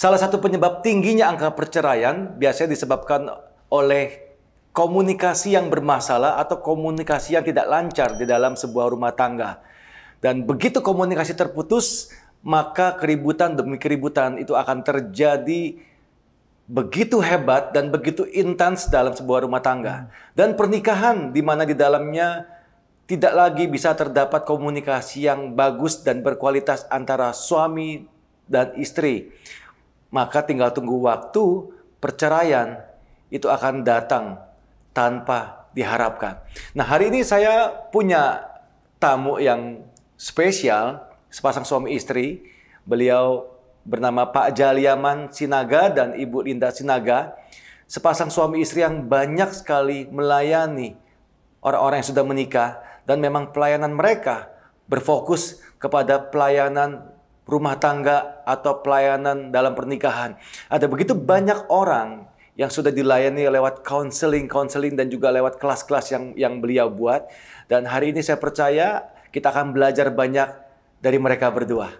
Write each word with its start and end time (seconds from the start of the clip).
Salah 0.00 0.16
satu 0.16 0.40
penyebab 0.40 0.80
tingginya 0.80 1.28
angka 1.28 1.52
perceraian 1.52 2.32
biasanya 2.40 2.72
disebabkan 2.72 3.28
oleh 3.68 4.32
komunikasi 4.72 5.52
yang 5.52 5.68
bermasalah 5.68 6.40
atau 6.40 6.56
komunikasi 6.64 7.36
yang 7.36 7.44
tidak 7.44 7.68
lancar 7.68 8.16
di 8.16 8.24
dalam 8.24 8.56
sebuah 8.56 8.96
rumah 8.96 9.12
tangga. 9.12 9.60
Dan 10.24 10.48
begitu 10.48 10.80
komunikasi 10.80 11.36
terputus, 11.36 12.08
maka 12.40 12.96
keributan 12.96 13.52
demi 13.52 13.76
keributan 13.76 14.40
itu 14.40 14.56
akan 14.56 14.80
terjadi 14.80 15.76
begitu 16.64 17.20
hebat 17.20 17.76
dan 17.76 17.92
begitu 17.92 18.24
intens 18.32 18.88
dalam 18.88 19.12
sebuah 19.12 19.44
rumah 19.44 19.60
tangga. 19.60 20.08
Dan 20.32 20.56
pernikahan 20.56 21.28
di 21.28 21.44
mana 21.44 21.68
di 21.68 21.76
dalamnya 21.76 22.48
tidak 23.04 23.36
lagi 23.36 23.68
bisa 23.68 23.92
terdapat 23.92 24.48
komunikasi 24.48 25.28
yang 25.28 25.52
bagus 25.52 26.00
dan 26.00 26.24
berkualitas 26.24 26.88
antara 26.88 27.36
suami 27.36 28.08
dan 28.48 28.72
istri 28.80 29.28
maka 30.10 30.42
tinggal 30.42 30.74
tunggu 30.74 30.98
waktu 31.02 31.70
perceraian 32.02 32.82
itu 33.30 33.46
akan 33.46 33.86
datang 33.86 34.42
tanpa 34.90 35.70
diharapkan. 35.70 36.42
Nah, 36.74 36.82
hari 36.82 37.14
ini 37.14 37.22
saya 37.22 37.70
punya 37.94 38.42
tamu 38.98 39.38
yang 39.38 39.86
spesial, 40.18 41.06
sepasang 41.30 41.62
suami 41.62 41.94
istri. 41.94 42.42
Beliau 42.82 43.46
bernama 43.86 44.26
Pak 44.28 44.58
Jaliaman 44.58 45.30
Sinaga 45.30 45.88
dan 45.88 46.18
Ibu 46.18 46.42
Linda 46.42 46.74
Sinaga. 46.74 47.38
Sepasang 47.90 48.30
suami 48.30 48.62
istri 48.62 48.86
yang 48.86 49.10
banyak 49.10 49.50
sekali 49.50 50.06
melayani 50.06 50.94
orang-orang 51.58 51.98
yang 51.98 52.10
sudah 52.14 52.22
menikah 52.22 52.78
dan 53.02 53.18
memang 53.18 53.50
pelayanan 53.50 53.90
mereka 53.90 54.46
berfokus 54.86 55.58
kepada 55.82 56.22
pelayanan 56.30 57.09
rumah 57.50 57.76
tangga 57.82 58.40
atau 58.46 58.78
pelayanan 58.80 59.50
dalam 59.50 59.74
pernikahan. 59.74 60.38
Ada 60.70 60.86
begitu 60.86 61.18
banyak 61.18 61.66
orang 61.66 62.30
yang 62.54 62.70
sudah 62.70 62.94
dilayani 62.94 63.50
lewat 63.50 63.82
counseling, 63.82 64.46
counseling 64.46 64.94
dan 64.94 65.10
juga 65.10 65.34
lewat 65.34 65.58
kelas-kelas 65.58 66.06
yang 66.14 66.24
yang 66.38 66.54
beliau 66.62 66.86
buat. 66.86 67.26
Dan 67.66 67.90
hari 67.90 68.14
ini 68.14 68.22
saya 68.22 68.38
percaya 68.38 69.10
kita 69.34 69.50
akan 69.50 69.74
belajar 69.74 70.14
banyak 70.14 70.48
dari 71.02 71.18
mereka 71.18 71.50
berdua. 71.50 71.90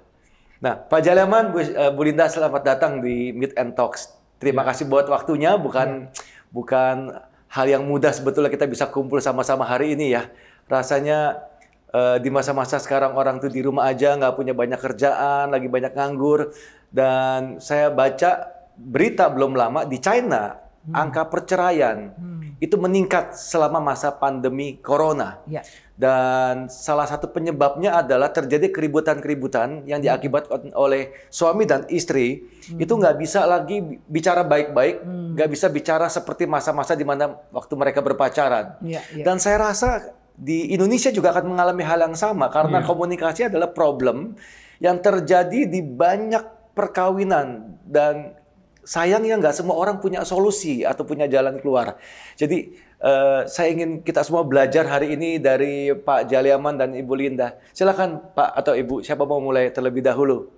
Nah, 0.61 0.77
Pak 0.77 1.01
Jaleman, 1.01 1.57
Bu, 1.57 1.65
uh, 1.65 1.89
Bu 1.91 2.05
Linda, 2.05 2.29
selamat 2.29 2.63
datang 2.63 3.01
di 3.01 3.33
Meet 3.33 3.57
and 3.57 3.73
Talks. 3.73 4.13
Terima 4.37 4.61
ya. 4.61 4.73
kasih 4.73 4.93
buat 4.93 5.09
waktunya. 5.09 5.57
Bukan 5.57 6.13
bukan 6.53 7.17
hal 7.51 7.67
yang 7.67 7.89
mudah 7.89 8.13
sebetulnya 8.13 8.53
kita 8.53 8.69
bisa 8.69 8.93
kumpul 8.93 9.19
sama-sama 9.25 9.65
hari 9.65 9.97
ini 9.97 10.13
ya. 10.13 10.29
Rasanya 10.69 11.50
uh, 11.95 12.17
di 12.19 12.31
masa-masa 12.33 12.79
sekarang 12.79 13.15
orang 13.15 13.39
tuh 13.43 13.51
di 13.51 13.61
rumah 13.63 13.91
aja 13.91 14.15
nggak 14.17 14.35
punya 14.35 14.55
banyak 14.55 14.81
kerjaan, 14.81 15.51
lagi 15.51 15.67
banyak 15.67 15.93
nganggur. 15.95 16.55
Dan 16.91 17.63
saya 17.63 17.91
baca 17.95 18.51
berita 18.75 19.29
belum 19.31 19.55
lama 19.55 19.87
di 19.87 20.01
China 20.01 20.57
hmm. 20.87 20.95
angka 20.97 21.29
perceraian 21.29 22.17
hmm. 22.17 22.63
itu 22.63 22.77
meningkat 22.81 23.37
selama 23.37 23.79
masa 23.79 24.11
pandemi 24.11 24.81
corona. 24.81 25.41
Ya. 25.47 25.61
Dan 26.01 26.73
salah 26.73 27.05
satu 27.05 27.29
penyebabnya 27.29 28.01
adalah 28.01 28.33
terjadi 28.33 28.73
keributan-keributan 28.73 29.85
yang 29.85 30.01
hmm. 30.01 30.07
diakibatkan 30.09 30.73
oleh 30.73 31.13
suami 31.29 31.69
dan 31.69 31.85
istri 31.93 32.41
hmm. 32.41 32.81
itu 32.81 32.93
nggak 32.97 33.21
bisa 33.21 33.45
lagi 33.45 34.01
bicara 34.09 34.41
baik-baik, 34.41 35.05
hmm. 35.05 35.37
nggak 35.37 35.49
hmm. 35.53 35.57
bisa 35.61 35.67
bicara 35.69 36.09
seperti 36.09 36.49
masa-masa 36.49 36.97
di 36.97 37.05
mana 37.05 37.37
waktu 37.53 37.75
mereka 37.77 38.01
berpacaran. 38.01 38.81
Ya, 38.81 39.05
ya. 39.13 39.29
Dan 39.29 39.37
saya 39.37 39.61
rasa 39.61 40.17
di 40.41 40.73
Indonesia 40.73 41.13
juga 41.13 41.37
akan 41.37 41.53
mengalami 41.53 41.85
hal 41.85 42.01
yang 42.01 42.17
sama 42.17 42.49
karena 42.49 42.81
yeah. 42.81 42.89
komunikasi 42.89 43.41
adalah 43.53 43.69
problem 43.77 44.33
yang 44.81 44.97
terjadi 45.05 45.69
di 45.69 45.85
banyak 45.85 46.73
perkawinan 46.73 47.77
dan 47.85 48.33
sayangnya 48.81 49.37
nggak 49.37 49.53
semua 49.53 49.77
orang 49.77 50.01
punya 50.01 50.25
solusi 50.25 50.81
atau 50.81 51.05
punya 51.05 51.29
jalan 51.29 51.61
keluar. 51.61 52.01
Jadi 52.41 52.73
uh, 53.05 53.45
saya 53.45 53.77
ingin 53.77 54.01
kita 54.01 54.25
semua 54.25 54.49
belajar 54.49 54.89
hari 54.89 55.13
ini 55.13 55.37
dari 55.37 55.93
Pak 55.93 56.33
Jaliaman 56.33 56.81
dan 56.81 56.97
Ibu 56.97 57.13
Linda. 57.13 57.61
Silakan 57.77 58.33
Pak 58.33 58.51
atau 58.65 58.73
Ibu 58.73 59.05
siapa 59.05 59.29
mau 59.29 59.45
mulai 59.45 59.69
terlebih 59.69 60.01
dahulu. 60.01 60.49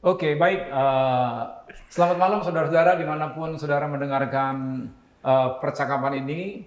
Oke 0.00 0.40
baik. 0.40 0.72
Uh, 0.72 1.52
selamat 1.92 2.16
malam 2.16 2.40
saudara-saudara 2.40 2.96
di 2.96 3.04
mana 3.04 3.36
pun 3.36 3.60
saudara 3.60 3.84
mendengarkan 3.84 4.88
uh, 5.20 5.60
percakapan 5.60 6.24
ini 6.24 6.64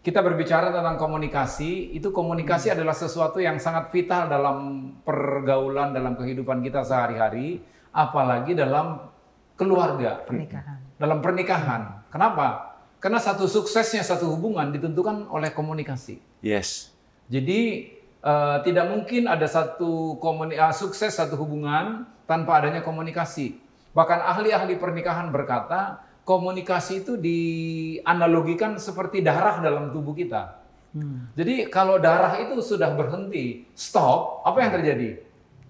kita 0.00 0.24
berbicara 0.24 0.72
tentang 0.72 0.96
komunikasi, 0.96 1.92
itu 1.92 2.08
komunikasi 2.08 2.72
hmm. 2.72 2.76
adalah 2.80 2.96
sesuatu 2.96 3.36
yang 3.36 3.60
sangat 3.60 3.92
vital 3.92 4.32
dalam 4.32 4.58
pergaulan 5.04 5.92
dalam 5.92 6.16
kehidupan 6.16 6.64
kita 6.64 6.80
sehari-hari, 6.80 7.60
apalagi 7.92 8.56
dalam 8.56 9.12
keluarga, 9.60 10.24
pernikahan. 10.24 10.80
Dalam 10.96 11.20
pernikahan. 11.20 11.82
Kenapa? 12.08 12.80
Karena 12.96 13.20
satu 13.20 13.44
suksesnya 13.44 14.00
satu 14.00 14.32
hubungan 14.32 14.72
ditentukan 14.72 15.28
oleh 15.28 15.52
komunikasi. 15.52 16.20
Yes. 16.40 16.96
Jadi 17.28 17.92
uh, 18.24 18.64
tidak 18.64 18.88
mungkin 18.88 19.28
ada 19.28 19.44
satu 19.44 20.16
uh, 20.16 20.72
sukses 20.72 21.12
satu 21.12 21.36
hubungan 21.36 22.08
tanpa 22.24 22.64
adanya 22.64 22.80
komunikasi. 22.80 23.60
Bahkan 23.92 24.20
ahli-ahli 24.32 24.80
pernikahan 24.80 25.28
berkata, 25.28 26.08
komunikasi 26.30 27.02
itu 27.02 27.18
dianalogikan 27.18 28.78
seperti 28.78 29.18
darah 29.18 29.58
dalam 29.58 29.90
tubuh 29.90 30.14
kita. 30.14 30.62
Hmm. 30.94 31.26
Jadi 31.34 31.66
kalau 31.66 31.98
darah 31.98 32.38
itu 32.38 32.62
sudah 32.62 32.94
berhenti, 32.94 33.66
stop, 33.74 34.46
apa 34.46 34.58
yang 34.62 34.70
terjadi? 34.78 35.08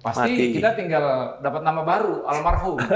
Pasti 0.05 0.33
Mati. 0.33 0.53
kita 0.61 0.77
tinggal 0.77 1.05
dapat 1.41 1.65
nama 1.65 1.81
baru, 1.81 2.29
almarhum. 2.29 2.77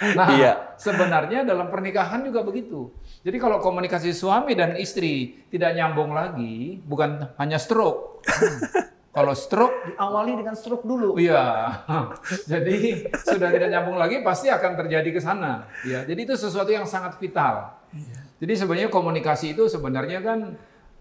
Nah, 0.00 0.32
iya. 0.32 0.72
sebenarnya 0.80 1.44
dalam 1.44 1.68
pernikahan 1.68 2.24
juga 2.24 2.40
begitu. 2.40 2.88
Jadi 3.20 3.36
kalau 3.36 3.60
komunikasi 3.60 4.16
suami 4.16 4.56
dan 4.56 4.72
istri 4.80 5.44
tidak 5.52 5.76
nyambung 5.76 6.16
lagi, 6.16 6.80
bukan 6.88 7.28
hanya 7.36 7.60
stroke. 7.60 8.24
Kalau 9.10 9.34
stroke 9.34 9.90
diawali 9.90 10.38
dengan 10.38 10.54
stroke 10.54 10.86
dulu. 10.86 11.18
Iya. 11.18 11.42
jadi 12.50 13.10
sudah 13.26 13.50
tidak 13.50 13.68
nyambung 13.74 13.98
lagi 13.98 14.22
pasti 14.22 14.46
akan 14.46 14.78
terjadi 14.78 15.10
ke 15.10 15.18
sana. 15.18 15.66
Ya. 15.82 16.06
Jadi 16.06 16.30
itu 16.30 16.34
sesuatu 16.38 16.70
yang 16.70 16.86
sangat 16.86 17.18
vital. 17.18 17.74
Iya. 17.90 18.18
Jadi 18.38 18.52
sebenarnya 18.54 18.88
komunikasi 18.88 19.58
itu 19.58 19.66
sebenarnya 19.66 20.22
kan 20.22 20.54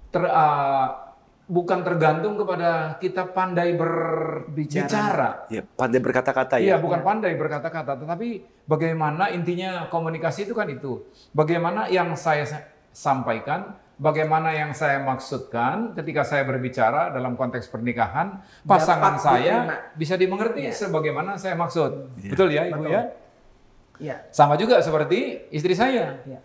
ter, 0.10 0.26
uh, 0.26 1.10
bukan 1.50 1.82
tergantung 1.82 2.38
kepada 2.38 3.02
kita 3.02 3.30
pandai 3.34 3.74
berbicara. 3.74 5.50
Ya, 5.50 5.66
pandai 5.66 5.98
berkata-kata 5.98 6.62
ya. 6.62 6.74
Iya, 6.74 6.76
bukan 6.78 7.02
pandai 7.02 7.34
berkata-kata, 7.34 7.98
tetapi 8.06 8.46
bagaimana 8.70 9.34
intinya 9.34 9.90
komunikasi 9.90 10.46
itu 10.46 10.54
kan 10.54 10.70
itu. 10.70 11.10
Bagaimana 11.34 11.90
yang 11.90 12.14
saya 12.14 12.46
sampaikan 12.94 13.74
bagaimana 14.00 14.56
yang 14.56 14.72
saya 14.72 15.04
maksudkan 15.04 15.92
ketika 15.94 16.24
saya 16.24 16.48
berbicara 16.48 17.12
dalam 17.12 17.36
konteks 17.36 17.68
pernikahan, 17.68 18.40
pasangan 18.64 19.20
Dapat 19.20 19.22
saya 19.22 19.56
diterima. 19.68 19.76
bisa 20.00 20.14
dimengerti 20.16 20.62
ya. 20.66 20.74
sebagaimana 20.74 21.36
saya 21.36 21.54
maksud. 21.60 22.16
Ya. 22.24 22.32
Betul 22.32 22.50
ya, 22.56 22.64
Ibu 22.72 22.82
Betul. 22.82 22.96
ya? 22.96 23.02
Ya. 24.00 24.16
Sama 24.32 24.56
juga 24.56 24.80
seperti 24.80 25.52
istri 25.52 25.76
saya. 25.76 26.24
Ya. 26.24 26.40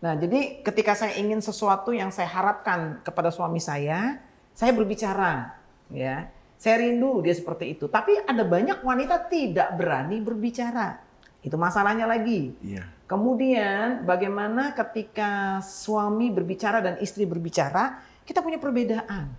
Nah, 0.00 0.16
jadi 0.16 0.64
ketika 0.64 0.96
saya 0.96 1.16
ingin 1.20 1.44
sesuatu 1.44 1.92
yang 1.92 2.08
saya 2.08 2.28
harapkan 2.28 3.04
kepada 3.04 3.28
suami 3.28 3.60
saya, 3.60 4.24
saya 4.56 4.72
berbicara, 4.72 5.60
ya. 5.92 6.32
Saya 6.56 6.80
rindu 6.80 7.20
dia 7.20 7.36
seperti 7.36 7.76
itu. 7.76 7.92
Tapi 7.92 8.24
ada 8.24 8.40
banyak 8.40 8.80
wanita 8.80 9.28
tidak 9.28 9.76
berani 9.76 10.24
berbicara. 10.24 10.96
Itu 11.44 11.60
masalahnya 11.60 12.08
lagi. 12.08 12.56
Iya. 12.64 12.88
Kemudian 13.14 14.02
bagaimana 14.02 14.74
ketika 14.74 15.62
suami 15.62 16.34
berbicara 16.34 16.82
dan 16.82 16.98
istri 16.98 17.22
berbicara, 17.22 18.02
kita 18.26 18.42
punya 18.42 18.58
perbedaan. 18.58 19.30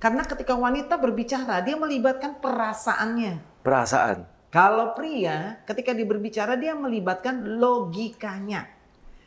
Karena 0.00 0.24
ketika 0.24 0.56
wanita 0.56 0.96
berbicara, 0.96 1.60
dia 1.60 1.76
melibatkan 1.76 2.40
perasaannya. 2.40 3.60
Perasaan. 3.60 4.24
Kalau 4.48 4.96
pria, 4.96 5.60
ketika 5.68 5.92
dia 5.92 6.08
berbicara, 6.08 6.56
dia 6.56 6.72
melibatkan 6.72 7.60
logikanya. 7.60 8.64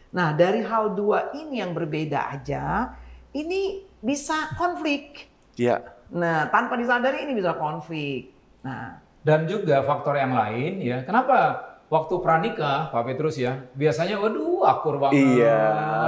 Nah, 0.09 0.33
dari 0.33 0.65
hal 0.65 0.97
dua 0.97 1.29
ini 1.37 1.61
yang 1.61 1.77
berbeda 1.77 2.33
aja, 2.33 2.89
ini 3.37 3.85
bisa 4.01 4.49
konflik. 4.57 5.29
Iya. 5.61 5.85
Nah, 6.09 6.49
tanpa 6.49 6.73
disadari 6.73 7.21
ini 7.21 7.37
bisa 7.37 7.53
konflik. 7.53 8.33
Nah, 8.65 8.97
dan 9.21 9.45
juga 9.45 9.85
faktor 9.85 10.17
yang 10.17 10.33
lain 10.33 10.81
ya. 10.81 11.05
Kenapa 11.05 11.74
waktu 11.85 12.15
pranikah 12.17 12.89
Pak 12.89 13.03
Petrus 13.05 13.37
ya 13.37 13.61
biasanya 13.77 14.17
waduh 14.17 14.65
akur 14.65 14.97
banget. 14.97 15.21
Iya. 15.21 15.59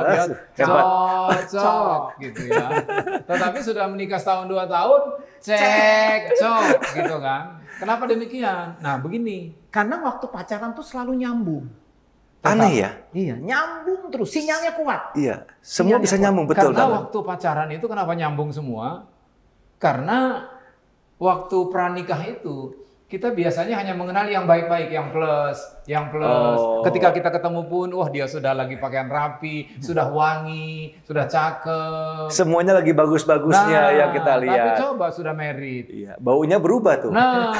Ya, 0.09 0.23
cocok 0.57 2.01
gitu 2.23 2.41
ya. 2.49 2.67
Tetapi 3.23 3.57
sudah 3.61 3.85
menikah 3.85 4.17
setahun 4.17 4.49
dua 4.49 4.65
tahun 4.65 5.21
cek 5.41 6.37
cok 6.41 6.65
gitu 6.97 7.15
kan. 7.21 7.61
Kenapa 7.77 8.03
demikian? 8.09 8.81
Nah 8.81 8.97
begini. 8.97 9.53
Karena 9.69 10.01
waktu 10.01 10.25
pacaran 10.33 10.73
tuh 10.73 10.85
selalu 10.85 11.21
nyambung. 11.21 11.65
Aneh 12.41 12.71
ya? 12.81 12.89
Iya 13.13 13.35
nyambung 13.37 14.09
terus. 14.09 14.33
Sinyalnya 14.33 14.73
kuat. 14.73 15.13
Iya 15.13 15.45
semua 15.61 16.01
sinyalnya 16.01 16.05
bisa 16.05 16.15
nyambung 16.17 16.45
betul 16.49 16.73
karena 16.73 16.85
waktu 17.05 17.17
pacaran 17.21 17.69
itu 17.69 17.85
kenapa 17.85 18.11
nyambung 18.17 18.49
semua? 18.49 19.05
Karena 19.77 20.49
waktu 21.21 21.57
pranikah 21.69 22.21
itu 22.25 22.86
kita 23.07 23.31
biasanya 23.31 23.79
hanya 23.79 23.95
mengenal 23.95 24.27
yang 24.27 24.43
baik-baik, 24.43 24.91
yang 24.91 25.15
plus, 25.15 25.55
yang 25.87 26.11
plus. 26.11 26.59
Oh. 26.59 26.83
Ketika 26.83 27.15
kita 27.15 27.31
ketemu 27.31 27.63
pun, 27.63 27.87
wah 27.95 28.11
dia 28.11 28.27
sudah 28.27 28.51
lagi 28.51 28.75
pakaian 28.75 29.07
rapi, 29.07 29.79
sudah 29.79 30.11
wangi, 30.11 30.91
sudah 31.07 31.23
cakep. 31.23 32.27
Semuanya 32.27 32.75
lagi 32.75 32.91
bagus-bagusnya 32.91 33.79
Nah, 33.79 33.95
yang 33.95 34.11
kita 34.11 34.31
Tapi 34.35 34.43
lihat. 34.51 34.75
coba 34.75 35.07
sudah 35.15 35.31
married. 35.31 35.87
Iya, 35.87 36.19
baunya 36.19 36.59
berubah 36.59 37.07
tuh. 37.07 37.11
Nah, 37.15 37.55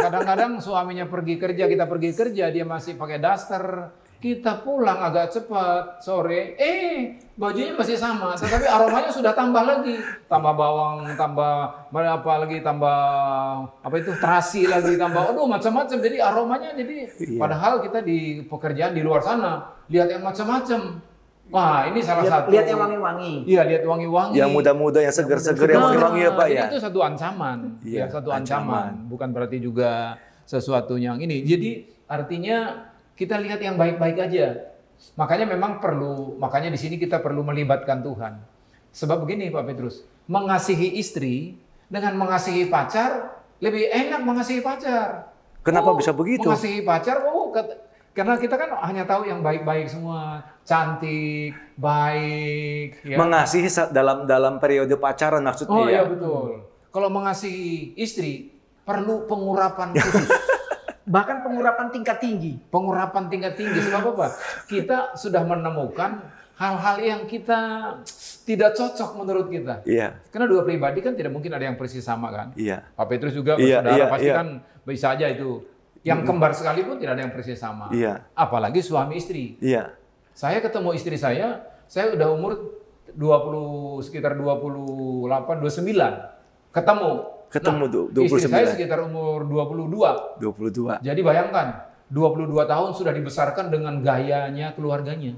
kadang-kadang 0.00 0.64
suaminya 0.64 1.04
pergi 1.04 1.36
kerja, 1.36 1.68
kita 1.68 1.84
pergi 1.84 2.10
kerja, 2.16 2.48
dia 2.48 2.64
masih 2.64 2.96
pakai 2.96 3.20
daster. 3.20 3.92
Kita 4.16 4.64
pulang 4.64 4.96
agak 4.96 5.28
cepat 5.28 6.00
sore, 6.00 6.56
eh 6.56 7.20
bajunya 7.36 7.76
masih 7.76 8.00
sama, 8.00 8.32
tetapi 8.32 8.64
aromanya 8.64 9.12
sudah 9.12 9.36
tambah 9.36 9.60
lagi, 9.60 10.00
tambah 10.24 10.56
bawang, 10.56 11.04
tambah 11.14 11.52
apa 11.92 12.32
lagi, 12.40 12.64
tambah 12.64 12.98
apa 13.76 13.94
itu 13.94 14.16
terasi 14.16 14.64
lagi, 14.64 14.96
tambah, 14.96 15.36
aduh 15.36 15.44
macam-macam. 15.44 16.00
Jadi 16.00 16.16
aromanya 16.16 16.72
jadi, 16.72 17.12
Iya. 17.12 17.36
padahal 17.36 17.84
kita 17.84 18.00
di 18.00 18.40
pekerjaan 18.48 18.96
di 18.96 19.04
luar 19.04 19.20
sana 19.20 19.76
lihat 19.86 20.08
yang 20.08 20.24
macam-macam. 20.24 20.80
Wah 21.46 21.86
ini 21.86 22.00
salah 22.02 22.24
Lihat, 22.26 22.32
satu. 22.42 22.48
lihat 22.50 22.66
yang 22.66 22.80
wangi-wangi. 22.82 23.34
Iya 23.46 23.62
lihat 23.68 23.82
wangi-wangi. 23.86 24.34
Yang 24.34 24.50
muda-muda, 24.50 24.98
yang 24.98 25.14
seger-seger, 25.14 25.68
yang 25.70 25.78
Nah, 25.78 25.86
wangi-wangi 25.92 26.20
ya 26.24 26.30
Pak 26.34 26.48
ya. 26.50 26.64
Itu 26.72 26.78
satu 26.82 26.98
ancaman, 27.04 27.58
Iya, 27.84 28.00
ya, 28.00 28.04
satu 28.10 28.28
ancaman. 28.32 28.96
ancaman. 28.96 29.12
Bukan 29.12 29.28
berarti 29.30 29.60
juga 29.60 30.16
sesuatu 30.42 30.96
yang 30.96 31.20
ini. 31.20 31.44
Jadi 31.44 31.84
artinya 32.10 32.88
kita 33.16 33.40
lihat 33.40 33.58
yang 33.58 33.80
baik-baik 33.80 34.20
aja. 34.20 34.76
Makanya 35.16 35.48
memang 35.48 35.80
perlu, 35.80 36.36
makanya 36.36 36.72
di 36.72 36.78
sini 36.80 36.96
kita 36.96 37.20
perlu 37.20 37.40
melibatkan 37.44 38.00
Tuhan. 38.00 38.40
Sebab 38.92 39.24
begini 39.24 39.52
Pak 39.52 39.64
Petrus, 39.68 40.04
mengasihi 40.28 40.96
istri 40.96 41.56
dengan 41.88 42.16
mengasihi 42.16 42.68
pacar 42.68 43.40
lebih 43.60 43.88
enak 43.88 44.20
mengasihi 44.24 44.60
pacar. 44.60 45.32
Kenapa 45.60 45.92
Oh, 45.92 45.98
bisa 45.98 46.12
begitu? 46.16 46.48
Mengasihi 46.48 46.80
pacar, 46.80 47.24
oh 47.28 47.52
karena 48.16 48.40
kita 48.40 48.56
kan 48.56 48.72
hanya 48.88 49.04
tahu 49.04 49.28
yang 49.28 49.44
baik-baik 49.44 49.92
semua, 49.92 50.40
cantik, 50.64 51.52
baik, 51.76 53.04
ya. 53.04 53.16
Mengasihi 53.20 53.68
dalam 53.92 54.24
dalam 54.24 54.56
periode 54.56 54.96
pacaran 54.96 55.44
maksudnya 55.44 55.76
Oh 55.76 55.84
ya. 55.84 56.00
iya 56.00 56.02
betul. 56.08 56.64
Kalau 56.88 57.12
mengasihi 57.12 57.92
istri 58.00 58.56
perlu 58.88 59.28
pengurapan 59.28 59.92
khusus, 59.92 60.28
Bahkan 61.06 61.46
pengurapan 61.46 61.86
tingkat 61.94 62.18
tinggi. 62.18 62.58
pengurapan 62.66 63.30
tingkat 63.30 63.54
tinggi. 63.54 63.78
Sebab 63.78 64.18
apa? 64.18 64.34
Kita 64.66 65.14
sudah 65.14 65.46
menemukan 65.46 66.18
hal-hal 66.58 66.96
yang 66.98 67.20
kita 67.30 67.60
tidak 68.42 68.74
cocok 68.74 69.10
menurut 69.14 69.46
kita. 69.46 69.86
Iya, 69.86 70.18
Karena 70.32 70.46
dua 70.50 70.62
pribadi 70.66 71.04
kan 71.04 71.14
tidak 71.14 71.30
mungkin 71.30 71.52
ada 71.54 71.62
yang 71.62 71.76
persis 71.78 72.02
sama 72.02 72.32
kan. 72.32 72.48
iya. 72.58 72.82
Pak 72.96 73.06
Petrus 73.06 73.36
juga 73.36 73.54
Iya, 73.54 73.84
bersaudara 73.84 73.94
iya, 73.94 74.06
pasti 74.10 74.28
iya. 74.28 74.34
kan 74.34 74.48
bisa 74.82 75.06
aja 75.14 75.26
itu. 75.30 75.50
Yang 76.06 76.20
kembar 76.22 76.50
sekalipun 76.54 76.96
tidak 76.98 77.18
ada 77.18 77.22
yang 77.26 77.34
persis 77.34 77.58
sama. 77.58 77.90
Iya. 77.90 78.24
Apalagi 78.32 78.78
suami 78.82 79.18
istri. 79.18 79.58
Iya. 79.58 79.94
Saya 80.32 80.58
ketemu 80.58 80.90
istri 80.94 81.14
saya, 81.18 81.66
saya 81.86 82.14
udah 82.14 82.28
umur 82.30 82.52
20 83.12 84.02
sekitar 84.06 84.34
28 84.34 85.60
29. 85.60 86.74
Ketemu. 86.74 87.12
Ketemu 87.46 87.84
Nah, 87.84 87.90
du- 88.10 88.24
Istri 88.26 88.46
saya 88.46 88.66
29. 88.66 88.74
sekitar 88.74 88.98
umur 89.02 89.46
22. 89.46 90.38
22. 90.38 90.98
Jadi 91.00 91.20
bayangkan, 91.22 91.66
22 92.06 92.64
tahun 92.64 92.90
sudah 92.92 93.10
dibesarkan 93.10 93.66
dengan 93.68 93.98
gayanya 93.98 94.70
keluarganya. 94.72 95.34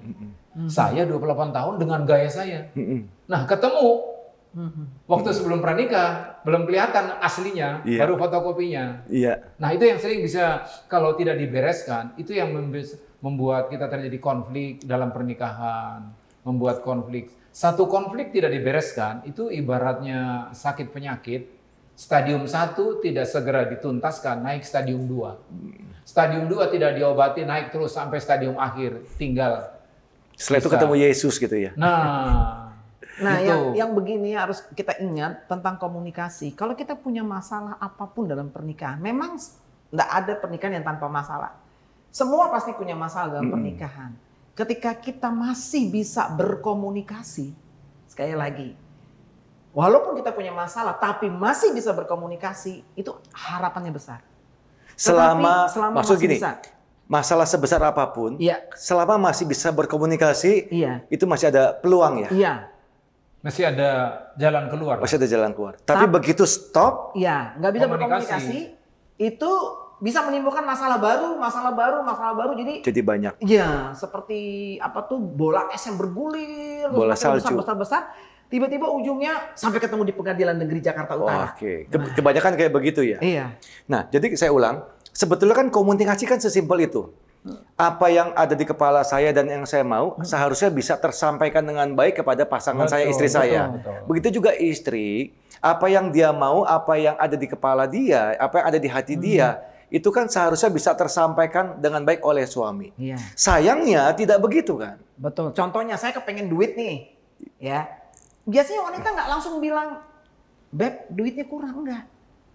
Saya 0.67 1.05
28 1.05 1.53
tahun 1.53 1.75
dengan 1.79 2.03
gaya 2.03 2.29
saya. 2.29 2.69
Mm-mm. 2.75 3.07
Nah, 3.25 3.47
ketemu 3.47 4.19
waktu 5.07 5.31
sebelum 5.31 5.61
pranikah 5.61 6.41
belum 6.43 6.67
kelihatan 6.67 7.21
aslinya, 7.21 7.85
Iya. 7.85 8.01
baru 8.03 8.19
fotokopinya. 8.19 9.07
Iya. 9.07 9.55
Nah, 9.57 9.71
itu 9.71 9.85
yang 9.85 10.01
sering 10.01 10.19
bisa 10.19 10.65
kalau 10.87 11.15
tidak 11.15 11.37
dibereskan, 11.37 12.17
itu 12.17 12.35
yang 12.35 12.51
membuat 13.19 13.69
kita 13.69 13.87
terjadi 13.87 14.19
konflik 14.19 14.83
dalam 14.83 15.09
pernikahan, 15.09 16.11
membuat 16.43 16.83
konflik. 16.83 17.31
Satu 17.49 17.87
konflik 17.87 18.31
tidak 18.31 18.51
dibereskan, 18.51 19.23
itu 19.25 19.49
ibaratnya 19.49 20.51
sakit 20.51 20.91
penyakit. 20.91 21.58
Stadium 21.99 22.47
1 22.47 22.79
tidak 23.03 23.27
segera 23.27 23.67
dituntaskan, 23.67 24.39
naik 24.47 24.63
stadium 24.63 25.03
2. 25.11 26.07
Stadium 26.07 26.47
2 26.47 26.71
tidak 26.71 26.95
diobati, 26.95 27.43
naik 27.43 27.75
terus 27.75 27.91
sampai 27.91 28.23
stadium 28.23 28.55
akhir, 28.55 29.03
tinggal. 29.19 29.67
Setelah 30.39 30.63
itu 30.63 30.71
ketemu 30.71 30.95
Yesus 30.95 31.35
gitu 31.43 31.57
ya. 31.59 31.75
Nah, 31.75 32.69
Nah, 33.19 33.43
Gitu. 33.43 33.51
yang 33.51 33.63
yang 33.75 33.91
begini 33.99 34.31
harus 34.39 34.63
kita 34.79 34.95
ingat 35.03 35.51
tentang 35.51 35.75
komunikasi. 35.75 36.55
Kalau 36.55 36.79
kita 36.79 36.95
punya 36.95 37.27
masalah 37.27 37.75
apa 37.83 38.07
pun 38.07 38.31
dalam 38.31 38.47
pernikahan, 38.47 39.03
memang 39.03 39.35
tidak 39.91 40.09
ada 40.09 40.33
pernikahan 40.39 40.79
yang 40.79 40.87
tanpa 40.87 41.11
masalah. 41.11 41.59
Semua 42.15 42.47
pasti 42.49 42.71
punya 42.79 42.95
masalah 42.95 43.39
dalam 43.39 43.51
pernikahan. 43.51 44.15
Ketika 44.55 44.95
kita 44.95 45.35
masih 45.35 45.91
bisa 45.91 46.31
berkomunikasi, 46.31 47.55
sekali 48.07 48.35
lagi, 48.39 48.75
walaupun 49.71 50.17
kita 50.17 50.31
punya 50.31 50.51
masalah, 50.51 50.97
tapi 50.97 51.29
masih 51.29 51.71
bisa 51.71 51.93
berkomunikasi, 51.93 52.85
itu 52.95 53.11
harapannya 53.33 53.91
besar. 53.91 54.21
Selama, 54.95 55.71
Tetapi 55.71 55.73
selama 55.75 55.95
maksud 56.03 56.17
masih 56.19 56.25
gini, 56.27 56.37
bisa. 56.37 56.51
masalah 57.07 57.47
sebesar 57.47 57.81
apa 57.81 58.05
pun, 58.11 58.35
Iya, 58.37 58.67
selama 58.75 59.31
masih 59.31 59.47
bisa 59.47 59.71
berkomunikasi, 59.71 60.69
iya, 60.69 61.07
itu 61.09 61.23
masih 61.23 61.49
ada 61.49 61.71
peluang 61.73 62.27
ya. 62.27 62.31
iya, 62.35 62.55
masih 63.39 63.71
ada 63.71 63.91
jalan 64.35 64.67
keluar. 64.67 64.99
Masih 64.99 65.17
ada 65.23 65.29
jalan 65.31 65.55
keluar. 65.55 65.79
Tapi 65.79 66.05
begitu 66.11 66.43
stop, 66.43 67.15
iya. 67.15 67.55
Nggak 67.57 67.73
bisa 67.79 67.85
Komunikasi. 67.87 68.11
berkomunikasi, 68.11 68.59
itu 69.23 69.53
bisa 69.99 70.23
menimbulkan 70.23 70.63
masalah 70.63 70.99
baru, 70.99 71.35
masalah 71.39 71.75
baru, 71.75 71.99
masalah 72.03 72.35
baru. 72.35 72.53
Jadi 72.55 72.75
jadi 72.83 73.01
banyak. 73.03 73.35
Ya, 73.47 73.95
seperti 73.95 74.41
apa 74.79 75.07
tuh 75.07 75.19
bola 75.19 75.71
es 75.71 75.83
yang 75.87 75.95
bergulir, 75.95 76.91
Bola 76.91 77.15
salju. 77.15 77.43
besar, 77.43 77.55
besar, 77.55 77.77
besar. 77.79 78.03
Tiba-tiba 78.49 78.89
ujungnya 78.89 79.53
sampai 79.53 79.77
ketemu 79.77 80.09
di 80.09 80.13
Pengadilan 80.13 80.57
Negeri 80.57 80.81
Jakarta 80.81 81.13
Oh, 81.15 81.29
Utara. 81.29 81.53
Oke, 81.53 81.85
Ke- 81.85 82.13
kebanyakan 82.17 82.53
kayak 82.57 82.73
begitu 82.73 83.05
ya. 83.05 83.21
Iya, 83.21 83.53
Nah, 83.85 84.09
jadi 84.09 84.33
saya 84.35 84.49
ulang, 84.51 84.83
sebetulnya 85.11 85.53
kan 85.53 85.69
komunikasi 85.69 86.25
kan 86.25 86.41
sesimpel 86.41 86.81
itu. 86.81 87.13
Apa 87.77 88.09
yang 88.09 88.35
ada 88.35 88.53
di 88.53 88.65
kepala 88.65 89.01
saya 89.03 89.31
dan 89.31 89.47
yang 89.47 89.63
saya 89.63 89.81
mau 89.83 90.17
seharusnya 90.21 90.69
bisa 90.69 90.97
tersampaikan 90.97 91.63
dengan 91.63 91.93
baik 91.93 92.19
kepada 92.19 92.43
pasangan 92.43 92.89
saya, 92.89 93.05
Betul, 93.05 93.13
istri 93.15 93.29
saya. 93.31 93.69
betul, 93.69 93.79
betul. 93.79 93.95
Begitu 94.07 94.29
juga 94.35 94.51
istri, 94.53 95.33
apa 95.59 95.87
yang 95.87 96.09
dia 96.09 96.33
mau, 96.33 96.65
apa 96.65 96.97
yang 96.97 97.15
ada 97.15 97.37
di 97.37 97.47
kepala 97.47 97.85
dia, 97.85 98.33
apa 98.37 98.59
yang 98.59 98.67
ada 98.67 98.79
di 98.79 98.89
hati 98.89 99.15
dia, 99.15 99.61
itu 99.89 100.09
kan 100.09 100.25
seharusnya 100.27 100.69
bisa 100.69 100.93
tersampaikan 100.93 101.77
dengan 101.77 102.01
baik 102.01 102.21
oleh 102.21 102.45
suami. 102.45 102.93
iya, 102.97 103.17
Sayangnya 103.33 104.09
tidak 104.13 104.41
begitu 104.41 104.77
kan? 104.77 104.97
betul. 105.15 105.53
Contohnya 105.53 105.95
saya 105.95 106.13
kepengen 106.13 106.49
duit 106.49 106.75
nih, 106.75 107.13
ya. 107.57 107.98
Biasanya 108.49 108.81
wanita 108.83 109.07
nggak 109.13 109.29
langsung 109.29 109.61
bilang, 109.61 110.01
beb, 110.73 111.05
duitnya 111.13 111.45
kurang 111.45 111.85
enggak. 111.85 112.09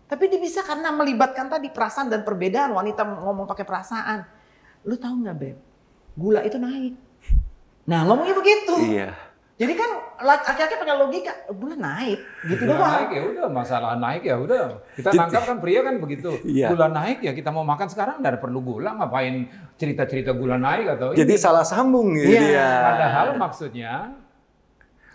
Tapi 0.09 0.25
dia 0.25 0.41
bisa 0.41 0.61
karena 0.61 0.89
melibatkan 0.89 1.47
tadi 1.47 1.69
perasaan 1.69 2.09
dan 2.09 2.25
perbedaan. 2.25 2.73
Wanita 2.73 3.05
ngomong 3.05 3.45
pakai 3.45 3.61
perasaan. 3.61 4.25
Lu 4.83 4.97
tahu 4.97 5.21
nggak 5.21 5.37
beb, 5.37 5.57
gula 6.13 6.41
itu 6.41 6.57
naik. 6.57 6.93
Nah 7.85 8.03
ngomongnya 8.03 8.33
begitu. 8.33 8.73
Iya. 8.89 9.13
Jadi 9.53 9.77
kan 9.77 9.85
laki-laki 10.17 10.75
pakai 10.75 10.95
logika, 10.97 11.33
gula 11.53 11.77
naik, 11.77 12.19
gitu 12.49 12.65
Gula 12.65 12.73
doang. 12.73 12.89
naik 12.89 13.09
ya 13.13 13.21
udah, 13.21 13.45
masalah 13.53 13.93
naik 13.95 14.25
ya 14.25 14.35
udah. 14.41 14.81
Kita 14.97 15.13
tangkap 15.13 15.45
kan 15.45 15.57
pria 15.61 15.85
kan 15.85 16.01
begitu. 16.01 16.41
Iya. 16.41 16.73
Gula 16.73 16.89
naik 16.89 17.21
ya 17.21 17.37
kita 17.37 17.53
mau 17.53 17.61
makan 17.61 17.85
sekarang 17.85 18.17
nggak 18.17 18.33
ada 18.33 18.41
perlu 18.41 18.59
gula, 18.65 18.97
ngapain 18.97 19.45
cerita-cerita 19.77 20.33
gula 20.33 20.57
naik 20.57 20.97
atau 20.97 21.13
Jadi 21.13 21.37
ini. 21.37 21.39
salah 21.39 21.61
sambung 21.61 22.17
gitu 22.17 22.33
Iya, 22.33 22.41
dia. 22.41 22.69
Padahal 22.81 23.27
maksudnya 23.37 23.93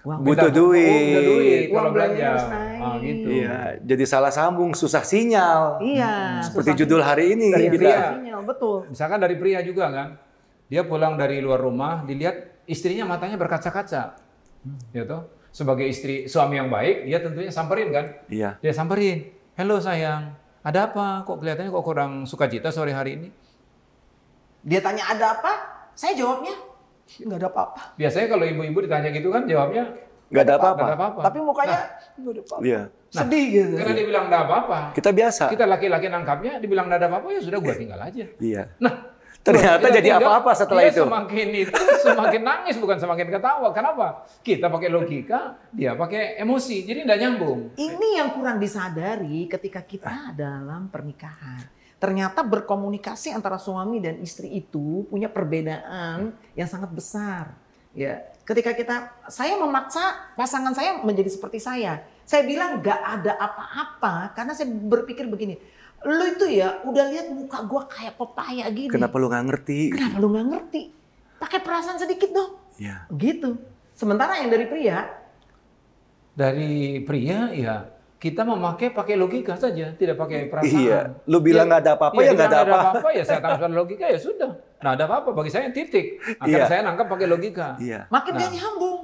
Uang 0.07 0.23
Butuh 0.23 0.51
duit. 0.55 1.19
Oh, 1.19 1.23
duit 1.27 1.67
Uang 1.69 1.75
kalau 1.75 1.91
belanja 1.91 2.23
harus 2.23 2.47
naik. 2.47 2.79
Ah, 2.79 2.95
gitu. 3.03 3.27
Iya, 3.29 3.57
jadi 3.83 4.05
salah 4.07 4.31
sambung, 4.31 4.71
susah 4.73 5.03
sinyal. 5.03 5.83
Iya. 5.83 6.39
Seperti 6.47 6.71
susah. 6.71 6.81
judul 6.87 7.01
hari 7.03 7.35
ini 7.35 7.51
Dari 7.51 7.67
kita. 7.67 7.77
pria. 7.83 7.99
Sinyal, 8.15 8.41
betul. 8.47 8.77
Misalkan 8.89 9.19
dari 9.19 9.35
pria 9.35 9.59
juga 9.67 9.85
kan, 9.91 10.09
dia 10.71 10.83
pulang 10.87 11.19
dari 11.19 11.43
luar 11.43 11.59
rumah, 11.59 12.07
dilihat 12.07 12.63
istrinya 12.71 13.11
matanya 13.11 13.35
berkaca-kaca, 13.35 14.15
gitu. 14.95 15.19
Sebagai 15.51 15.89
istri 15.89 16.29
suami 16.29 16.61
yang 16.61 16.71
baik, 16.71 17.09
dia 17.09 17.19
tentunya 17.19 17.51
samperin 17.51 17.89
kan, 17.91 18.07
Iya. 18.31 18.61
dia 18.63 18.71
samperin, 18.71 19.33
hello 19.59 19.83
sayang, 19.83 20.37
ada 20.63 20.93
apa? 20.93 21.25
Kok 21.27 21.41
kelihatannya 21.43 21.73
kok 21.73 21.85
kurang 21.85 22.13
sukacita 22.29 22.69
sore 22.71 22.93
hari 22.93 23.17
ini? 23.19 23.29
Dia 24.63 24.85
tanya 24.85 25.09
ada 25.09 25.41
apa? 25.41 25.53
Saya 25.97 26.15
jawabnya 26.15 26.55
nggak 27.09 27.39
ada 27.41 27.49
apa-apa. 27.49 27.83
Biasanya 27.97 28.27
kalau 28.29 28.45
ibu-ibu 28.45 28.79
ditanya 28.85 29.09
gitu 29.09 29.29
kan, 29.33 29.49
jawabnya 29.49 29.85
Nggak 30.29 30.45
ada 30.45 30.55
apa-apa. 30.61 30.85
Tapi 31.25 31.39
mukanya 31.41 31.81
nggak 32.21 32.33
ada 32.37 32.43
apa-apa. 32.45 32.65
Iya. 32.65 32.83
Sedih 33.09 33.47
gitu. 33.49 33.75
Karena 33.81 33.93
dia 33.97 34.07
bilang 34.07 34.25
nggak 34.29 34.43
apa-apa. 34.45 34.79
Kita 34.93 35.11
biasa. 35.17 35.45
Kita 35.49 35.65
laki-laki 35.65 36.07
nangkapnya, 36.13 36.61
dibilang 36.61 36.85
nggak 36.93 37.01
ada 37.01 37.09
apa-apa 37.09 37.29
ya 37.33 37.41
sudah 37.41 37.59
gua 37.65 37.75
tinggal 37.75 38.01
aja. 38.05 38.25
Iya. 38.37 38.63
Nah, 38.85 38.95
Ternyata 39.39 39.87
Dia 39.89 39.97
jadi 40.03 40.09
tinggal, 40.13 40.29
apa-apa 40.29 40.51
setelah 40.53 40.83
dia 40.85 40.93
itu. 40.93 41.03
semakin 41.09 41.49
itu 41.57 41.83
semakin 42.05 42.43
nangis 42.45 42.77
bukan 42.77 42.99
semakin 43.01 43.27
ketawa. 43.33 43.69
Kenapa? 43.73 44.07
Kita 44.45 44.69
pakai 44.69 44.89
logika, 44.93 45.57
dia 45.73 45.97
pakai 45.97 46.37
emosi. 46.43 46.85
Jadi 46.85 47.09
nggak 47.09 47.19
nyambung. 47.23 47.73
Ini 47.79 48.09
yang 48.21 48.37
kurang 48.37 48.61
disadari 48.61 49.49
ketika 49.49 49.81
kita 49.89 50.37
dalam 50.37 50.93
pernikahan. 50.93 51.65
Ternyata 51.99 52.47
berkomunikasi 52.47 53.35
antara 53.35 53.59
suami 53.59 53.99
dan 53.99 54.23
istri 54.23 54.55
itu 54.55 55.03
punya 55.11 55.27
perbedaan 55.27 56.31
yang 56.55 56.69
sangat 56.71 56.95
besar. 56.95 57.59
Ya, 57.91 58.23
ketika 58.47 58.71
kita 58.71 59.11
saya 59.27 59.59
memaksa 59.59 60.31
pasangan 60.39 60.71
saya 60.79 61.03
menjadi 61.03 61.27
seperti 61.35 61.59
saya. 61.59 62.07
Saya 62.23 62.47
bilang 62.47 62.79
nggak 62.79 63.01
ada 63.19 63.33
apa-apa 63.35 64.37
karena 64.39 64.55
saya 64.55 64.71
berpikir 64.71 65.27
begini. 65.27 65.59
Lu 66.07 66.23
itu 66.31 66.47
ya 66.47 66.87
udah 66.87 67.05
lihat 67.11 67.35
muka 67.35 67.59
gua 67.67 67.91
kayak 67.91 68.15
pepaya 68.15 68.71
gini. 68.71 68.95
Kenapa 68.95 69.19
lu 69.19 69.27
nggak 69.27 69.45
ngerti? 69.51 69.79
Kenapa 69.91 70.17
lu 70.23 70.29
nggak 70.31 70.47
ngerti? 70.55 70.83
Pakai 71.43 71.59
perasaan 71.67 71.99
sedikit 71.99 72.31
dong. 72.31 72.55
Iya. 72.79 73.11
Gitu. 73.11 73.59
Sementara 73.99 74.39
yang 74.39 74.55
dari 74.55 74.71
pria, 74.71 75.11
Dari 76.39 77.03
pria 77.03 77.51
ya 77.51 77.98
kita 78.19 78.43
memakai 78.43 78.91
pakai 78.91 79.15
logika 79.15 79.55
saja, 79.55 79.95
tidak 79.95 80.19
pakai 80.19 80.51
perasaan. 80.51 80.75
Iya. 80.75 81.01
Lu 81.31 81.39
bilang 81.39 81.71
nggak 81.71 81.83
ada 81.87 81.93
apa-apa, 81.95 82.19
ya 82.19 82.35
nggak 82.35 82.51
ada 82.51 82.61
apa. 82.67 82.77
apa-apa 82.91 83.09
ya 83.15 83.23
saya 83.23 83.39
tangkap 83.39 83.71
logika 83.71 84.11
ya 84.11 84.19
sudah. 84.19 84.59
Nah 84.83 84.91
ada 84.99 85.07
apa-apa 85.07 85.31
bagi 85.31 85.55
saya 85.55 85.71
titik. 85.71 86.19
Akan 86.43 86.51
Iya. 86.51 86.67
saya 86.67 86.81
nangkap 86.83 87.07
pakai 87.07 87.27
logika. 87.31 87.79
Iya. 87.79 88.11
makin 88.11 88.35
Nah. 88.35 88.41
gak 88.43 88.53
nyambung. 88.59 89.01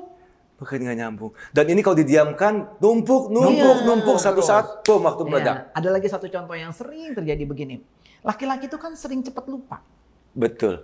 Bukan 0.54 0.78
nggak 0.86 0.98
nyambung. 0.98 1.32
Dan 1.50 1.66
ini 1.66 1.80
kalau 1.82 1.98
didiamkan, 1.98 2.78
numpuk, 2.78 3.26
numpuk, 3.30 3.76
Iya. 3.82 3.86
numpuk 3.90 4.16
satu 4.22 4.38
saat, 4.38 4.86
bom 4.86 5.02
waktu 5.02 5.22
meledak. 5.26 5.56
Ya, 5.66 5.78
ada 5.78 5.88
lagi 5.90 6.06
satu 6.06 6.26
contoh 6.30 6.54
yang 6.54 6.70
sering 6.70 7.10
terjadi 7.14 7.42
begini. 7.42 7.82
Laki-laki 8.22 8.70
itu 8.70 8.78
kan 8.78 8.94
sering 8.94 9.22
cepat 9.22 9.50
lupa. 9.50 9.82
Betul. 10.34 10.82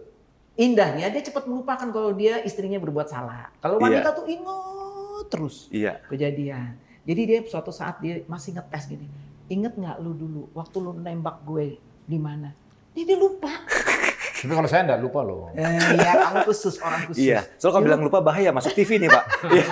Indahnya 0.59 1.11
dia 1.11 1.23
cepat 1.23 1.47
melupakan 1.47 1.87
kalau 1.89 2.11
dia 2.15 2.43
istrinya 2.43 2.83
berbuat 2.83 3.11
salah. 3.11 3.51
Kalau 3.63 3.79
Iya. 3.79 4.03
wanita 4.03 4.09
tuh 4.15 4.27
ingat 4.27 5.27
terus 5.31 5.71
Iya. 5.71 6.03
kejadian. 6.11 6.90
Jadi 7.05 7.23
dia 7.25 7.39
suatu 7.49 7.73
saat 7.73 7.99
dia 8.05 8.21
masih 8.29 8.57
ngetes 8.57 8.85
gini. 8.89 9.07
Ingat 9.51 9.75
nggak 9.75 9.97
lu 10.05 10.13
dulu 10.15 10.43
waktu 10.53 10.77
lu 10.79 10.93
nembak 10.95 11.43
gue 11.43 11.81
di 12.07 12.19
mana? 12.21 12.53
Dia, 12.95 13.05
dia 13.07 13.19
lupa. 13.19 13.51
Tapi 14.41 14.57
kalau 14.57 14.69
saya 14.73 14.89
enggak 14.89 15.05
lupa 15.05 15.21
loh. 15.21 15.53
Eh, 15.53 15.69
ya 16.01 16.17
kamu 16.17 16.49
khusus 16.49 16.81
orang 16.81 17.05
khusus. 17.05 17.21
Iya. 17.29 17.45
Soalnya 17.61 17.77
kalau 17.77 17.85
Dia 17.85 17.89
bilang 17.93 18.03
lupa 18.09 18.19
bahaya 18.25 18.51
masuk 18.57 18.73
TV 18.73 18.97
nih 18.97 19.13
pak. 19.13 19.25
Iya. 19.53 19.69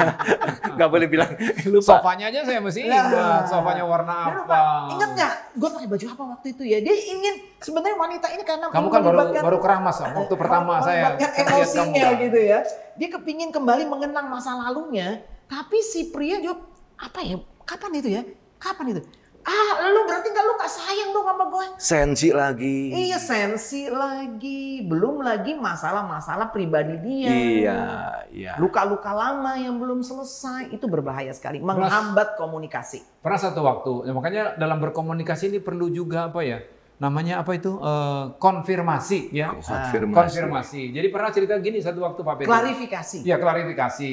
Nggak 0.76 0.88
boleh 0.92 1.06
bilang 1.08 1.30
lupa. 1.72 1.94
Sofanya 1.96 2.28
aja 2.28 2.44
saya 2.44 2.60
mesti 2.60 2.80
Lah. 2.84 3.08
ingat. 3.08 3.42
Sofanya 3.48 3.84
warna 3.88 4.16
lupa. 4.28 4.44
apa. 4.44 4.60
Ingat 4.92 5.10
nggak? 5.16 5.32
Gue 5.56 5.68
pakai 5.72 5.88
baju 5.88 6.06
apa 6.12 6.22
waktu 6.36 6.46
itu 6.52 6.62
ya? 6.68 6.78
Dia 6.84 6.94
ingin 6.94 7.34
sebenarnya 7.64 7.96
wanita 7.96 8.26
ini 8.28 8.42
karena 8.44 8.66
Kamu 8.68 8.88
kan 8.92 9.00
baru 9.00 9.18
baru 9.40 9.58
keramas 9.64 9.96
waktu 10.04 10.34
pertama 10.36 10.72
saya 10.84 11.16
emosinya 11.16 12.06
gitu 12.20 12.38
ya. 12.38 12.60
Dia 13.00 13.08
kepingin 13.08 13.48
kembali 13.48 13.88
mengenang 13.88 14.28
masa 14.28 14.52
lalunya, 14.52 15.24
tapi 15.48 15.80
si 15.80 16.12
pria 16.12 16.44
jawab 16.44 16.60
apa 16.98 17.20
ya? 17.22 17.38
Kapan 17.62 17.90
itu 18.02 18.08
ya? 18.10 18.22
Kapan 18.58 18.98
itu? 18.98 19.02
Ah, 19.48 19.88
lu 19.88 20.04
berarti 20.04 20.28
nggak 20.28 20.44
lu 20.44 20.52
nggak 20.60 20.72
sayang 20.72 21.10
dong 21.16 21.24
sama 21.24 21.44
gue? 21.48 21.66
Sensi 21.80 22.28
lagi. 22.36 22.92
Iya 22.92 23.16
sensi 23.16 23.88
lagi, 23.88 24.84
belum 24.84 25.24
lagi 25.24 25.56
masalah-masalah 25.56 26.52
pribadi 26.52 27.00
dia. 27.00 27.30
Iya. 27.32 27.80
Iya. 28.28 28.52
Luka-luka 28.60 29.08
lama 29.16 29.56
yang 29.56 29.80
belum 29.80 30.04
selesai 30.04 30.68
itu 30.68 30.84
berbahaya 30.84 31.32
sekali, 31.32 31.64
menghambat 31.64 32.36
komunikasi. 32.36 33.00
Pernah 33.24 33.40
satu 33.40 33.64
waktu, 33.64 34.10
ya 34.10 34.12
makanya 34.12 34.44
dalam 34.60 34.84
berkomunikasi 34.84 35.48
ini 35.48 35.58
perlu 35.64 35.88
juga 35.88 36.28
apa 36.28 36.44
ya? 36.44 36.60
Namanya 37.00 37.40
apa 37.40 37.56
itu? 37.56 37.78
Eh, 37.78 38.24
konfirmasi 38.36 39.32
ya. 39.32 39.56
Konfirmasi. 39.56 40.12
Konfirmasi. 40.12 40.82
Jadi 40.92 41.08
pernah 41.08 41.30
cerita 41.32 41.56
gini 41.56 41.80
satu 41.80 42.04
waktu 42.04 42.20
Pak 42.20 42.34
Petrus. 42.42 42.52
Klarifikasi. 42.52 43.18
Ya 43.24 43.40
klarifikasi. 43.40 44.12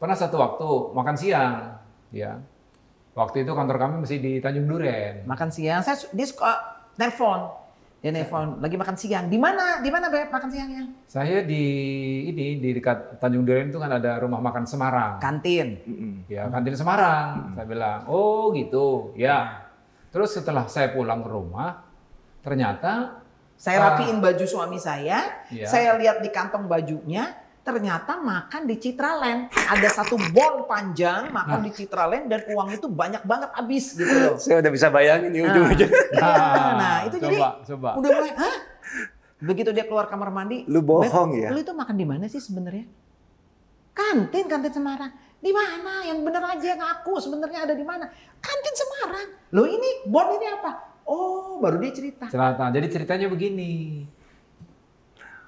Pernah 0.00 0.16
satu 0.16 0.40
waktu 0.40 0.68
makan 0.96 1.16
siang, 1.18 1.75
ya. 2.10 2.38
Waktu 3.16 3.48
itu 3.48 3.52
kantor 3.56 3.76
kami 3.80 3.94
masih 4.04 4.20
di 4.20 4.32
Tanjung 4.44 4.68
Duren. 4.68 5.24
Makan 5.24 5.48
siang, 5.48 5.80
saya 5.80 5.96
dia 6.12 6.26
suka 6.28 6.52
telepon. 7.00 7.64
Dia 8.04 8.12
nelpon, 8.12 8.60
lagi 8.60 8.76
makan 8.76 8.94
siang. 8.94 9.24
Di 9.26 9.40
mana? 9.40 9.80
Di 9.80 9.88
mana 9.90 10.12
Beb 10.12 10.28
makan 10.30 10.46
siangnya? 10.52 10.84
Saya 11.08 11.42
di 11.42 11.64
ini 12.28 12.60
di 12.60 12.70
dekat 12.76 13.18
Tanjung 13.18 13.42
Duren 13.42 13.72
itu 13.72 13.80
kan 13.80 13.88
ada 13.88 14.20
rumah 14.20 14.38
makan 14.38 14.68
Semarang. 14.68 15.16
Kantin. 15.18 15.80
Mm-mm. 15.82 16.12
Ya 16.28 16.46
kantin 16.52 16.76
Semarang. 16.76 17.56
Saya 17.56 17.66
bilang, 17.66 18.04
oh 18.06 18.52
gitu, 18.52 19.16
ya. 19.16 19.64
Terus 20.12 20.36
setelah 20.38 20.68
saya 20.68 20.92
pulang 20.92 21.24
ke 21.24 21.30
rumah, 21.32 21.82
ternyata 22.44 23.24
Saya 23.56 23.80
rapiin 23.96 24.20
baju 24.20 24.44
suami 24.44 24.76
saya, 24.76 25.42
Iya. 25.48 25.64
saya 25.64 25.90
lihat 25.96 26.20
di 26.20 26.28
kantong 26.28 26.68
bajunya, 26.68 27.32
ternyata 27.66 28.22
makan 28.22 28.62
di 28.70 28.78
Citraland. 28.78 29.50
Ada 29.50 29.88
satu 29.90 30.14
bon 30.30 30.70
panjang 30.70 31.34
makan 31.34 31.66
di 31.66 31.74
Citraland 31.74 32.30
dan 32.30 32.46
uang 32.46 32.78
itu 32.78 32.86
banyak 32.86 33.26
banget 33.26 33.50
habis 33.58 33.98
gitu 33.98 34.06
loh. 34.06 34.38
Saya 34.42 34.62
udah 34.62 34.70
bisa 34.70 34.86
bayangin 34.94 35.34
nih 35.34 35.42
ujung-ujung. 35.50 35.90
Iya, 35.90 36.30
nah 36.78 36.96
itu 37.10 37.16
jadi 37.18 37.36
coba, 37.42 37.48
coba. 37.66 37.90
udah 37.98 38.10
mulai, 38.14 38.32
hah? 38.38 38.56
Begitu 39.42 39.70
dia 39.74 39.84
keluar 39.84 40.06
kamar 40.06 40.30
mandi, 40.30 40.62
Lu 40.70 40.80
bohong 40.80 41.34
"Beb, 41.34 41.42
ya? 41.42 41.48
Lu 41.50 41.58
itu 41.58 41.74
makan 41.74 41.96
di 41.98 42.06
mana 42.06 42.24
sih 42.30 42.38
sebenarnya? 42.38 42.86
Kantin, 43.90 44.46
kantin 44.46 44.70
Semarang. 44.70 45.10
Di 45.42 45.50
mana? 45.50 46.06
Yang 46.06 46.18
bener 46.22 46.42
aja 46.46 46.70
ngaku 46.78 47.14
sebenarnya 47.18 47.66
ada 47.66 47.74
di 47.74 47.82
mana? 47.82 48.06
Kantin 48.38 48.74
Semarang. 48.78 49.28
Loh 49.50 49.66
ini 49.66 50.06
bon 50.06 50.38
ini 50.38 50.46
apa? 50.54 51.02
Oh, 51.02 51.58
baru 51.58 51.82
dia 51.82 51.90
cerita. 51.90 52.30
Cerita. 52.30 52.64
Jadi 52.70 52.86
ceritanya 52.94 53.26
begini. 53.26 54.06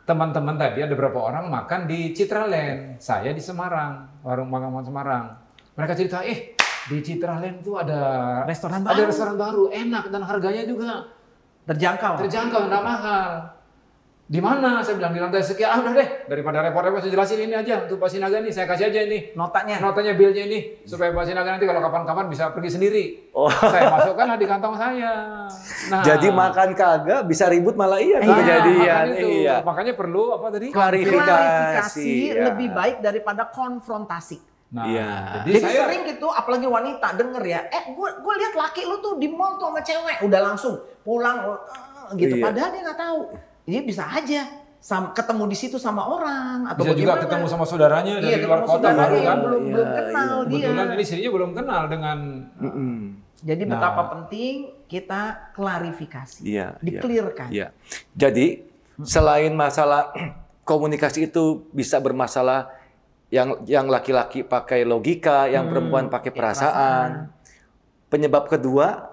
Teman-teman 0.08 0.56
tadi 0.56 0.80
ada 0.80 0.96
beberapa 0.96 1.20
orang 1.20 1.52
makan 1.52 1.84
di 1.84 2.16
Citraland, 2.16 2.96
saya 2.96 3.28
di 3.36 3.44
Semarang, 3.44 4.08
warung 4.24 4.48
makan 4.48 4.80
Semarang. 4.80 5.36
Mereka 5.76 5.92
cerita, 5.92 6.24
eh 6.24 6.56
di 6.88 7.04
Citraland 7.04 7.60
tuh 7.60 7.76
ada 7.76 8.00
Restoran 8.48 8.80
ada 8.80 8.96
baru. 8.96 9.04
restoran 9.04 9.36
baru, 9.36 9.68
enak 9.68 10.08
dan 10.08 10.24
harganya 10.24 10.64
juga 10.64 11.04
Terjangkau. 11.68 12.24
terjangkau, 12.24 12.72
nggak 12.72 12.80
mahal. 12.80 13.52
Di 14.24 14.40
mana? 14.40 14.80
Saya 14.80 14.96
bilang 14.96 15.12
di 15.12 15.20
lantai 15.20 15.44
sekian. 15.44 15.68
Ah 15.68 15.78
udah 15.84 15.92
deh, 15.92 16.08
daripada 16.28 16.60
repot-repot 16.60 17.00
saya 17.00 17.12
jelasin 17.16 17.40
ini 17.42 17.54
aja 17.56 17.88
untuk 17.88 17.96
Pak 17.96 18.08
Sinaga 18.12 18.38
nih. 18.38 18.52
Saya 18.52 18.68
kasih 18.68 18.92
aja 18.92 19.00
ini 19.02 19.32
Notanya. 19.32 19.80
notanya 19.80 20.12
bilnya 20.12 20.44
ini 20.44 20.84
supaya 20.84 21.10
Pak 21.10 21.24
Sinaga 21.24 21.56
nanti 21.56 21.64
kalau 21.64 21.80
kapan-kapan 21.80 22.28
bisa 22.28 22.52
pergi 22.52 22.70
sendiri. 22.70 23.04
Oh. 23.32 23.48
Saya 23.48 23.88
masukkanlah 23.88 24.36
di 24.36 24.46
kantong 24.46 24.76
saya. 24.76 25.12
Nah, 25.88 26.02
Jadi 26.04 26.28
makan 26.28 26.68
kagak 26.76 27.20
bisa 27.24 27.48
ribut 27.48 27.74
malah 27.74 27.96
iya 27.96 28.20
Iya, 28.20 28.28
kejadian. 28.36 28.76
makanya 28.76 29.16
itu. 29.16 29.28
Iya. 29.40 29.54
Makanya 29.64 29.92
perlu 29.96 30.22
apa 30.36 30.46
tadi? 30.52 30.68
Klarifikasi. 30.68 31.24
klarifikasi 31.24 32.10
ya. 32.28 32.44
lebih 32.52 32.68
baik 32.76 32.96
daripada 33.00 33.42
konfrontasi. 33.48 34.38
Nah, 34.68 34.84
Iya. 34.84 35.08
jadi, 35.40 35.48
Jadi, 35.48 35.58
saya 35.64 35.80
sering 35.88 36.02
gitu, 36.12 36.28
apalagi 36.28 36.68
wanita 36.68 37.16
denger 37.16 37.40
ya, 37.40 37.60
eh 37.72 37.88
gue 37.88 38.08
gue 38.20 38.34
lihat 38.36 38.52
laki 38.52 38.84
lu 38.84 39.00
tuh 39.00 39.16
di 39.16 39.32
mall 39.32 39.56
tuh 39.56 39.72
sama 39.72 39.80
cewek, 39.80 40.20
udah 40.28 40.40
langsung 40.44 40.76
pulang 41.00 41.40
eh, 41.40 42.20
gitu. 42.20 42.36
Iya. 42.36 42.44
Padahal 42.44 42.68
dia 42.76 42.82
nggak 42.84 43.00
tahu. 43.00 43.20
Dia 43.64 43.80
bisa 43.80 44.04
aja 44.04 44.67
sam- 44.78 45.10
ketemu 45.10 45.44
di 45.46 45.56
situ 45.56 45.76
sama 45.76 46.02
orang 46.02 46.66
atau 46.66 46.82
bisa 46.82 46.94
juga 46.94 47.14
ketemu 47.18 47.46
sama 47.46 47.64
saudaranya 47.64 48.14
Iya, 48.16 48.24
dari 48.32 48.42
luar 48.42 48.60
ketemu 48.60 48.72
kota 48.72 48.88
baru 48.88 49.14
yang 49.14 49.24
kan. 49.24 49.38
belum 49.40 49.62
Iya, 49.62 49.72
belum 49.72 49.86
iya. 49.86 49.96
kenal 49.98 50.34
dia. 50.40 50.56
Kebetulan 50.60 50.86
ini 50.88 51.02
istrinya 51.02 51.30
belum 51.30 51.50
kenal 51.52 51.82
dengan 51.86 52.18
Mm-mm. 52.56 52.94
Jadi 53.38 53.62
Nah. 53.62 53.70
betapa 53.70 54.02
penting 54.10 54.54
kita 54.84 55.20
klarifikasi, 55.52 56.42
Iya, 56.42 56.74
iya. 56.74 56.80
dikelirkan. 56.80 57.48
Iya. 57.48 57.70
Jadi 58.12 58.66
selain 59.00 59.54
masalah 59.54 60.10
komunikasi 60.66 61.26
itu 61.26 61.62
bisa 61.70 61.98
bermasalah 61.98 62.66
yang 63.28 63.62
yang 63.62 63.86
laki-laki 63.86 64.40
pakai 64.40 64.82
logika, 64.82 65.46
yang 65.46 65.64
Hmm, 65.64 65.70
perempuan 65.70 66.04
pakai 66.06 66.28
pakai 66.28 66.32
perasaan. 66.34 67.08
Penyebab 68.08 68.48
kedua 68.48 69.04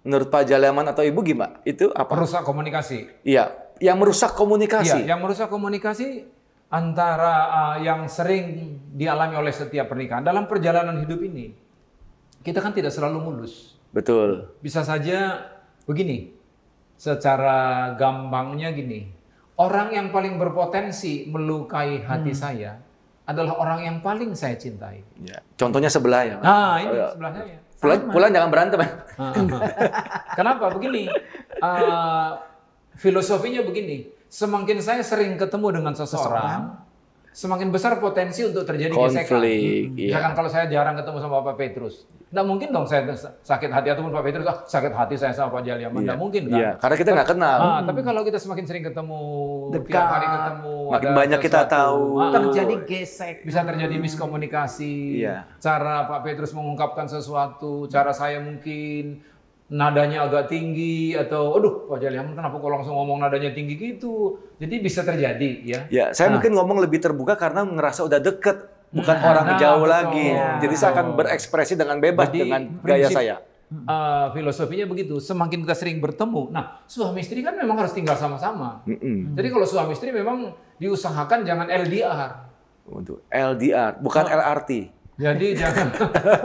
menurut 0.00 0.26
Pak 0.26 0.42
Jaleman 0.42 0.88
atau 0.88 1.04
Ibu 1.04 1.20
gimana? 1.20 1.60
Itu 1.62 1.92
apa? 1.92 2.08
perusak 2.10 2.40
komunikasi. 2.40 3.22
Iya, 3.22 3.52
yang 3.78 3.98
merusak 3.98 4.34
komunikasi. 4.34 5.04
Iya, 5.04 5.14
yang 5.16 5.20
merusak 5.22 5.48
komunikasi 5.48 6.26
antara 6.68 7.34
uh, 7.48 7.76
yang 7.80 8.04
sering 8.06 8.76
dialami 8.92 9.34
oleh 9.38 9.54
setiap 9.54 9.88
pernikahan 9.88 10.20
dalam 10.20 10.44
perjalanan 10.44 11.00
hidup 11.00 11.20
ini. 11.24 11.54
Kita 12.38 12.60
kan 12.60 12.70
tidak 12.70 12.92
selalu 12.94 13.18
mulus. 13.18 13.76
Betul. 13.90 14.52
Bisa 14.60 14.84
saja 14.84 15.48
begini, 15.88 16.32
secara 16.94 17.92
gampangnya 17.96 18.70
gini, 18.70 19.08
orang 19.56 19.94
yang 19.94 20.06
paling 20.10 20.36
berpotensi 20.36 21.26
melukai 21.26 22.04
hati 22.04 22.34
saya 22.34 22.78
adalah 23.24 23.60
orang 23.60 23.80
yang 23.84 23.96
paling 24.00 24.32
saya 24.32 24.56
cintai. 24.56 25.04
Ya. 25.20 25.40
Contohnya 25.56 25.92
sebelah 25.92 26.22
ya. 26.24 26.36
Nah, 26.40 26.80
ini 26.80 26.88
Oh, 26.88 26.94
iya. 26.96 27.08
sebelah 27.12 27.32
saya. 27.32 27.58
Pulang, 27.78 28.00
pulang 28.10 28.30
jangan 28.34 28.50
berantem. 28.50 28.78
ya. 28.82 28.90
Kenapa 30.34 30.64
begini? 30.74 31.06
Uh, 31.58 32.38
filosofinya 32.98 33.62
begini, 33.62 34.10
semakin 34.26 34.78
saya 34.82 35.00
sering 35.00 35.38
ketemu 35.38 35.80
dengan 35.80 35.94
seseorang, 35.94 36.74
semakin 37.30 37.70
besar 37.70 37.96
potensi 37.96 38.42
untuk 38.42 38.66
terjadi 38.66 38.90
gesekan. 38.90 39.38
Konflik, 39.38 39.94
iya. 39.94 40.10
Misalkan 40.10 40.32
kalau 40.34 40.50
saya 40.50 40.66
jarang 40.66 40.98
ketemu 40.98 41.18
sama 41.18 41.40
Pak 41.40 41.54
Petrus, 41.54 42.02
nggak 42.28 42.44
mungkin 42.44 42.68
dong 42.68 42.84
saya 42.84 43.08
sakit 43.40 43.70
hati 43.70 43.88
ataupun 43.88 44.10
Pak 44.10 44.20
Petrus, 44.20 44.44
ah, 44.44 44.58
sakit 44.60 44.90
hati 44.90 45.14
saya 45.14 45.30
sama 45.30 45.54
Pak 45.54 45.62
Jaliaman, 45.62 46.02
nggak 46.02 46.18
mungkin 46.18 46.50
kan? 46.50 46.58
Iya, 46.58 46.70
karena 46.76 46.96
kita 46.98 47.10
nggak 47.14 47.28
kenal. 47.30 47.58
Ah, 47.62 47.80
tapi 47.80 48.00
kalau 48.02 48.20
kita 48.20 48.36
semakin 48.36 48.64
sering 48.66 48.82
ketemu, 48.82 49.22
Dekat. 49.72 49.88
tiap 49.88 50.08
hari 50.10 50.26
ketemu, 50.28 50.76
Makin 50.88 51.10
banyak 51.14 51.40
kita 51.40 51.60
sesuatu, 51.62 51.76
tahu. 51.78 52.02
ah, 52.18 52.30
Terjadi 52.34 52.74
gesek. 52.84 53.36
bisa 53.46 53.60
terjadi 53.62 53.94
miskomunikasi, 53.96 54.94
Iya. 55.22 55.36
cara 55.56 56.04
Pak 56.04 56.20
Petrus 56.20 56.50
mengungkapkan 56.50 57.06
sesuatu, 57.06 57.86
cara 57.86 58.10
saya 58.10 58.42
mungkin 58.42 59.22
nadanya 59.68 60.24
agak 60.24 60.48
tinggi 60.48 61.12
atau 61.12 61.52
aduh 61.54 61.84
Pak 61.86 62.00
Jaliam 62.00 62.32
kenapa 62.32 62.56
kok 62.56 62.70
langsung 62.70 62.96
ngomong 62.96 63.20
nadanya 63.20 63.52
tinggi 63.52 63.76
gitu. 63.76 64.40
Jadi 64.56 64.74
bisa 64.80 65.04
terjadi 65.04 65.50
ya. 65.62 65.80
Ya, 65.88 66.04
saya 66.10 66.32
Nah. 66.32 66.40
mungkin 66.40 66.56
ngomong 66.56 66.80
lebih 66.80 66.98
terbuka 66.98 67.36
karena 67.36 67.62
ngerasa 67.62 68.00
udah 68.02 68.16
deket, 68.16 68.64
bukan 68.90 69.12
Nah, 69.14 69.28
orang 69.28 69.46
nah, 69.46 69.58
jauh 69.60 69.84
betul. 69.84 69.92
lagi. 69.92 70.26
Jadi 70.58 70.74
saya 70.74 70.90
akan 70.94 71.06
berekspresi 71.14 71.74
dengan 71.74 72.00
bebas 72.00 72.28
Jadi, 72.28 72.38
dengan 72.40 72.62
gaya 72.80 73.06
prinsip- 73.06 73.14
saya. 73.14 73.36
Uh, 73.68 74.32
filosofinya 74.32 74.88
begitu. 74.88 75.20
Semakin 75.20 75.60
kita 75.60 75.76
sering 75.76 76.00
bertemu, 76.00 76.48
nah 76.48 76.80
suami 76.88 77.20
istri 77.20 77.44
kan 77.44 77.52
memang 77.52 77.76
harus 77.76 77.92
tinggal 77.92 78.16
sama-sama. 78.16 78.80
Mm-mm. 78.88 79.36
Jadi 79.36 79.48
kalau 79.52 79.68
suami 79.68 79.92
istri 79.92 80.08
memang 80.08 80.48
diusahakan 80.80 81.44
jangan 81.44 81.68
LDR. 81.68 82.48
Untuk 82.88 83.20
LDR, 83.28 84.00
bukan 84.00 84.24
Oh. 84.24 84.32
LRT. 84.32 84.70
Jadi 85.18 85.46
jangan 85.60 85.88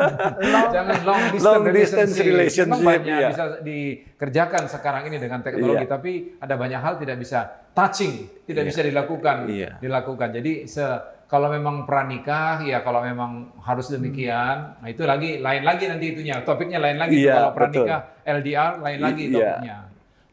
jangan 0.75 0.97
long 1.05 1.23
distance, 1.29 1.45
Long 1.45 1.63
distance 1.69 2.13
relationship. 2.17 2.25
relationship, 2.25 2.65
Memang 2.73 2.81
banyak 2.81 3.17
iya. 3.21 3.29
bisa 3.29 3.43
dikerjakan 3.61 4.63
sekarang 4.65 5.03
ini 5.07 5.17
dengan 5.21 5.45
teknologi, 5.45 5.85
Iya. 5.85 5.93
tapi 5.93 6.11
ada 6.41 6.55
banyak 6.57 6.81
hal 6.81 6.93
tidak 6.97 7.21
bisa 7.21 7.39
touching, 7.77 8.25
tidak 8.49 8.65
Iya. 8.65 8.69
bisa 8.73 8.81
dilakukan, 8.81 9.37
Iya. 9.45 9.69
dilakukan. 9.77 10.29
Jadi 10.33 10.65
se 10.65 10.81
kalau 11.29 11.49
memang 11.49 11.85
pranikah, 11.85 12.61
ya 12.61 12.81
kalau 12.81 13.01
memang 13.01 13.53
harus 13.61 13.89
demikian, 13.89 14.77
nah 14.77 14.85
itu 14.85 15.01
lagi 15.05 15.37
lain 15.37 15.61
lagi 15.61 15.85
nanti 15.85 16.05
itunya, 16.09 16.41
topiknya 16.41 16.77
lain 16.77 16.97
lagi. 16.97 17.21
Iya, 17.21 17.33
kalau 17.33 17.51
pranikah 17.53 17.99
LDR 18.25 18.71
lain 18.81 18.99
lagi 18.99 19.23
Iya. 19.23 19.33
topiknya. 19.33 19.77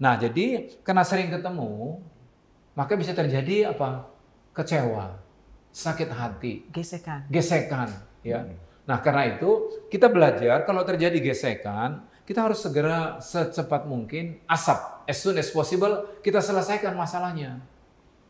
Nah 0.00 0.16
jadi 0.16 0.44
karena 0.80 1.04
sering 1.04 1.28
ketemu, 1.28 2.00
maka 2.73 2.97
bisa 2.97 3.12
terjadi 3.12 3.76
apa? 3.76 4.09
Kecewa, 4.50 5.12
sakit 5.70 6.09
hati, 6.09 6.64
Gesekan. 6.73 7.28
gesekan 7.28 7.88
ya. 8.25 8.45
Nah, 8.89 8.99
karena 9.05 9.37
itu 9.39 9.83
kita 9.87 10.11
belajar 10.11 10.67
kalau 10.67 10.83
terjadi 10.83 11.15
gesekan, 11.23 12.05
kita 12.27 12.47
harus 12.47 12.62
segera 12.62 13.19
secepat 13.23 13.87
mungkin 13.87 14.39
asap 14.47 15.07
as 15.07 15.19
soon 15.19 15.39
as 15.39 15.50
possible 15.50 16.19
kita 16.23 16.39
selesaikan 16.43 16.95
masalahnya. 16.95 17.62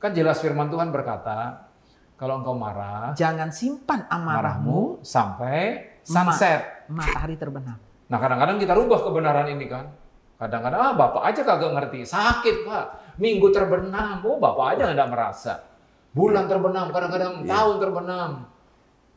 Kan 0.00 0.16
jelas 0.16 0.40
firman 0.40 0.72
Tuhan 0.72 0.88
berkata, 0.88 1.68
kalau 2.16 2.40
engkau 2.44 2.56
marah, 2.56 3.16
Jangan 3.16 3.48
simpan 3.48 4.04
amarahmu 4.08 4.36
marahmu 4.36 4.80
sampai 5.04 5.96
sunset. 6.04 6.88
matahari 6.88 7.36
terbenam. 7.36 7.80
Nah, 8.08 8.18
kadang-kadang 8.20 8.60
kita 8.60 8.72
rubah 8.76 9.00
kebenaran 9.04 9.48
ini 9.52 9.64
kan. 9.68 9.88
Kadang-kadang 10.40 10.80
ah 10.80 10.92
bapak 10.96 11.22
aja 11.32 11.40
kagak 11.44 11.72
ngerti, 11.76 12.00
sakit 12.04 12.64
pak, 12.64 12.84
minggu 13.20 13.52
terbenam, 13.52 14.24
oh 14.24 14.40
bapak 14.40 14.76
aja 14.76 14.92
nggak 14.92 15.12
merasa. 15.12 15.60
Bulan 16.16 16.48
terbenam, 16.48 16.88
kadang-kadang 16.92 17.44
tahun 17.44 17.76
terbenam. 17.76 18.30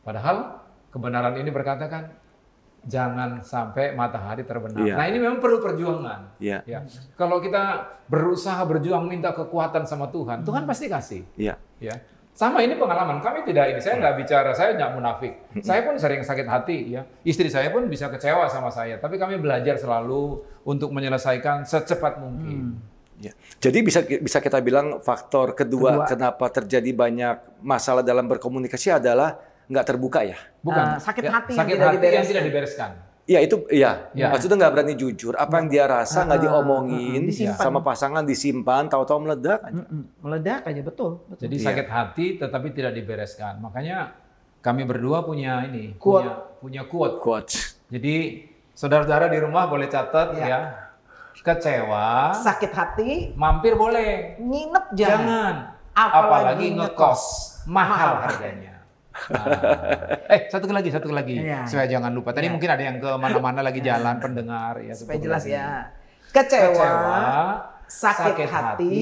Padahal 0.04 0.63
kebenaran 0.94 1.34
ini 1.34 1.50
berkata 1.50 1.90
kan, 1.90 2.14
jangan 2.86 3.42
sampai 3.42 3.96
matahari 3.96 4.46
terbenam. 4.46 4.86
Iya. 4.86 4.94
Nah 4.94 5.06
ini 5.10 5.18
memang 5.18 5.42
perlu 5.42 5.58
perjuangan. 5.58 6.38
Iya. 6.38 6.62
Ya. 6.68 6.86
Kalau 7.18 7.42
kita 7.42 7.90
berusaha 8.06 8.60
berjuang 8.62 9.10
minta 9.10 9.34
kekuatan 9.34 9.88
sama 9.88 10.06
Tuhan, 10.12 10.46
Tuhan 10.46 10.62
pasti 10.68 10.86
kasih. 10.86 11.22
Iya. 11.34 11.58
Ya. 11.82 11.98
Sama 12.34 12.66
ini 12.66 12.74
pengalaman 12.74 13.22
kami 13.22 13.46
tidak 13.46 13.70
ini. 13.70 13.78
Saya 13.78 13.98
nggak 14.02 14.14
bicara, 14.18 14.50
saya 14.54 14.74
nggak 14.74 14.90
munafik. 14.90 15.32
Saya 15.62 15.86
pun 15.86 15.94
sering 15.94 16.22
sakit 16.26 16.46
hati 16.50 16.98
ya. 16.98 17.06
Istri 17.22 17.46
saya 17.46 17.70
pun 17.70 17.86
bisa 17.86 18.10
kecewa 18.10 18.50
sama 18.50 18.74
saya. 18.74 18.98
Tapi 18.98 19.22
kami 19.22 19.38
belajar 19.38 19.78
selalu 19.78 20.42
untuk 20.66 20.90
menyelesaikan 20.90 21.62
secepat 21.62 22.18
mungkin. 22.18 22.74
Ya. 23.22 23.30
Jadi 23.62 23.86
bisa 23.86 24.02
bisa 24.02 24.42
kita 24.42 24.58
bilang 24.58 24.98
faktor 24.98 25.54
kedua, 25.54 26.02
Kedua. 26.02 26.06
kenapa 26.10 26.50
terjadi 26.50 26.90
banyak 26.90 27.62
masalah 27.62 28.02
dalam 28.02 28.26
berkomunikasi 28.26 28.98
adalah 28.98 29.38
nggak 29.66 29.84
terbuka 29.84 30.20
ya. 30.22 30.36
Bukan 30.60 30.84
Ah, 30.84 30.98
sakit 30.98 31.22
Ya, 31.22 31.30
hati 31.32 31.50
yang 31.50 31.60
sakit 31.60 31.74
tidak 31.74 31.84
hati 31.84 31.94
yang 31.94 32.02
dibereskan. 32.02 32.28
tidak 32.30 32.44
dibereskan. 32.44 32.90
Iya 33.24 33.38
itu 33.40 33.56
iya. 33.68 33.90
Ya. 34.12 34.28
Maksudnya 34.28 34.56
nggak 34.60 34.72
berani 34.72 34.94
jujur. 34.94 35.32
Apa 35.34 35.56
yang 35.56 35.68
dia 35.68 35.84
rasa 35.84 36.22
nggak 36.22 36.38
Ah, 36.38 36.44
diomongin 36.44 37.20
disimpan. 37.24 37.56
sama 37.58 37.80
pasangan 37.80 38.20
disimpan, 38.22 38.84
tahu-tahu 38.84 39.18
meledak 39.22 39.64
aja. 39.64 39.82
Meledak 40.20 40.60
aja 40.64 40.80
betul. 40.80 41.24
betul. 41.26 41.42
Jadi 41.42 41.56
Iya. 41.56 41.64
sakit 41.64 41.86
hati 41.88 42.26
tetapi 42.36 42.68
tidak 42.70 42.92
dibereskan. 42.92 43.56
Makanya 43.58 44.12
kami 44.60 44.84
berdua 44.84 45.20
punya 45.22 45.64
ini, 45.64 45.96
Quote. 45.96 46.24
punya 46.24 46.34
punya 46.60 46.82
quote. 46.84 47.16
Quotes. 47.18 47.80
Jadi 47.88 48.44
saudara-saudara 48.72 49.28
di 49.28 49.38
rumah 49.38 49.66
boleh 49.66 49.88
catat 49.88 50.36
Ya. 50.36 50.44
ya. 50.44 50.60
Kecewa, 51.34 52.32
Sakit 52.32 52.72
hati, 52.72 53.10
mampir 53.34 53.74
boleh. 53.74 54.38
nginep 54.38 54.84
jangan. 54.92 55.18
Jangan. 55.20 55.54
Apalagi 55.92 56.24
Apalagi 56.24 56.66
ngekos. 56.72 56.88
ngekos. 56.88 57.22
Mahal 57.66 57.88
Mahal 57.90 58.12
harganya. 58.22 58.73
Nah. 59.30 59.46
Eh, 60.34 60.50
satu 60.50 60.66
lagi, 60.68 60.90
satu 60.90 61.08
lagi. 61.08 61.38
Iya. 61.38 61.62
Supaya 61.62 61.86
jangan 61.86 62.10
lupa. 62.10 62.34
Tadi 62.34 62.48
Iya. 62.48 62.52
mungkin 62.52 62.66
ada 62.66 62.82
yang 62.82 62.96
ke 62.98 63.10
mana-mana 63.14 63.60
lagi 63.60 63.78
jalan 63.78 64.18
pendengar 64.18 64.74
ya. 64.80 64.90
Supaya 64.90 65.18
jelas 65.18 65.44
lagi. 65.44 65.54
ya. 65.54 65.68
Kecewa, 66.28 66.74
Kecewa, 66.74 67.18
sakit, 67.86 68.48
hati, 68.48 68.98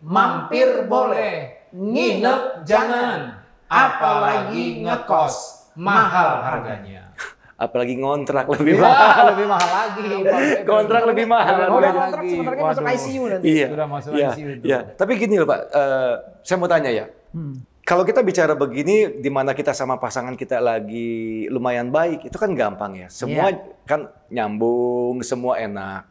mampir 0.00 0.86
boleh, 0.86 1.66
nginep 1.72 2.62
jangan. 2.62 3.42
apalagi 3.66 4.86
ngekos, 4.86 5.34
mahal 5.74 6.38
harganya. 6.40 7.10
Apalagi 7.56 7.98
ngontrak 7.98 8.46
lebih 8.46 8.78
Wah, 8.78 8.86
mahal. 8.86 9.24
lebih 9.34 9.46
mahal 9.48 9.70
lagi. 9.72 10.06
Kontrak 10.70 11.02
lebih 11.08 11.26
mahal. 11.26 11.56
Lebih 11.58 11.72
mahal 11.72 11.90
kontrak 11.90 12.20
lagi. 12.20 12.30
sebenarnya 12.30 12.62
masuk. 12.62 12.82
ICU 12.86 13.22
nanti. 13.26 13.46
Iya. 13.48 13.66
Sudah 13.66 13.88
masuk 13.88 14.10
iya, 14.14 14.28
ICU 14.30 14.48
itu. 14.52 14.62
iya. 14.62 14.78
Tapi 14.94 15.12
gini 15.16 15.34
loh 15.34 15.48
Pak, 15.48 15.60
eh, 15.72 16.14
saya 16.44 16.56
mau 16.60 16.68
tanya 16.68 16.90
ya. 16.92 17.04
Hmm. 17.34 17.54
Kalau 17.86 18.02
kita 18.02 18.18
bicara 18.18 18.58
begini, 18.58 19.22
di 19.22 19.30
mana 19.30 19.54
kita 19.54 19.70
sama 19.70 19.94
pasangan 19.94 20.34
kita 20.34 20.58
lagi 20.58 21.46
lumayan 21.46 21.94
baik, 21.94 22.26
itu 22.26 22.34
kan 22.34 22.50
gampang 22.50 22.98
ya. 22.98 23.06
Semua 23.06 23.54
Iya. 23.54 23.62
kan 23.86 24.10
nyambung, 24.26 25.22
semua 25.22 25.54
enak. 25.54 26.02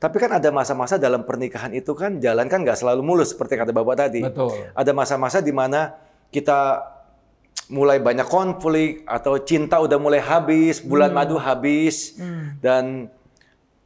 Tapi 0.00 0.16
kan 0.16 0.40
ada 0.40 0.48
masa-masa 0.48 0.96
dalam 0.96 1.28
pernikahan 1.28 1.76
itu 1.76 1.92
kan 1.92 2.16
jalan 2.16 2.48
kan 2.48 2.64
nggak 2.64 2.80
selalu 2.80 3.04
mulus 3.04 3.36
seperti 3.36 3.60
kata 3.60 3.68
Bapak 3.68 4.00
tadi. 4.00 4.24
Betul. 4.24 4.72
Ada 4.72 4.96
masa-masa 4.96 5.44
di 5.44 5.52
mana 5.52 5.92
kita 6.32 6.88
mulai 7.68 8.00
banyak 8.00 8.24
konflik 8.24 9.04
atau 9.04 9.36
cinta 9.44 9.76
udah 9.76 10.00
mulai 10.00 10.24
habis, 10.24 10.80
bulan 10.80 11.12
madu 11.12 11.36
habis, 11.36 12.16
Hmm. 12.16 12.56
dan 12.64 13.12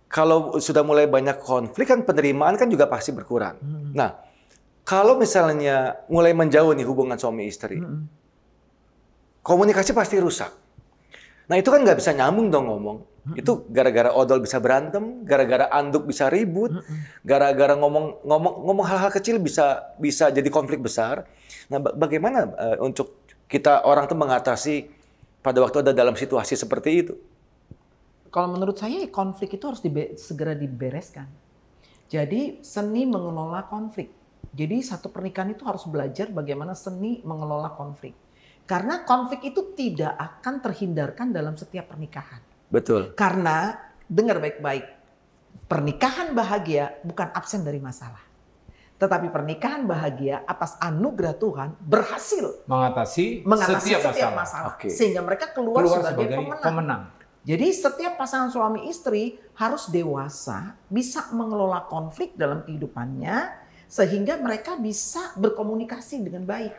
kalau 0.06 0.62
sudah 0.62 0.86
mulai 0.86 1.10
banyak 1.10 1.42
konflik 1.42 1.90
kan 1.90 2.06
penerimaan 2.06 2.54
kan 2.54 2.70
juga 2.70 2.86
pasti 2.86 3.10
berkurang. 3.10 3.58
Hmm. 3.58 3.90
Nah, 3.90 4.22
kalau 4.84 5.16
misalnya 5.16 5.96
mulai 6.06 6.30
menjauh 6.30 6.76
nih 6.76 6.84
hubungan 6.84 7.16
suami 7.16 7.48
istri, 7.48 7.80
Hmm. 7.80 8.04
komunikasi 9.40 9.92
pasti 9.92 10.16
rusak. 10.16 10.52
Nah 11.44 11.56
itu 11.56 11.68
kan 11.68 11.80
nggak 11.80 11.98
bisa 12.00 12.12
nyambung 12.12 12.48
dong 12.48 12.68
ngomong. 12.68 12.98
Itu 13.32 13.64
gara-gara 13.72 14.12
odol 14.12 14.44
bisa 14.44 14.60
berantem, 14.60 15.24
gara-gara 15.24 15.72
anduk 15.72 16.04
bisa 16.04 16.28
ribut, 16.28 16.76
gara-gara 17.24 17.72
ngomong 17.72 18.20
ngomong 18.20 18.54
ngomong 18.68 18.84
hal-hal 18.84 19.08
kecil 19.08 19.40
bisa 19.40 19.96
bisa 19.96 20.28
jadi 20.28 20.44
konflik 20.52 20.84
besar. 20.84 21.24
Nah 21.72 21.80
ba- 21.80 21.96
bagaimana 21.96 22.52
eh, 22.52 22.76
untuk 22.84 23.16
kita 23.48 23.88
orang 23.88 24.04
tuh 24.04 24.16
mengatasi 24.16 24.92
pada 25.40 25.56
waktu 25.60 25.80
ada 25.80 25.92
dalam 25.96 26.12
situasi 26.12 26.52
seperti 26.52 26.90
itu? 26.92 27.14
Kalau 28.28 28.52
menurut 28.52 28.76
saya 28.76 29.00
konflik 29.08 29.56
itu 29.56 29.64
harus 29.64 29.80
dibe- 29.80 30.20
segera 30.20 30.52
dibereskan. 30.52 31.24
Jadi 32.12 32.60
seni 32.60 33.08
mengelola 33.08 33.64
konflik. 33.64 34.12
Jadi 34.54 34.86
satu 34.86 35.10
pernikahan 35.10 35.50
itu 35.50 35.66
harus 35.66 35.82
belajar 35.90 36.30
bagaimana 36.30 36.78
seni 36.78 37.18
mengelola 37.26 37.74
konflik. 37.74 38.14
Karena 38.64 39.02
konflik 39.02 39.44
itu 39.44 39.74
tidak 39.76 40.14
akan 40.16 40.62
terhindarkan 40.62 41.34
dalam 41.34 41.58
setiap 41.58 41.90
pernikahan. 41.90 42.40
Betul. 42.70 43.12
Karena 43.18 43.76
dengar 44.06 44.40
baik-baik, 44.40 44.86
pernikahan 45.66 46.32
bahagia 46.32 46.96
bukan 47.04 47.28
absen 47.34 47.66
dari 47.66 47.82
masalah. 47.82 48.22
Tetapi 48.94 49.26
pernikahan 49.28 49.84
bahagia 49.84 50.46
atas 50.46 50.78
anugerah 50.78 51.34
Tuhan 51.34 51.74
berhasil 51.82 52.62
Mengatasi, 52.70 53.42
mengatasi 53.42 53.90
setiap, 53.90 54.00
setiap, 54.14 54.30
masalah. 54.32 54.38
masalah. 54.38 54.68
Oke. 54.78 54.88
Sehingga 54.88 55.20
mereka 55.20 55.50
keluar, 55.50 55.82
Keluar 55.82 56.00
sebagai, 56.00 56.30
sebagai 56.30 56.36
pemenang. 56.40 56.62
pemenang. 56.62 57.02
Jadi 57.44 57.66
setiap 57.76 58.16
pasangan 58.16 58.48
suami 58.48 58.88
istri 58.88 59.36
harus 59.60 59.92
dewasa, 59.92 60.78
bisa 60.88 61.28
mengelola 61.36 61.84
konflik 61.84 62.32
dalam 62.38 62.64
kehidupannya, 62.64 63.63
sehingga 63.94 64.34
mereka 64.42 64.74
bisa 64.74 65.30
berkomunikasi 65.38 66.26
dengan 66.26 66.42
baik. 66.42 66.74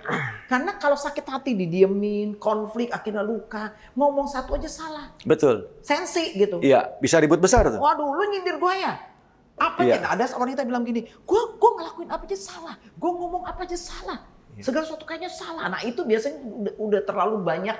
Karena 0.51 0.75
kalau 0.75 0.99
sakit 0.99 1.23
hati 1.23 1.56
didiemin, 1.56 2.36
konflik 2.36 2.91
akhirnya 2.91 3.23
luka, 3.23 3.71
ngomong 3.95 4.28
satu 4.28 4.60
aja 4.60 4.67
salah, 4.67 5.15
Betul. 5.23 5.71
sensi 5.80 6.36
gitu. 6.36 6.60
Iya, 6.60 6.91
bisa 6.99 7.15
ribut 7.23 7.39
besar 7.39 7.71
tuh. 7.71 7.80
Waduh, 7.80 8.12
lu 8.12 8.23
nyindir 8.36 8.60
gue 8.60 8.73
ya? 8.84 8.99
Apa 9.56 9.88
Iya. 9.88 10.04
ya? 10.04 10.12
Ada 10.12 10.36
wanita 10.36 10.67
bilang 10.67 10.84
gini, 10.84 11.08
gue 11.08 11.41
gue 11.56 11.71
ngelakuin 11.80 12.12
apa 12.12 12.28
aja 12.28 12.36
salah, 12.36 12.75
gue 12.75 13.12
ngomong 13.15 13.47
apa 13.47 13.63
aja 13.63 13.80
salah, 13.80 14.19
Iya. 14.51 14.67
segala 14.67 14.84
sesuatu 14.84 15.08
kayaknya 15.08 15.32
salah. 15.32 15.71
Nah 15.71 15.80
itu 15.88 16.04
biasanya 16.04 16.43
udah, 16.43 16.73
udah 16.75 17.01
terlalu 17.08 17.36
banyak 17.39 17.78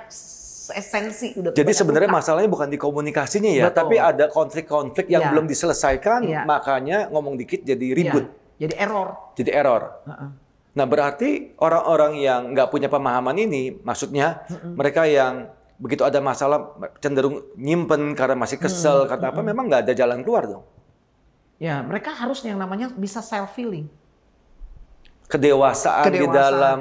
esensi, 0.66 1.36
udah 1.36 1.52
Jadi 1.52 1.72
sebenarnya 1.72 2.08
luka. 2.08 2.18
masalahnya 2.24 2.48
bukan 2.48 2.68
di 2.72 2.80
komunikasinya 2.80 3.52
ya, 3.52 3.68
Betul. 3.68 3.78
tapi 3.84 3.96
ada 4.00 4.24
konflik-konflik 4.26 5.06
yang 5.06 5.22
Iya. 5.22 5.30
belum 5.36 5.44
diselesaikan, 5.44 6.20
Iya. 6.24 6.42
makanya 6.42 6.98
ngomong 7.12 7.36
dikit 7.36 7.62
jadi 7.62 7.86
ribut, 7.92 8.24
Iya, 8.26 8.35
jadi 8.56 8.74
error. 8.76 9.34
jadi 9.36 9.50
error. 9.52 9.82
Heeh. 10.08 10.30
Nah 10.76 10.84
berarti 10.84 11.56
orang-orang 11.56 12.20
yang 12.20 12.40
nggak 12.52 12.68
punya 12.68 12.92
pemahaman 12.92 13.36
ini, 13.40 13.80
maksudnya 13.80 14.44
mereka 14.76 15.08
yang 15.08 15.48
begitu 15.80 16.04
ada 16.04 16.20
masalah 16.20 16.76
cenderung 17.00 17.44
nyimpen 17.56 18.12
karena 18.12 18.36
masih 18.36 18.60
kesel, 18.60 19.08
karena 19.08 19.32
apa? 19.32 19.40
Memang 19.40 19.68
nggak 19.68 19.88
ada 19.88 19.94
jalan 19.96 20.20
keluar 20.20 20.44
dong. 20.44 20.64
Ya, 21.56 21.80
mereka 21.80 22.12
harus 22.12 22.44
yang 22.44 22.60
namanya 22.60 22.92
bisa 22.92 23.24
self 23.24 23.56
feeling. 23.56 23.88
Kedewasaan, 25.26 26.12
di 26.12 26.20
Kedewasaan. 26.20 26.36
dalam 26.36 26.80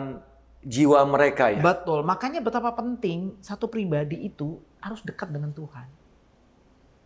jiwa 0.66 1.00
mereka 1.08 1.54
ya. 1.54 1.64
Betul. 1.64 2.04
Makanya 2.04 2.44
betapa 2.44 2.76
penting 2.76 3.40
satu 3.40 3.72
pribadi 3.72 4.28
itu 4.28 4.60
harus 4.84 5.00
dekat 5.08 5.32
dengan 5.32 5.56
Tuhan. 5.56 5.88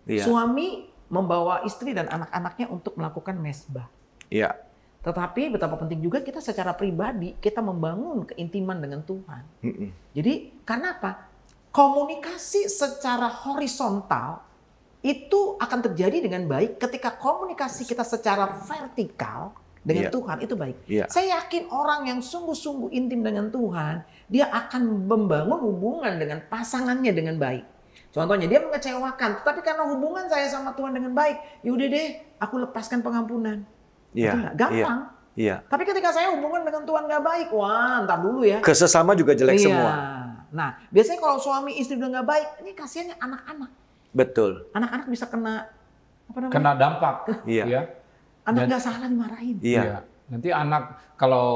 Iya. 0.10 0.26
Suami 0.26 0.90
membawa 1.12 1.62
istri 1.68 1.94
dan 1.94 2.10
anak-anaknya 2.10 2.66
untuk 2.74 2.98
melakukan 2.98 3.38
mesbah. 3.38 3.86
Iya. 4.30 4.56
Tetapi 5.00 5.56
betapa 5.56 5.80
penting 5.80 6.04
juga 6.04 6.20
kita 6.20 6.44
secara 6.44 6.76
pribadi 6.76 7.34
kita 7.40 7.64
membangun 7.64 8.28
keintiman 8.30 8.78
dengan 8.78 9.02
Tuhan. 9.04 9.44
Mm-mm. 9.64 9.90
Jadi 10.14 10.54
karena 10.64 10.96
apa? 10.96 11.28
Komunikasi 11.70 12.66
secara 12.66 13.30
horizontal 13.30 14.42
itu 15.00 15.56
akan 15.56 15.80
terjadi 15.92 16.20
dengan 16.20 16.44
baik 16.50 16.82
ketika 16.82 17.16
komunikasi 17.16 17.88
kita 17.88 18.04
secara 18.04 18.60
vertikal 18.68 19.56
dengan 19.80 20.12
Iya. 20.12 20.12
Tuhan 20.12 20.38
itu 20.44 20.54
baik. 20.60 20.78
Iya. 20.92 21.06
Saya 21.08 21.40
yakin 21.40 21.72
orang 21.72 22.12
yang 22.12 22.20
sungguh-sungguh 22.20 22.92
intim 22.92 23.24
dengan 23.24 23.48
Tuhan, 23.48 24.04
dia 24.28 24.52
akan 24.52 25.08
membangun 25.08 25.60
hubungan 25.64 26.20
dengan 26.20 26.44
pasangannya 26.52 27.16
dengan 27.16 27.40
baik. 27.40 27.64
Contohnya 28.12 28.50
dia 28.50 28.60
mengecewakan, 28.60 29.46
tapi 29.46 29.62
karena 29.64 29.86
hubungan 29.88 30.26
saya 30.28 30.50
sama 30.50 30.74
Tuhan 30.74 30.98
dengan 30.98 31.14
baik, 31.14 31.64
yaudah 31.64 31.88
deh, 31.88 32.08
aku 32.42 32.60
lepaskan 32.68 33.00
pengampunan. 33.06 33.64
Iya. 34.14 34.34
Itu 34.34 34.58
gampang. 34.58 35.00
Iya. 35.40 35.56
Tapi 35.72 35.84
ketika 35.88 36.10
saya 36.12 36.36
hubungan 36.36 36.68
dengan 36.68 36.84
Tuhan 36.84 37.04
nggak 37.08 37.24
baik, 37.24 37.48
wah, 37.56 38.04
ntar 38.04 38.20
dulu 38.20 38.44
ya. 38.44 38.60
Kesesama 38.60 39.16
juga 39.16 39.32
jelek 39.32 39.56
Iya. 39.56 39.66
semua. 39.72 39.94
Nah, 40.50 40.70
biasanya 40.90 41.20
kalau 41.22 41.38
suami 41.38 41.78
istri 41.78 41.96
udah 41.96 42.10
nggak 42.20 42.28
baik, 42.28 42.48
ini 42.66 42.72
kasihannya 42.74 43.16
anak-anak. 43.22 43.72
Betul. 44.12 44.52
Anak-anak 44.74 45.08
bisa 45.08 45.26
kena 45.30 45.70
apa 46.30 46.38
namanya? 46.42 46.54
Kena 46.54 46.72
dampak. 46.76 47.16
Iya. 47.46 47.64
ya. 47.70 47.82
Anak 48.50 48.62
nggak 48.66 48.82
salah 48.82 49.06
dimarahin. 49.06 49.58
Iya. 49.62 50.04
Nanti 50.30 50.50
anak 50.50 50.98
kalau 51.18 51.48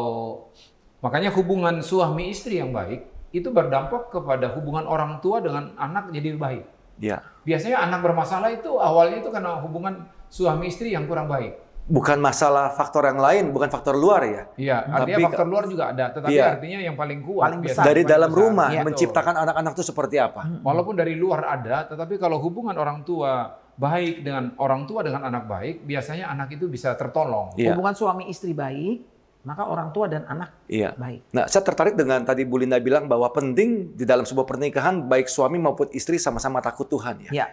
makanya 1.01 1.33
hubungan 1.33 1.81
suami 1.81 2.29
istri 2.31 2.61
yang 2.61 2.69
baik 2.71 3.05
itu 3.33 3.49
berdampak 3.49 4.13
kepada 4.13 4.53
hubungan 4.53 4.85
orang 4.85 5.17
tua 5.19 5.41
dengan 5.41 5.73
anak 5.75 6.13
jadi 6.13 6.37
baik. 6.37 6.63
Iya. 7.01 7.17
Biasanya 7.43 7.89
anak 7.89 8.05
bermasalah 8.05 8.53
itu 8.53 8.77
awalnya 8.77 9.25
itu 9.25 9.29
karena 9.33 9.57
hubungan 9.57 10.05
suami 10.29 10.69
istri 10.69 10.93
yang 10.93 11.09
kurang 11.09 11.25
baik. 11.25 11.57
Bukan 11.83 12.15
masalah 12.15 12.71
faktor 12.71 13.03
yang 13.03 13.19
lain, 13.19 13.51
bukan 13.51 13.67
faktor 13.67 13.99
luar 13.99 14.23
ya. 14.23 14.43
Iya, 14.55 14.77
artinya 14.87 15.19
Tapi- 15.19 15.25
faktor 15.27 15.47
luar 15.51 15.63
juga 15.67 15.83
ada, 15.91 16.05
tetapi 16.15 16.31
Iya. 16.31 16.55
artinya 16.55 16.79
yang 16.79 16.95
paling 16.95 17.19
kuat 17.19 17.43
Paling 17.43 17.59
besar. 17.59 17.83
Dari 17.83 18.01
paling 18.01 18.13
dalam 18.15 18.31
besar. 18.31 18.39
rumah 18.47 18.69
Iya, 18.71 18.81
menciptakan 18.87 19.35
anak-anak 19.35 19.71
itu 19.75 19.83
seperti 19.83 20.15
apa? 20.15 20.41
betul. 20.47 20.63
Walaupun 20.63 20.95
dari 20.95 21.13
luar 21.19 21.41
ada, 21.43 21.83
tetapi 21.83 22.15
kalau 22.15 22.39
hubungan 22.39 22.71
orang 22.73 23.03
tua 23.03 23.51
baik 23.75 24.23
dengan 24.23 24.55
orang 24.55 24.87
tua 24.87 25.03
dengan 25.03 25.27
anak 25.27 25.43
baik, 25.43 25.75
biasanya 25.83 26.31
anak 26.31 26.55
itu 26.55 26.71
bisa 26.71 26.95
tertolong. 26.95 27.51
Iya. 27.59 27.75
Hubungan 27.75 27.91
suami 27.91 28.31
istri 28.31 28.55
baik, 28.55 29.03
maka 29.43 29.67
orang 29.67 29.91
tua 29.91 30.07
dan 30.07 30.23
anak 30.23 30.55
Iya. 30.71 30.95
baik. 30.95 31.35
Nah, 31.35 31.51
saya 31.51 31.67
tertarik 31.67 31.99
dengan 31.99 32.23
tadi 32.23 32.47
Bu 32.47 32.63
Linda 32.63 32.79
bilang 32.79 33.11
bahwa 33.11 33.27
penting 33.27 33.91
di 33.91 34.07
dalam 34.07 34.23
sebuah 34.23 34.47
pernikahan 34.47 35.03
baik 35.03 35.27
suami 35.27 35.59
maupun 35.59 35.91
istri 35.91 36.15
sama-sama 36.15 36.63
takut 36.63 36.87
Tuhan 36.87 37.27
ya. 37.27 37.43
Ya. 37.43 37.47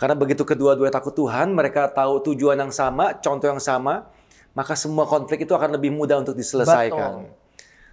Karena 0.00 0.16
begitu 0.16 0.48
kedua-dua 0.48 0.88
takut 0.88 1.12
Tuhan, 1.12 1.52
mereka 1.52 1.84
tahu 1.92 2.24
tujuan 2.32 2.56
yang 2.56 2.72
sama, 2.72 3.20
contoh 3.20 3.52
yang 3.52 3.60
sama, 3.60 4.08
maka 4.56 4.72
semua 4.72 5.04
konflik 5.04 5.44
itu 5.44 5.52
akan 5.52 5.76
lebih 5.76 5.92
mudah 5.92 6.24
untuk 6.24 6.32
diselesaikan. 6.32 7.28
Betul. 7.28 7.36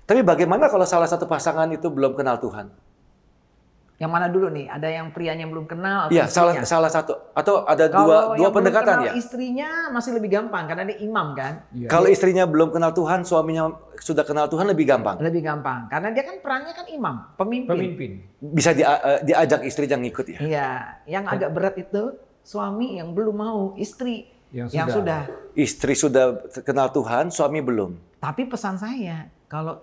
Tapi 0.07 0.23
bagaimana 0.23 0.71
kalau 0.71 0.87
salah 0.87 1.11
satu 1.11 1.27
pasangan 1.27 1.67
itu 1.67 1.91
belum 1.91 2.15
kenal 2.15 2.39
Tuhan? 2.39 2.71
Yang 3.97 4.11
mana 4.13 4.29
dulu 4.29 4.53
nih? 4.53 4.69
Ada 4.69 4.93
yang 4.93 5.09
prianya 5.09 5.49
belum 5.49 5.65
kenal 5.65 6.05
atau 6.05 6.13
Iya, 6.13 6.29
salah 6.29 6.53
istrinya? 6.53 6.69
salah 6.69 6.91
satu 6.93 7.13
atau 7.33 7.65
ada 7.65 7.89
Kalau 7.89 7.97
dua 7.97 8.13
yang 8.13 8.25
dua 8.29 8.37
belum 8.37 8.53
pendekatan 8.53 8.93
kenal 8.93 9.07
ya. 9.09 9.11
Istrinya 9.17 9.69
masih 9.89 10.11
lebih 10.13 10.29
gampang 10.29 10.63
karena 10.69 10.83
dia 10.85 10.97
imam 11.01 11.27
kan. 11.33 11.53
Iya. 11.73 11.87
Kalau 11.89 12.05
istrinya 12.05 12.45
belum 12.45 12.69
kenal 12.69 12.93
Tuhan, 12.93 13.25
suaminya 13.25 13.73
sudah 13.97 14.21
kenal 14.21 14.45
Tuhan 14.45 14.69
lebih 14.69 14.85
gampang. 14.85 15.17
Lebih 15.17 15.41
gampang 15.41 15.89
karena 15.89 16.13
dia 16.13 16.23
kan 16.23 16.35
perannya 16.37 16.73
kan 16.77 16.85
imam, 16.85 17.15
pemimpin. 17.33 17.73
Pemimpin. 17.73 18.11
Bisa 18.37 18.69
dia- 18.71 19.01
eh, 19.01 19.19
diajak 19.25 19.65
istri 19.65 19.89
yang 19.89 20.05
ikut 20.05 20.25
ya. 20.29 20.39
Iya, 20.39 20.69
yang 21.09 21.25
agak 21.25 21.49
berat 21.49 21.75
itu 21.75 22.13
suami 22.45 23.01
yang 23.01 23.17
belum 23.17 23.33
mau, 23.33 23.61
istri 23.75 24.29
Yang 24.53 24.77
yang 24.77 24.87
sudah. 24.87 25.25
sudah. 25.25 25.51
Istri 25.57 25.93
sudah 25.97 26.25
kenal 26.61 26.93
Tuhan, 26.93 27.33
suami 27.33 27.59
belum. 27.59 27.97
Tapi 28.21 28.45
pesan 28.45 28.77
saya, 28.77 29.25
kalau 29.47 29.81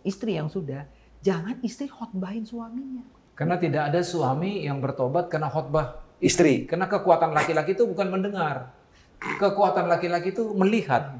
istri 0.00 0.34
yang 0.34 0.48
sudah, 0.48 0.88
jangan 1.20 1.60
istri 1.60 1.84
khotbahin 1.86 2.42
suaminya. 2.42 3.04
Karena 3.34 3.58
tidak 3.58 3.90
ada 3.90 4.00
suami 4.00 4.62
yang 4.62 4.78
bertobat 4.78 5.26
karena 5.26 5.46
khotbah 5.46 5.98
Istri. 6.18 6.64
Karena 6.64 6.86
kekuatan 6.86 7.34
laki-laki 7.34 7.74
itu 7.74 7.84
bukan 7.84 8.08
mendengar. 8.08 8.70
Kekuatan 9.18 9.86
laki-laki 9.86 10.30
itu 10.30 10.54
melihat. 10.54 11.18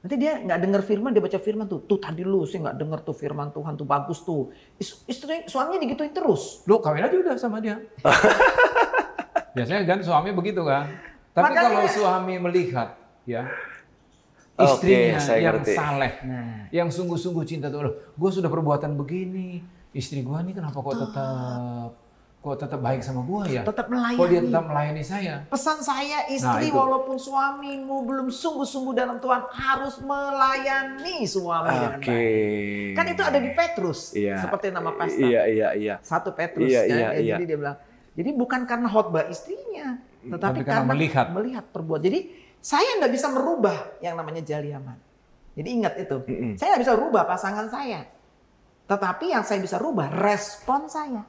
Nanti 0.00 0.20
dia 0.20 0.36
nggak 0.36 0.60
dengar 0.60 0.82
firman, 0.82 1.16
dia 1.16 1.22
baca 1.22 1.38
firman 1.38 1.64
tuh. 1.64 1.80
Tuh 1.80 1.96
tadi 1.96 2.20
lu 2.20 2.44
sih 2.44 2.58
nggak 2.58 2.76
dengar 2.76 3.00
tuh 3.00 3.14
firman 3.14 3.48
Tuhan 3.48 3.72
tuh 3.72 3.86
bagus 3.86 4.20
tuh. 4.20 4.52
Is- 4.76 5.00
Istri 5.06 5.46
suaminya 5.46 5.80
digituin 5.80 6.12
terus. 6.12 6.60
Lo 6.66 6.76
kawin 6.78 7.06
aja 7.06 7.14
udah 7.14 7.34
sama 7.34 7.56
dia. 7.58 7.80
Biasanya 9.54 9.86
kan 9.86 9.98
suami 10.02 10.34
begitu 10.34 10.60
kan. 10.60 10.90
Tapi 11.32 11.44
Makanya- 11.46 11.70
kalau 11.70 11.88
suami 11.88 12.34
melihat 12.38 12.88
ya 13.24 13.46
istrinya 14.54 15.18
saya 15.18 15.40
yang 15.40 15.56
ngerti. 15.58 15.72
saleh, 15.74 16.12
Nah, 16.22 16.70
yang 16.70 16.86
sungguh-sungguh 16.86 17.42
cinta 17.42 17.66
Tuhan. 17.66 17.90
Gue 18.14 18.30
sudah 18.30 18.46
perbuatan 18.46 18.94
begini, 18.94 19.58
istri 19.94 20.20
gue 20.20 20.38
nih 20.40 20.52
kenapa 20.52 20.74
kok 20.76 20.96
tetap 21.00 21.90
kok 22.36 22.60
tetap 22.60 22.76
baik 22.78 23.00
sama 23.00 23.24
gue 23.24 23.56
ya? 23.56 23.62
tetap 23.62 23.88
Kok 23.88 23.96
dia 23.96 24.12
melayani. 24.36 24.44
tetap 24.44 24.64
melayani 24.66 25.02
saya? 25.02 25.34
Pesan 25.46 25.80
saya 25.80 26.28
istri 26.28 26.68
Nah, 26.68 26.76
walaupun 26.76 27.16
suamimu 27.16 28.04
belum 28.04 28.28
sungguh-sungguh 28.28 28.92
dalam 28.92 29.16
Tuhan 29.16 29.48
harus 29.48 29.96
melayani 29.98 31.24
suami 31.24 31.72
dengan 31.72 31.96
Oke. 31.96 32.10
baik. 32.10 32.92
Kan 32.92 33.04
itu 33.08 33.22
ada 33.22 33.38
di 33.38 33.50
Petrus, 33.50 34.00
Iya. 34.12 34.36
seperti 34.38 34.68
nama 34.68 34.92
pastor. 34.92 35.24
Iya, 35.24 35.42
iya, 35.46 35.68
iya. 35.72 35.94
Satu 36.00 36.30
Petrus 36.30 36.68
Iya, 36.68 36.80
kan. 36.80 36.88
iya, 36.90 37.00
Ya, 37.00 37.08
iya. 37.16 37.34
Jadi 37.34 37.44
dia 37.46 37.56
bilang, 37.56 37.76
jadi 38.12 38.30
bukan 38.30 38.60
karena 38.64 38.88
khotbah 38.88 39.24
istrinya, 39.26 39.86
tetapi 40.22 40.60
Tapi 40.60 40.60
karena 40.62 40.74
karena 40.76 40.90
melihat. 40.90 41.26
melihat 41.30 41.64
perbuatan. 41.66 42.04
Jadi 42.04 42.20
saya 42.58 42.90
nggak 42.98 43.08
bisa 43.10 43.26
merubah 43.28 43.78
yang 43.98 44.14
namanya 44.14 44.42
jaliaman. 44.42 45.00
Jadi 45.54 45.68
ingat 45.70 45.94
itu, 45.96 46.16
Mm-mm. 46.20 46.52
saya 46.58 46.76
nggak 46.76 46.82
bisa 46.82 46.92
rubah 46.92 47.24
pasangan 47.24 47.66
saya. 47.68 48.04
Tetapi 48.84 49.32
yang 49.32 49.44
saya 49.44 49.60
bisa 49.60 49.80
rubah 49.80 50.12
respon 50.12 50.86
saya. 50.88 51.24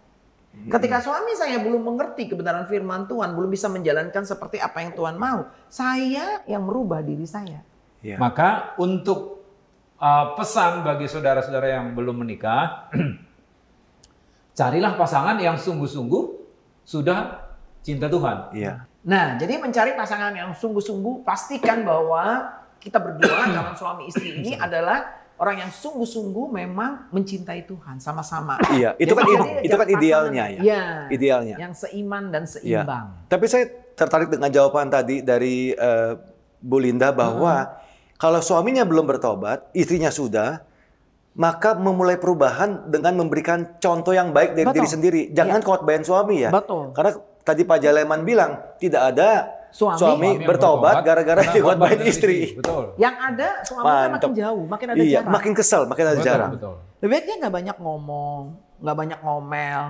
Ketika 0.55 1.03
suami 1.03 1.35
saya 1.35 1.59
belum 1.59 1.83
mengerti 1.83 2.31
kebenaran 2.31 2.63
firman 2.65 3.05
Tuhan, 3.11 3.35
belum 3.35 3.51
bisa 3.51 3.67
menjalankan 3.67 4.23
seperti 4.23 4.57
apa 4.57 4.81
yang 4.81 4.95
Tuhan 4.95 5.19
mau, 5.19 5.51
saya 5.67 6.41
yang 6.47 6.63
merubah 6.63 7.03
diri 7.03 7.27
saya. 7.27 7.59
Iya. 7.99 8.15
Maka 8.15 8.73
untuk 8.79 9.43
uh, 9.99 10.31
pesan 10.39 10.87
bagi 10.87 11.11
saudara-saudara 11.11 11.75
yang 11.75 11.91
belum 11.91 12.23
menikah, 12.23 12.87
carilah 14.59 14.95
pasangan 14.95 15.35
yang 15.43 15.59
sungguh-sungguh 15.59 16.23
sudah 16.87 17.51
cinta 17.83 18.07
Tuhan. 18.07 18.55
Iya. 18.55 18.87
Nah, 19.05 19.35
jadi 19.37 19.59
mencari 19.59 19.93
pasangan 19.93 20.33
yang 20.33 20.55
sungguh-sungguh, 20.55 21.27
pastikan 21.27 21.83
bahwa 21.83 22.47
kita 22.79 22.97
berdua 22.97 23.43
calon 23.53 23.75
suami 23.75 24.07
istri 24.07 24.39
ini 24.39 24.55
adalah 24.55 25.24
orang 25.35 25.67
yang 25.67 25.71
sungguh-sungguh 25.71 26.47
memang 26.47 27.11
mencintai 27.11 27.67
Tuhan 27.67 27.99
sama-sama. 27.99 28.55
Iya, 28.71 28.95
itu 28.95 29.11
Jadi 29.11 29.15
kan 29.15 29.25
jadi 29.27 29.47
itu 29.67 29.75
kan 29.75 29.87
idealnya 29.91 30.45
ya. 30.47 30.59
Iya. 30.63 30.83
Idealnya. 31.11 31.55
Yang 31.59 31.73
seiman 31.87 32.31
dan 32.31 32.43
Iya. 32.47 32.83
seimbang. 32.83 33.05
Tapi 33.27 33.45
saya 33.51 33.65
tertarik 33.95 34.31
dengan 34.31 34.47
jawaban 34.51 34.87
tadi 34.87 35.19
dari 35.23 35.75
eh, 35.75 36.13
Bu 36.63 36.79
Linda 36.79 37.11
bahwa 37.11 37.77
kalau 38.15 38.39
suaminya 38.39 38.87
belum 38.87 39.05
bertobat, 39.05 39.69
istrinya 39.75 40.07
sudah, 40.07 40.63
maka 41.35 41.75
memulai 41.75 42.15
perubahan 42.15 42.87
dengan 42.87 43.19
memberikan 43.19 43.75
contoh 43.83 44.15
yang 44.15 44.31
baik 44.31 44.55
dari 44.55 44.65
Betul. 44.71 44.77
diri 44.79 44.87
sendiri. 44.87 45.21
Jangan 45.35 45.59
khotbahin 45.59 46.07
suami 46.07 46.47
ya. 46.47 46.49
Betul. 46.49 46.95
Karena 46.95 47.11
tadi 47.43 47.61
Pak 47.67 47.77
Jaleman 47.83 48.23
bilang 48.23 48.55
tidak 48.79 49.13
ada 49.13 49.51
Suami, 49.75 49.99
suami, 49.99 50.29
bertobat 50.39 51.03
gara-gara 51.03 51.43
khotbah 51.51 51.91
dari 51.91 52.07
istri. 52.07 52.55
Betul. 52.55 52.95
Yang 52.95 53.15
ada 53.19 53.47
Mantap. 53.75 54.11
makin 54.15 54.31
jauh, 54.33 54.63
makin 54.63 54.87
ada 54.87 54.97
Iya, 54.97 55.11
jarak. 55.19 55.31
makin 55.35 55.51
kesel, 55.51 55.81
makin 55.83 56.05
ada 56.05 56.15
Betul, 56.15 56.23
jarak. 56.25 56.49
betul. 56.55 56.73
Lebih 56.95 57.11
baik 57.11 57.25
dia 57.25 57.35
nggak 57.37 57.53
banyak 57.53 57.77
ngomong, 57.77 58.41
nggak 58.79 58.95
banyak 58.95 59.19
ngomel, 59.19 59.81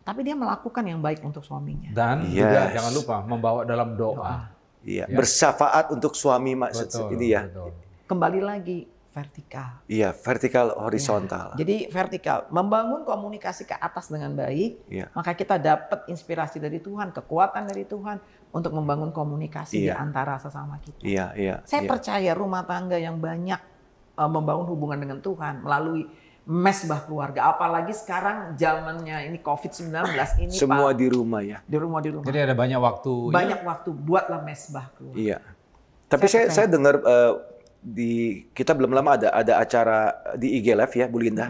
tapi 0.00 0.20
dia 0.22 0.32
melakukan 0.34 0.80
yang 0.82 0.98
baik 0.98 1.20
untuk 1.20 1.44
suaminya. 1.44 1.92
Dan 1.92 2.24
juga 2.26 2.60
Yes. 2.64 2.72
jangan 2.72 2.92
lupa 2.94 3.16
membawa 3.22 3.60
dalam 3.62 3.92
doa. 3.94 4.48
Iya, 4.80 5.04
Ya. 5.04 5.12
bersyafaat 5.12 5.88
untuk 5.90 6.12
suami 6.12 6.52
mak- 6.52 6.72
Betul. 6.72 7.12
ini 7.12 7.26
ya. 7.30 7.44
betul. 7.44 7.68
Kembali 8.04 8.40
lagi 8.40 8.78
vertikal. 9.10 9.80
Iya, 9.86 10.10
vertikal 10.10 10.72
horizontal. 10.74 11.52
Jadi 11.54 11.86
vertikal, 11.86 12.48
membangun 12.48 13.00
komunikasi 13.02 13.62
ke 13.62 13.72
atas 13.72 14.08
dengan 14.08 14.34
baik, 14.34 14.88
Iya. 14.88 15.12
maka 15.12 15.32
kita 15.32 15.54
dapat 15.54 16.04
inspirasi 16.06 16.58
dari 16.58 16.80
Tuhan, 16.80 17.12
kekuatan 17.12 17.64
dari 17.64 17.84
Tuhan 17.84 18.18
untuk 18.54 18.70
membangun 18.70 19.10
komunikasi 19.10 19.82
di 19.82 19.90
Iya. 19.90 19.98
antara 19.98 20.38
sesama 20.38 20.78
kita. 20.78 21.02
Iya, 21.02 21.26
iya. 21.34 21.54
Saya 21.66 21.82
iya. 21.82 21.90
percaya 21.90 22.30
rumah 22.38 22.62
tangga 22.62 22.94
yang 22.94 23.18
banyak 23.18 23.58
uh, 24.14 24.30
membangun 24.30 24.70
hubungan 24.70 25.02
dengan 25.02 25.18
Tuhan 25.18 25.66
melalui 25.66 26.06
mesbah 26.44 27.02
keluarga, 27.08 27.50
apalagi 27.50 27.90
sekarang 27.96 28.52
zamannya 28.54 29.32
ini 29.32 29.40
COVID-19 29.40 30.12
ini 30.44 30.52
Semua 30.52 30.92
Pak, 30.92 31.00
di 31.00 31.06
rumah 31.08 31.40
ya. 31.40 31.58
di 31.64 31.76
rumah 31.80 32.04
di 32.04 32.12
rumah. 32.12 32.28
Jadi 32.28 32.38
ada 32.46 32.54
banyak 32.54 32.78
waktu. 32.78 33.12
ya. 33.28 33.32
banyak 33.32 33.60
waktu 33.64 33.90
buatlah 33.90 34.40
mesbah 34.44 34.86
keluarga. 34.94 35.18
Iya. 35.18 35.38
Tapi 36.06 36.26
saya 36.28 36.52
Saya 36.52 36.54
saya, 36.54 36.66
dengar 36.68 37.00
eh, 37.00 37.32
di 37.80 38.12
kita 38.52 38.76
belum 38.76 38.92
lama 38.92 39.16
ada 39.18 39.28
ada 39.32 39.52
acara 39.56 39.98
di 40.36 40.60
IG 40.60 40.76
Live 40.76 40.94
ya 40.94 41.08
Bu 41.08 41.18
Linda. 41.18 41.48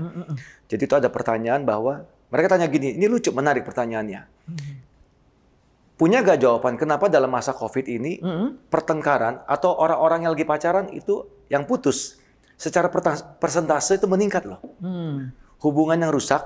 Jadi 0.70 0.82
itu 0.86 0.94
ada 0.94 1.10
pertanyaan 1.10 1.66
bahwa 1.66 2.06
mereka 2.30 2.54
tanya 2.56 2.66
gini, 2.70 2.94
ini 2.96 3.06
lucu 3.06 3.30
menarik 3.34 3.66
pertanyaannya. 3.66 4.22
Punya 5.94 6.26
gak 6.26 6.42
jawaban 6.42 6.74
kenapa 6.74 7.06
dalam 7.06 7.30
masa 7.30 7.54
Covid 7.54 7.86
ini 7.86 8.18
Mm-mm. 8.18 8.66
pertengkaran 8.66 9.46
atau 9.46 9.78
orang-orang 9.78 10.26
yang 10.26 10.32
lagi 10.34 10.42
pacaran 10.42 10.90
itu 10.90 11.22
yang 11.46 11.62
putus 11.70 12.18
secara 12.58 12.90
persentase 13.38 14.02
itu 14.02 14.06
meningkat 14.10 14.42
loh. 14.42 14.58
Hmm. 14.82 15.30
Hubungan 15.62 15.94
yang 16.02 16.10
rusak 16.10 16.42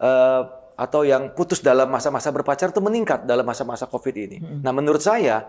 eh, 0.00 0.42
atau 0.74 1.00
yang 1.04 1.36
putus 1.36 1.60
dalam 1.60 1.86
masa-masa 1.92 2.32
berpacar 2.32 2.72
itu 2.72 2.80
meningkat 2.80 3.28
dalam 3.28 3.44
masa-masa 3.46 3.84
Covid 3.84 4.14
ini. 4.16 4.36
Nah 4.40 4.72
menurut 4.72 5.04
saya 5.04 5.44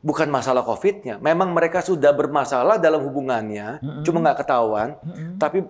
bukan 0.00 0.30
masalah 0.30 0.62
Covid-nya, 0.62 1.18
memang 1.18 1.50
mereka 1.50 1.82
sudah 1.82 2.14
bermasalah 2.14 2.78
dalam 2.78 3.02
hubungannya, 3.02 3.82
cuma 4.06 4.22
nggak 4.22 4.46
ketahuan, 4.46 4.94
tapi 5.36 5.66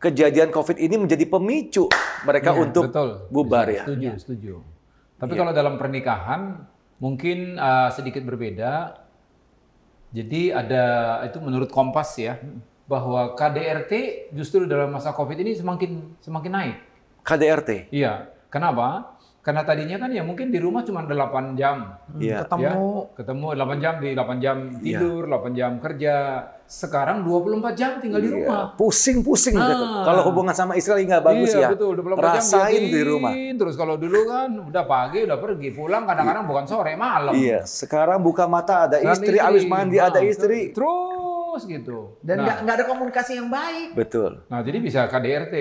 kejadian 0.00 0.48
Covid 0.48 0.80
ini 0.80 0.96
menjadi 0.96 1.28
pemicu 1.28 1.84
mereka 2.24 2.56
Iya, 2.56 2.60
untuk 2.62 2.84
betul. 2.88 3.10
bubar 3.28 3.68
Bisa, 3.68 3.76
ya. 3.76 3.84
Setuju, 3.84 4.08
setuju. 4.16 4.52
Tapi 5.16 5.32
Iya. 5.32 5.40
kalau 5.40 5.52
dalam 5.56 5.74
pernikahan 5.80 6.40
mungkin 7.00 7.56
uh, 7.56 7.88
sedikit 7.92 8.24
berbeda. 8.24 9.00
Jadi 10.12 10.52
ada 10.52 10.84
itu 11.28 11.40
menurut 11.42 11.68
Kompas 11.68 12.16
ya 12.16 12.40
bahwa 12.86 13.34
KDRT 13.34 13.92
justru 14.32 14.64
dalam 14.64 14.94
masa 14.94 15.12
Covid 15.12 15.36
ini 15.40 15.52
semakin 15.56 16.16
semakin 16.22 16.52
naik. 16.52 16.76
KDRT. 17.26 17.90
Iya. 17.90 18.30
Kenapa? 18.48 19.15
Karena 19.46 19.62
tadinya 19.62 19.94
kan 20.02 20.10
ya 20.10 20.26
mungkin 20.26 20.50
di 20.50 20.58
rumah 20.58 20.82
cuma 20.82 21.06
8 21.06 21.54
jam. 21.54 21.94
Iya. 22.18 22.42
Ketemu 22.42 23.14
Ketemu 23.14 23.46
8 23.54 23.78
jam 23.78 23.94
di 24.02 24.10
8 24.10 24.42
jam 24.42 24.56
tidur, 24.82 25.22
8 25.30 25.54
jam 25.54 25.78
kerja. 25.78 26.14
Sekarang 26.66 27.22
24 27.22 27.78
jam 27.78 28.02
tinggal 28.02 28.18
di 28.18 28.26
rumah. 28.26 28.74
Pusing-pusing 28.74 29.54
gitu. 29.54 29.84
Ah. 29.86 30.02
Kalau 30.02 30.26
hubungan 30.26 30.50
sama 30.50 30.74
istri 30.74 31.06
nggak 31.06 31.22
bagus 31.22 31.54
iya, 31.54 31.70
ya. 31.70 31.78
betul. 31.78 31.94
24 31.94 32.18
jam 32.18 32.26
Rasain 32.26 32.74
diatin. 32.74 32.90
di 32.90 33.02
rumah. 33.06 33.32
Terus 33.54 33.74
kalau 33.78 33.94
dulu 33.94 34.20
kan 34.26 34.50
udah 34.50 34.82
pagi 34.82 35.22
udah 35.22 35.38
pergi, 35.38 35.68
pulang 35.70 36.02
kadang-kadang 36.10 36.42
bukan 36.50 36.64
sore, 36.66 36.98
malam. 36.98 37.30
Iya, 37.30 37.62
sekarang 37.62 38.18
buka 38.26 38.50
mata 38.50 38.90
ada 38.90 38.98
Kan 38.98 39.14
istri, 39.14 39.38
habis 39.38 39.62
mandi 39.62 40.02
ada 40.02 40.18
Nah, 40.18 40.26
istri. 40.26 40.74
Terus 40.74 41.15
gitu. 41.66 42.18
dan 42.20 42.40
nah, 42.40 42.44
nggak 42.44 42.56
nggak 42.66 42.74
ada 42.76 42.86
komunikasi 42.86 43.32
yang 43.38 43.48
baik. 43.48 43.94
Betul. 43.94 44.44
nah, 44.50 44.60
jadi 44.60 44.78
bisa 44.82 45.00
KDRT. 45.06 45.54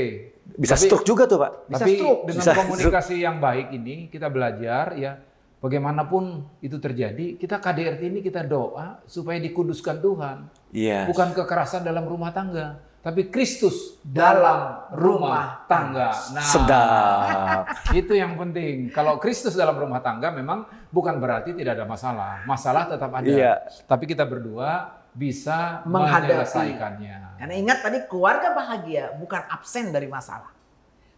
Bisa 0.55 0.77
Tapi- 0.77 0.85
stroke 0.85 1.05
juga 1.05 1.23
tuh, 1.25 1.41
Pak. 1.41 1.51
Bisa 1.69 1.83
Tapi 1.85 1.91
stroke. 1.97 2.21
dengan 2.29 2.43
Bisa 2.45 2.51
komunikasi 2.53 3.15
yang 3.17 3.37
baik 3.41 3.67
ini 3.73 3.95
kita 4.13 4.27
belajar 4.29 4.93
ya 4.93 5.17
bagaimanapun 5.65 6.45
itu 6.61 6.77
terjadi, 6.77 7.41
kita 7.41 7.57
KDRT 7.57 8.01
ini 8.05 8.19
kita 8.21 8.45
doa 8.45 9.01
supaya 9.09 9.41
dikuduskan 9.41 9.97
Tuhan. 9.97 10.37
Iya. 10.69 11.09
Bukan 11.09 11.33
kekerasan 11.33 11.81
dalam 11.81 12.05
rumah 12.05 12.29
tangga, 12.29 12.77
tapi 13.05 13.29
Kristus 13.33 14.01
dalam 14.01 14.89
rumah 14.93 15.65
tangga. 15.69 16.09
Nah, 16.33 16.41
Sedap. 16.41 17.61
itu 18.01 18.13
yang 18.13 18.33
penting. 18.33 18.93
Kalau 18.93 19.21
Kristus 19.21 19.53
dalam 19.53 19.77
rumah 19.77 20.01
tangga 20.01 20.29
memang 20.29 20.65
bukan 20.89 21.17
berarti 21.21 21.53
tidak 21.53 21.81
ada 21.81 21.85
masalah. 21.85 22.41
Masalah 22.49 22.89
tetap 22.89 23.09
ada. 23.13 23.25
Iya. 23.25 23.53
Tapi 23.85 24.09
kita 24.09 24.25
berdua 24.25 25.01
bisa 25.15 25.81
Menghadapi. 25.87 26.35
menyelesaikannya. 26.35 27.15
Karena 27.39 27.53
ingat 27.55 27.79
tadi 27.81 28.03
keluarga 28.05 28.51
bahagia 28.51 29.15
bukan 29.15 29.41
absen 29.47 29.89
dari 29.89 30.05
masalah, 30.05 30.51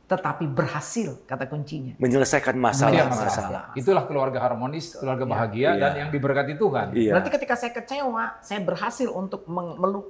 tetapi 0.06 0.46
berhasil 0.46 1.26
kata 1.26 1.46
kuncinya. 1.46 1.98
Menyelesaikan 1.98 2.54
masalah. 2.56 2.94
yang 2.94 3.10
masalah. 3.10 3.28
masalah. 3.28 3.64
Itulah 3.74 4.04
keluarga 4.06 4.38
harmonis, 4.40 4.94
keluarga 4.96 5.26
bahagia 5.26 5.74
Iya. 5.74 5.82
dan 5.82 5.92
yang 5.98 6.10
diberkati 6.10 6.54
Tuhan. 6.56 6.94
Iya. 6.94 7.12
Berarti 7.18 7.30
ketika 7.34 7.56
saya 7.58 7.72
kecewa, 7.74 8.24
saya 8.40 8.60
berhasil 8.62 9.10
untuk 9.10 9.50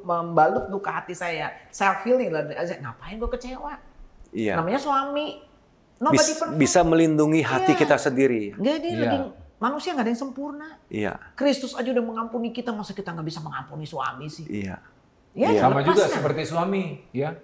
membalut 0.04 0.67
luka 0.67 0.91
hati 0.93 1.15
saya. 1.15 1.50
Self 1.71 2.04
healing 2.04 2.30
lah. 2.30 2.43
Ngapain 2.45 3.15
gue 3.15 3.30
kecewa? 3.32 3.73
Iya. 4.32 4.60
Namanya 4.60 4.78
suami. 4.78 5.47
Nobody 5.97 6.21
Bis- 6.21 6.38
perfect. 6.38 6.60
bisa 6.60 6.80
melindungi 6.86 7.41
hati 7.41 7.73
Iya. 7.73 7.80
kita 7.80 7.95
sendiri. 7.97 8.54
Dia 8.54 8.78
Iya. 8.78 9.00
lagi 9.02 9.17
manusia 9.58 9.93
nggak 9.93 10.06
ada 10.06 10.12
yang 10.13 10.22
sempurna. 10.22 10.67
Iya. 10.89 11.13
Kristus 11.34 11.74
aja 11.74 11.89
udah 11.89 12.06
mengampuni 12.06 12.54
kita, 12.54 12.74
masa 12.74 12.93
kita 12.93 13.13
nggak 13.13 13.28
bisa 13.28 13.41
mengampuni 13.41 13.86
suami 13.86 14.30
sih? 14.30 14.46
Iya. 14.46 14.78
Ya, 15.38 15.54
Iya. 15.54 15.62
Sama 15.70 15.86
juga 15.86 16.10
seperti 16.10 16.41
suami, 16.50 16.98
ya. 17.13 17.38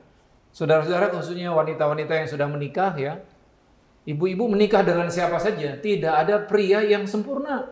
Saudara-saudara 0.54 1.14
khususnya 1.14 1.54
wanita-wanita 1.54 2.14
yang 2.14 2.30
sudah 2.30 2.46
menikah 2.50 2.94
ya. 2.98 3.22
Ibu-ibu 4.04 4.50
menikah 4.50 4.84
dengan 4.84 5.08
siapa 5.08 5.40
saja, 5.40 5.78
tidak 5.80 6.14
ada 6.14 6.42
pria 6.44 6.84
yang 6.84 7.06
sempurna. 7.08 7.70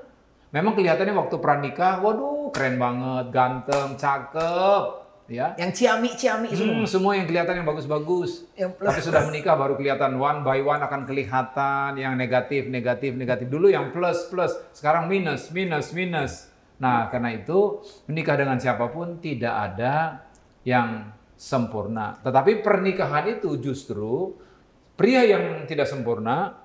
Memang 0.51 0.77
kelihatannya 0.77 1.15
waktu 1.15 1.35
pranikah, 1.41 1.99
waduh 1.99 2.53
keren 2.55 2.79
banget, 2.79 3.25
ganteng, 3.35 3.95
cakep, 3.99 4.83
ya. 5.31 5.55
Yang 5.55 5.71
ciami-ciami 5.79 6.47
semua. 6.51 6.75
Hmm, 6.75 6.85
semua 6.85 7.11
yang 7.15 7.25
kelihatan 7.25 7.63
yang 7.63 7.67
bagus-bagus. 7.67 8.45
Yang 8.59 8.71
plus- 8.75 8.89
Tapi 8.91 8.99
sudah 9.01 9.21
menikah 9.25 9.55
baru 9.55 9.73
kelihatan 9.79 10.19
one 10.19 10.43
by 10.43 10.59
one 10.59 10.83
akan 10.83 11.07
kelihatan 11.07 11.95
yang 11.95 12.19
negatif, 12.19 12.67
negatif, 12.67 13.15
negatif. 13.15 13.47
Dulu 13.47 13.71
yang 13.71 13.95
plus, 13.95 14.27
plus. 14.27 14.51
Sekarang 14.75 15.07
minus, 15.07 15.49
minus, 15.55 15.95
minus. 15.95 16.51
Nah, 16.81 17.07
karena 17.07 17.31
itu 17.31 17.79
menikah 18.11 18.35
dengan 18.35 18.59
siapa 18.59 18.91
pun 18.91 19.23
tidak 19.23 19.53
ada 19.53 20.25
yang 20.67 21.09
sempurna. 21.39 22.21
Tetapi 22.21 22.61
pernikahan 22.61 23.41
itu 23.41 23.57
justru 23.57 24.37
pria 24.93 25.25
yang 25.25 25.65
tidak 25.65 25.89
sempurna 25.89 26.60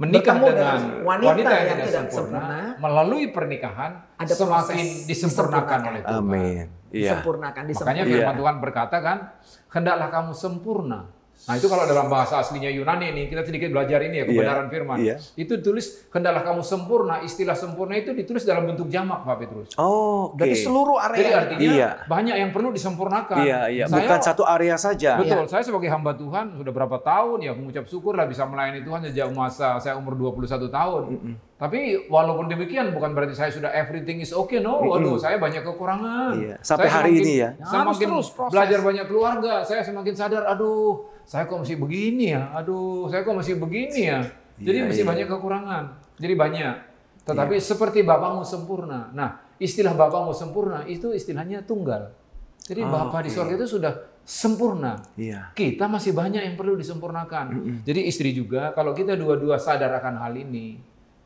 menikah 0.00 0.32
Bertemu 0.32 0.46
dengan 0.48 0.64
dengan 0.80 1.04
wanita, 1.04 1.28
wanita 1.28 1.50
yang, 1.50 1.60
yang 1.60 1.68
tidak 1.68 1.84
tidak 1.84 2.04
sempurna, 2.08 2.38
sempurna. 2.40 2.58
melalui 2.80 3.24
pernikahan 3.28 3.92
Ada 4.16 4.32
semakin 4.32 4.84
disempurnakan 5.04 5.06
disempurnakan. 5.06 5.78
oleh 5.84 6.00
Tuhan. 6.00 6.16
Amin. 6.18 6.64
Iya. 6.90 7.12
Disempurnakan, 7.12 7.60
Makanya 7.60 7.68
disempurnakan. 7.70 8.08
firman 8.08 8.32
Iya. 8.32 8.40
Tuhan 8.40 8.56
berkata 8.58 8.96
kan, 8.98 9.18
hendaklah 9.68 10.08
kamu 10.08 10.32
sempurna. 10.32 11.00
Nah 11.40 11.56
itu 11.56 11.66
kalau 11.66 11.82
dalam 11.82 12.06
bahasa 12.06 12.36
aslinya 12.36 12.68
Yunani 12.68 13.10
ini, 13.10 13.22
kita 13.26 13.40
sedikit 13.42 13.70
belajar 13.70 14.00
ini 14.02 14.20
ya, 14.20 14.24
kebenaran 14.24 14.68
firman. 14.68 15.00
iya. 15.00 15.16
Itu 15.34 15.56
tulis, 15.58 16.04
hendaklah 16.08 16.44
kamu 16.44 16.60
sempurna. 16.60 17.20
Istilah 17.20 17.56
sempurna 17.56 17.96
itu 17.96 18.12
ditulis 18.12 18.44
dalam 18.44 18.64
bentuk 18.64 18.86
jamak 18.86 19.24
Pak 19.24 19.36
Petrus. 19.38 19.68
Oh, 19.74 20.30
oke. 20.30 20.36
Berarti 20.36 20.56
seluruh 20.60 21.00
Jadi 21.00 21.16
area. 21.18 21.34
artinya 21.34 21.60
Iya. 21.72 21.90
banyak 22.04 22.36
yang 22.36 22.50
perlu 22.50 22.68
disempurnakan. 22.70 23.40
Iya, 23.40 23.60
iya. 23.68 23.84
Saya- 23.86 24.04
Bukan 24.04 24.20
satu 24.20 24.42
area 24.44 24.76
saja. 24.76 25.16
Betul, 25.16 25.44
saya 25.46 25.64
sebagai 25.64 25.88
hamba 25.88 26.12
Tuhan 26.12 26.54
sudah 26.54 26.72
berapa 26.72 27.00
tahun 27.00 27.38
ya 27.40 27.52
mengucap 27.52 27.84
syukur 27.84 28.14
lah 28.14 28.28
bisa 28.28 28.44
melayani 28.44 28.80
Tuhan 28.80 29.00
sejak 29.02 29.28
masa 29.30 29.80
saya 29.80 29.96
umur 29.96 30.14
21 30.14 30.68
tahun. 30.68 31.02
Tapi 31.60 32.08
walaupun 32.08 32.48
demikian 32.48 32.88
bukan 32.88 33.12
berarti 33.12 33.36
saya 33.36 33.52
sudah 33.52 33.68
everything 33.68 34.16
is 34.18 34.32
okay, 34.32 34.58
no. 34.58 34.80
Waduh, 34.80 35.20
saya 35.20 35.36
banyak 35.36 35.60
kekurangan. 35.60 36.32
Iya, 36.32 36.56
sampai 36.58 36.88
Saya 36.88 36.96
hari 36.96 37.12
semakin- 37.12 37.20
ini 37.22 37.32
ya. 37.36 37.50
Saya 37.60 37.78
Harus 37.78 37.92
makin 37.92 38.08
terus 38.08 38.28
proses. 38.32 38.52
belajar 38.56 38.78
banyak 38.80 39.06
keluarga, 39.06 39.52
saya 39.60 39.82
semakin 39.84 40.14
sadar, 40.16 40.42
aduh, 40.48 41.04
saya 41.22 41.44
kok 41.44 41.60
masih 41.60 41.76
begini 41.76 42.32
ya. 42.32 42.48
Aduh, 42.56 43.06
saya 43.06 43.20
kok 43.20 43.36
masih 43.36 43.60
begini 43.60 44.00
ya. 44.08 44.24
Jadi 44.56 44.78
Iya, 44.78 44.88
masih 44.88 45.04
iya. 45.04 45.10
banyak 45.12 45.26
kekurangan. 45.28 45.84
Jadi 46.16 46.34
banyak. 46.34 46.74
Tetapi 47.20 47.54
seperti 47.56 47.98
Bapakmu 48.02 48.40
sempurna. 48.40 49.12
Nah, 49.12 49.30
istilah 49.56 49.92
Bapakmu 49.92 50.32
sempurna 50.32 50.80
itu 50.84 51.12
istilahnya 51.12 51.60
tunggal. 51.62 52.08
Jadi 52.64 52.80
Oh, 52.80 52.88
Bapak 52.88 53.24
di 53.24 53.28
oke. 53.28 53.36
sorga 53.36 53.52
itu 53.54 53.68
sudah 53.70 53.92
sempurna. 54.24 54.96
Iya. 55.14 55.52
Kita 55.52 55.84
masih 55.84 56.12
banyak 56.12 56.40
yang 56.40 56.56
perlu 56.56 56.72
disempurnakan. 56.74 57.52
Jadi 57.82 58.00
istri 58.04 58.32
juga 58.32 58.72
kalau 58.72 58.92
kita 58.92 59.12
dua-dua 59.12 59.56
sadar 59.56 59.92
akan 59.94 60.16
hal 60.18 60.32
ini, 60.34 60.80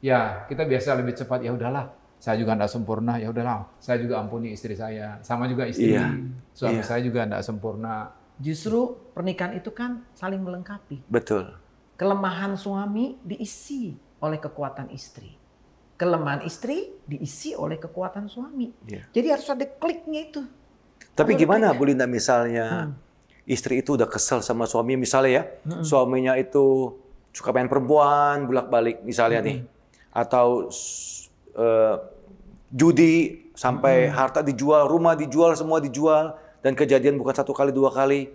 ya 0.05 0.45
kita 0.45 0.69
biasa 0.69 1.01
lebih 1.01 1.17
cepat 1.17 1.41
ya 1.41 1.57
udahlah. 1.57 1.89
Saya 2.21 2.41
juga 2.41 2.57
tidak 2.57 2.73
sempurna, 2.73 3.21
ya 3.21 3.29
udahlah. 3.29 3.69
Saya 3.77 4.01
juga 4.01 4.17
ampuni 4.17 4.53
istri 4.53 4.73
saya. 4.73 5.21
Sama 5.21 5.45
juga 5.45 5.69
istri. 5.69 5.93
Iya. 5.93 6.09
Suami 6.57 6.81
Iya. 6.81 6.85
saya 6.85 7.01
juga 7.01 7.25
tidak 7.25 7.45
sempurna. 7.45 8.13
Justru 8.41 8.97
pernikahan 9.13 9.57
itu 9.57 9.69
kan 9.73 10.01
saling 10.17 10.41
melengkapi. 10.41 11.05
Betul. 11.05 11.53
Kelemahan 12.01 12.57
suami 12.57 13.21
diisi 13.21 13.93
oleh 14.21 14.41
kekuatan 14.41 14.89
istri. 14.89 15.37
Kelemahan 15.95 16.43
istri 16.43 16.97
diisi 17.05 17.53
oleh 17.53 17.77
kekuatan 17.77 18.25
suami. 18.27 18.73
Iya. 18.89 19.05
Jadi 19.13 19.27
harus 19.29 19.47
ada 19.47 19.69
kliknya 19.69 20.21
itu. 20.25 20.43
Tapi 21.13 21.37
Harus 21.37 21.43
gimana 21.45 21.65
ada 21.71 21.77
Bu 21.77 21.85
Linda 21.85 22.09
misalnya 22.09 22.89
Hmm. 22.89 22.97
istri 23.45 23.85
itu 23.85 23.95
udah 23.95 24.09
kesel 24.09 24.41
sama 24.41 24.65
suami 24.65 24.97
misalnya 24.97 25.31
ya, 25.31 25.45
suaminya 25.85 26.35
itu 26.35 26.97
suka 27.31 27.53
main 27.53 27.69
perempuan 27.69 28.49
bolak-balik 28.49 29.05
misalnya 29.05 29.45
nih, 29.45 29.59
atau 30.15 30.71
eh, 31.59 31.97
judi 32.71 33.45
sampai 33.55 34.09
harta 34.11 34.41
dijual, 34.41 34.87
rumah 34.87 35.19
dijual, 35.19 35.59
semua 35.59 35.83
dijual 35.83 36.39
dan 36.63 36.79
kejadian 36.79 37.19
bukan 37.19 37.35
satu 37.35 37.51
kali 37.51 37.75
dua 37.75 37.91
kali 37.91 38.31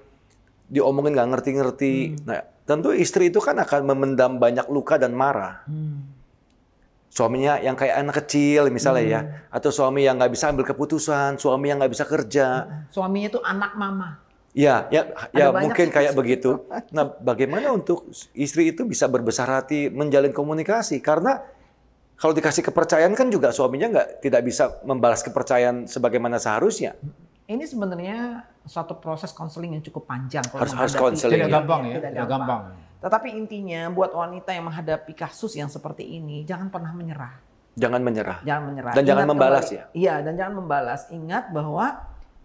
diomongin 0.70 1.18
nggak 1.18 1.30
ngerti-ngerti. 1.34 2.24
Nah, 2.30 2.46
tentu 2.64 2.94
istri 2.94 3.34
itu 3.34 3.42
kan 3.42 3.58
akan 3.58 3.90
memendam 3.90 4.38
banyak 4.38 4.70
luka 4.70 5.02
dan 5.02 5.18
marah. 5.18 5.66
Suaminya 7.10 7.58
yang 7.58 7.74
kayak 7.74 8.06
anak 8.06 8.16
kecil 8.24 8.70
misalnya 8.70 9.04
ya, 9.04 9.22
atau 9.50 9.74
suami 9.74 10.06
yang 10.06 10.22
nggak 10.22 10.30
bisa 10.30 10.54
ambil 10.54 10.62
keputusan, 10.70 11.42
suami 11.42 11.74
yang 11.74 11.82
nggak 11.82 11.94
bisa 11.98 12.06
kerja. 12.06 12.48
Suaminya 12.94 13.28
itu 13.34 13.42
anak 13.42 13.74
mama. 13.74 14.22
Ya, 14.54 14.90
ya, 14.94 15.10
ya 15.34 15.50
mungkin 15.54 15.90
kayak 15.90 16.14
begitu. 16.14 16.70
Nah, 16.94 17.06
bagaimana 17.22 17.74
untuk 17.74 18.10
istri 18.34 18.74
itu 18.74 18.86
bisa 18.86 19.10
berbesar 19.10 19.50
hati 19.50 19.90
menjalin 19.90 20.34
komunikasi? 20.34 21.02
Karena 21.02 21.42
Kalau 22.20 22.36
dikasih 22.36 22.68
kepercayaan 22.68 23.16
kan 23.16 23.32
juga 23.32 23.56
suaminya 23.56 23.88
nggak 23.96 24.08
tidak 24.20 24.42
bisa 24.44 24.84
membalas 24.84 25.24
kepercayaan 25.24 25.88
sebagaimana 25.88 26.36
seharusnya. 26.36 27.00
Ini 27.50 27.64
sebenarnya 27.64 28.44
suatu 28.68 29.00
proses 29.00 29.32
konseling 29.32 29.80
yang 29.80 29.84
cukup 29.88 30.06
panjang. 30.06 30.44
kalau 30.46 30.62
Harus- 30.68 30.76
harus 30.76 30.96
konseling, 31.00 31.42
Tidak 31.42 31.50
gampang 31.50 31.82
ya, 31.88 31.98
Tidak 31.98 32.12
tidak 32.14 32.28
gampang. 32.28 32.62
Tetapi 33.00 33.28
intinya 33.32 33.88
buat 33.90 34.12
wanita 34.12 34.52
yang 34.52 34.68
menghadapi 34.68 35.16
kasus 35.16 35.56
yang 35.56 35.72
seperti 35.72 36.04
ini, 36.04 36.44
jangan 36.44 36.68
pernah 36.68 36.92
menyerah. 36.92 37.40
Jangan 37.80 38.04
menyerah. 38.04 38.44
Jangan 38.44 38.64
menyerah. 38.68 38.92
Dan 38.92 39.04
jangan 39.08 39.26
membalas 39.32 39.66
kembali- 39.72 39.80
ya? 39.80 39.84
Iya, 39.96 40.16
dan 40.28 40.34
jangan 40.36 40.56
membalas. 40.60 41.02
Ingat 41.08 41.56
bahwa 41.56 41.86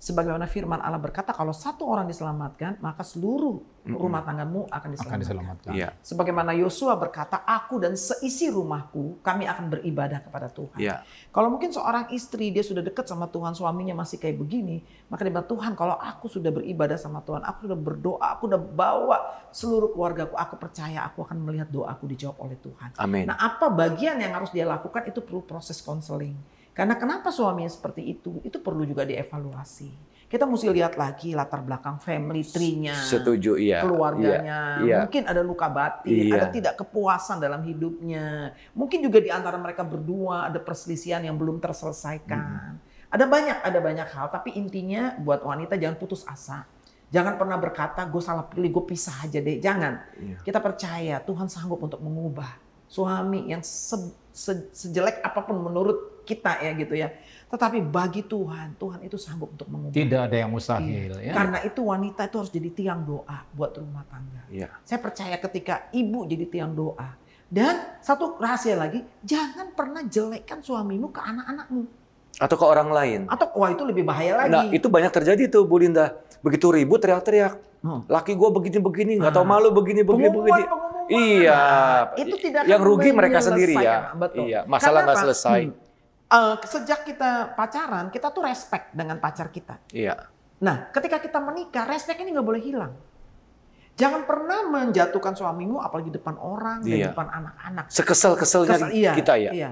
sebagaimana 0.04 0.44
firman 0.44 0.84
Allah 0.84 1.00
berkata 1.00 1.32
kalau 1.32 1.56
satu 1.56 1.88
orang 1.88 2.04
diselamatkan, 2.04 2.76
maka 2.84 3.00
seluruh 3.00 3.56
rumah 3.88 4.20
tanggamu 4.20 4.68
akan 4.68 4.88
diselamatkan. 4.92 5.16
Akan 5.16 5.24
diselamatkan. 5.24 5.72
Iya, 5.72 5.88
Sebagaimana 6.04 6.52
Yosua 6.52 6.92
berkata, 7.00 7.40
aku 7.40 7.80
dan 7.80 7.96
seisi 7.96 8.52
rumahku, 8.52 9.20
kami 9.24 9.48
akan 9.48 9.72
beribadah 9.72 10.20
kepada 10.20 10.52
Tuhan. 10.52 10.76
iya, 10.76 11.00
Kalau 11.32 11.48
mungkin 11.48 11.72
seorang 11.72 12.12
istri 12.12 12.52
dia 12.52 12.60
sudah 12.60 12.84
dekat 12.84 13.08
sama 13.08 13.32
Tuhan, 13.32 13.56
suaminya 13.56 13.96
masih 13.96 14.20
kayak 14.20 14.36
begini, 14.36 14.84
maka 15.08 15.24
dia 15.24 15.32
bilang, 15.32 15.48
Tuhan 15.48 15.72
kalau 15.72 15.96
aku 15.96 16.28
sudah 16.28 16.52
beribadah 16.52 17.00
sama 17.00 17.24
Tuhan, 17.24 17.40
aku 17.40 17.64
sudah 17.64 17.78
berdoa, 17.80 18.26
aku 18.36 18.44
sudah 18.48 18.60
bawa 18.60 19.16
seluruh 19.52 19.88
keluargaku, 19.96 20.36
aku 20.36 20.54
percaya 20.60 21.00
aku 21.08 21.24
akan 21.24 21.40
melihat 21.44 21.68
doaku 21.72 22.04
dijawab 22.12 22.36
oleh 22.44 22.60
Tuhan. 22.60 22.92
amin. 23.00 23.32
Nah 23.32 23.40
apa 23.40 23.72
bagian 23.72 24.20
yang 24.20 24.36
harus 24.36 24.52
dia 24.52 24.68
lakukan 24.68 25.08
itu 25.08 25.24
perlu 25.24 25.40
proses 25.44 25.80
konseling. 25.80 26.36
Karena 26.74 26.98
kenapa 26.98 27.30
suaminya 27.30 27.70
seperti 27.70 28.02
itu, 28.02 28.42
itu 28.42 28.58
perlu 28.58 28.82
juga 28.82 29.06
dievaluasi. 29.06 29.94
Kita 30.26 30.42
mesti 30.42 30.66
lihat 30.66 30.98
lagi 30.98 31.30
latar 31.30 31.62
belakang 31.62 32.02
family 32.02 32.42
tree-nya 32.42 32.98
Setuju, 32.98 33.54
iya. 33.54 33.86
keluarganya, 33.86 34.82
Iya, 34.82 34.82
iya. 34.82 34.96
mungkin 35.06 35.22
ada 35.30 35.46
luka 35.46 35.70
batin, 35.70 36.10
Iya. 36.10 36.34
ada 36.34 36.46
tidak 36.50 36.74
kepuasan 36.74 37.38
dalam 37.38 37.62
hidupnya, 37.62 38.50
mungkin 38.74 38.98
juga 38.98 39.22
di 39.22 39.30
antara 39.30 39.54
mereka 39.54 39.86
berdua 39.86 40.50
ada 40.50 40.58
perselisihan 40.58 41.22
yang 41.22 41.38
belum 41.38 41.62
terselesaikan. 41.62 42.74
Ada 43.14 43.30
banyak, 43.30 43.58
ada 43.62 43.78
banyak 43.78 44.08
hal, 44.10 44.26
tapi 44.26 44.58
intinya 44.58 45.14
buat 45.22 45.46
wanita 45.46 45.78
jangan 45.78 45.94
putus 45.94 46.26
asa. 46.26 46.66
Jangan 47.14 47.38
pernah 47.38 47.54
berkata, 47.54 48.02
gue 48.02 48.18
salah 48.18 48.42
pilih, 48.42 48.74
gue 48.74 48.84
pisah 48.90 49.14
aja 49.22 49.38
deh. 49.38 49.62
Jangan. 49.62 50.02
Iya. 50.18 50.36
Kita 50.42 50.58
percaya 50.58 51.22
Tuhan 51.22 51.46
sanggup 51.46 51.78
untuk 51.78 52.02
mengubah 52.02 52.58
suami 52.90 53.54
yang 53.54 53.62
se- 53.62 54.10
se- 54.34 54.66
sejelek 54.74 55.22
apa 55.22 55.46
pun 55.46 55.62
menurut 55.62 56.13
kita 56.24 56.58
ya 56.58 56.72
gitu 56.74 56.94
ya. 56.96 57.08
Tetapi 57.46 57.78
bagi 57.86 58.24
Tuhan, 58.24 58.74
Tuhan 58.74 59.04
itu 59.04 59.14
sanggup 59.14 59.54
untuk 59.54 59.70
mengubah. 59.70 59.94
Tidak 59.94 60.20
ada 60.26 60.36
yang 60.36 60.50
mustahil 60.50 61.14
Iya. 61.14 61.30
ya. 61.30 61.32
Karena 61.32 61.58
itu 61.62 61.80
wanita 61.84 62.26
itu 62.26 62.36
harus 62.40 62.50
jadi 62.50 62.70
tiang 62.72 63.04
doa 63.04 63.46
buat 63.52 63.70
rumah 63.76 64.02
tangga. 64.10 64.42
Iya. 64.50 64.74
Saya 64.82 64.98
percaya 64.98 65.36
ketika 65.38 65.86
ibu 65.92 66.26
jadi 66.26 66.48
tiang 66.50 66.74
doa. 66.74 67.14
Dan 67.46 68.00
satu 68.02 68.34
rahasia 68.40 68.74
lagi, 68.74 69.04
jangan 69.22 69.70
pernah 69.70 70.02
jelekkan 70.02 70.58
suamimu 70.58 71.14
ke 71.14 71.20
anak-anakmu. 71.22 71.86
Atau 72.34 72.56
ke 72.58 72.66
orang 72.66 72.90
lain. 72.90 73.20
Atau 73.30 73.46
wah 73.54 73.70
itu 73.70 73.86
lebih 73.86 74.02
bahaya 74.02 74.34
lagi. 74.34 74.50
Nah, 74.50 74.64
itu 74.74 74.90
banyak 74.90 75.12
terjadi 75.14 75.46
tuh, 75.46 75.62
Bu 75.62 75.78
Linda. 75.78 76.18
Begitu 76.42 76.66
ribut 76.74 76.98
teriak-teriak. 76.98 77.62
Hmm. 77.78 78.02
Laki 78.10 78.34
gue 78.34 78.48
begini-begini, 78.50 79.22
nggak 79.22 79.30
tahu 79.30 79.46
Ah. 79.46 79.50
malu 79.54 79.70
begini-begini. 79.70 80.26
Pengumuman, 80.26 80.50
begini. 80.50 80.64
pengumuman. 80.66 81.04
Iya. 81.06 81.60
Nah, 81.62 82.02
itu 82.16 82.34
tidak 82.40 82.62
Yang 82.64 82.82
rugi 82.82 83.10
mereka 83.12 83.38
sendiri 83.38 83.74
ya. 83.76 83.96
Betul. 84.16 84.48
Iya, 84.48 84.60
masalah 84.66 85.04
nggak 85.04 85.18
selesai. 85.20 85.60
Hmm. 85.68 85.83
Eh, 86.34 86.54
sejak 86.66 87.06
kita 87.06 87.54
pacaran, 87.54 88.10
kita 88.10 88.34
tuh 88.34 88.42
respect 88.42 88.90
dengan 88.90 89.22
pacar 89.22 89.54
kita. 89.54 89.78
Iya. 89.94 90.18
Nah, 90.66 90.90
ketika 90.90 91.22
kita 91.22 91.38
menikah, 91.38 91.86
respect 91.86 92.18
ini 92.18 92.34
nggak 92.34 92.46
boleh 92.46 92.62
hilang. 92.62 92.92
Jangan 93.94 94.26
pernah 94.26 94.66
menjatuhkan 94.66 95.38
suamimu, 95.38 95.78
apalagi 95.78 96.10
depan 96.10 96.34
orang 96.34 96.82
dan 96.82 96.98
Iya. 96.98 97.06
depan 97.14 97.30
anak-anak. 97.30 97.86
Sekesel-keselnya 97.86 98.78
Kesel- 98.82 98.90
iya, 98.90 99.12
kita 99.14 99.34
ya. 99.38 99.50
Iya. 99.54 99.70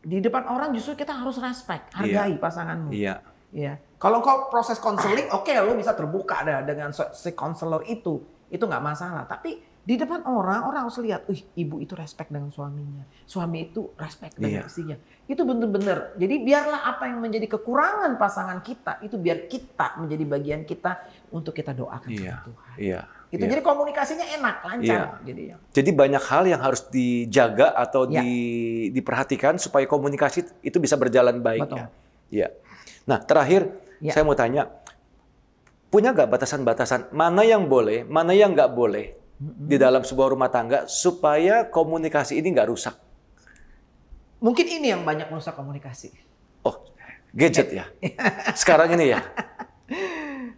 Di 0.00 0.18
depan 0.24 0.48
orang 0.48 0.72
justru 0.72 0.96
kita 0.96 1.12
harus 1.12 1.36
respect, 1.36 1.92
hargai 1.92 2.40
pasanganmu. 2.40 2.88
Iya. 2.88 3.20
Iya. 3.52 3.76
Kalau 4.00 4.24
kau 4.24 4.48
proses 4.48 4.80
konseling, 4.80 5.28
oke 5.28 5.52
lo 5.60 5.76
bisa 5.76 5.92
terbuka 5.92 6.40
dah 6.40 6.64
dengan 6.64 6.88
si 6.96 7.36
konselor 7.36 7.84
itu, 7.84 8.24
itu 8.48 8.64
nggak 8.64 8.80
masalah. 8.80 9.28
Tapi 9.28 9.60
di 9.82 9.98
depan 9.98 10.22
orang, 10.22 10.62
orang 10.62 10.86
harus 10.86 11.02
lihat, 11.02 11.26
wih 11.26 11.42
ibu 11.58 11.82
itu 11.82 11.98
respect 11.98 12.30
dengan 12.30 12.54
suaminya, 12.54 13.02
suami 13.26 13.66
itu 13.66 13.90
respect 13.98 14.38
dengan 14.38 14.62
Iya. 14.62 14.70
istrinya. 14.70 14.96
Itu 15.26 15.42
bener-bener. 15.42 16.14
Jadi 16.14 16.38
biarlah 16.38 16.86
apa 16.86 17.10
yang 17.10 17.18
menjadi 17.18 17.50
kekurangan 17.50 18.14
pasangan 18.14 18.62
kita 18.62 19.02
itu 19.02 19.18
biar 19.18 19.50
kita 19.50 19.98
menjadi 19.98 20.22
bagian 20.22 20.62
kita 20.62 21.02
untuk 21.34 21.50
kita 21.50 21.74
doakan 21.74 22.14
Iya. 22.14 22.30
sama 22.30 22.46
Tuhan. 22.46 22.74
Iya. 22.78 23.00
Itu 23.32 23.42
iya. 23.42 23.50
jadi 23.58 23.62
komunikasinya 23.66 24.26
enak, 24.38 24.56
lancar. 24.62 24.86
Iya. 24.86 25.06
Jadi 25.26 25.42
ya. 25.50 25.56
Jadi 25.74 25.90
banyak 25.90 26.22
hal 26.22 26.42
yang 26.46 26.60
harus 26.62 26.82
dijaga 26.86 27.74
atau 27.74 28.06
Ya. 28.06 28.22
di- 28.22 28.94
diperhatikan 28.94 29.58
supaya 29.58 29.82
komunikasi 29.90 30.62
itu 30.62 30.78
bisa 30.78 30.94
berjalan 30.94 31.42
baik. 31.42 31.66
Betul. 31.66 31.82
ya. 31.82 31.86
Iya. 32.30 32.48
Nah 33.10 33.18
terakhir 33.18 33.66
Ya. 33.98 34.14
saya 34.14 34.22
mau 34.22 34.38
tanya, 34.38 34.70
punya 35.90 36.14
nggak 36.14 36.30
batasan-batasan 36.30 37.10
mana 37.10 37.42
yang 37.42 37.66
boleh, 37.66 38.06
mana 38.06 38.30
yang 38.30 38.54
nggak 38.54 38.70
boleh 38.70 39.18
di 39.42 39.74
dalam 39.74 40.06
sebuah 40.06 40.30
rumah 40.30 40.46
tangga 40.48 40.86
supaya 40.86 41.66
komunikasi 41.66 42.38
ini 42.38 42.54
nggak 42.54 42.68
rusak? 42.70 42.94
Mungkin 44.38 44.66
ini 44.66 44.90
yang 44.94 45.02
banyak 45.02 45.30
merusak 45.30 45.54
komunikasi. 45.54 46.14
Oh, 46.62 46.82
gadget 47.34 47.70
ya. 47.74 47.86
Sekarang 48.60 48.90
ini 48.94 49.14
ya. 49.14 49.22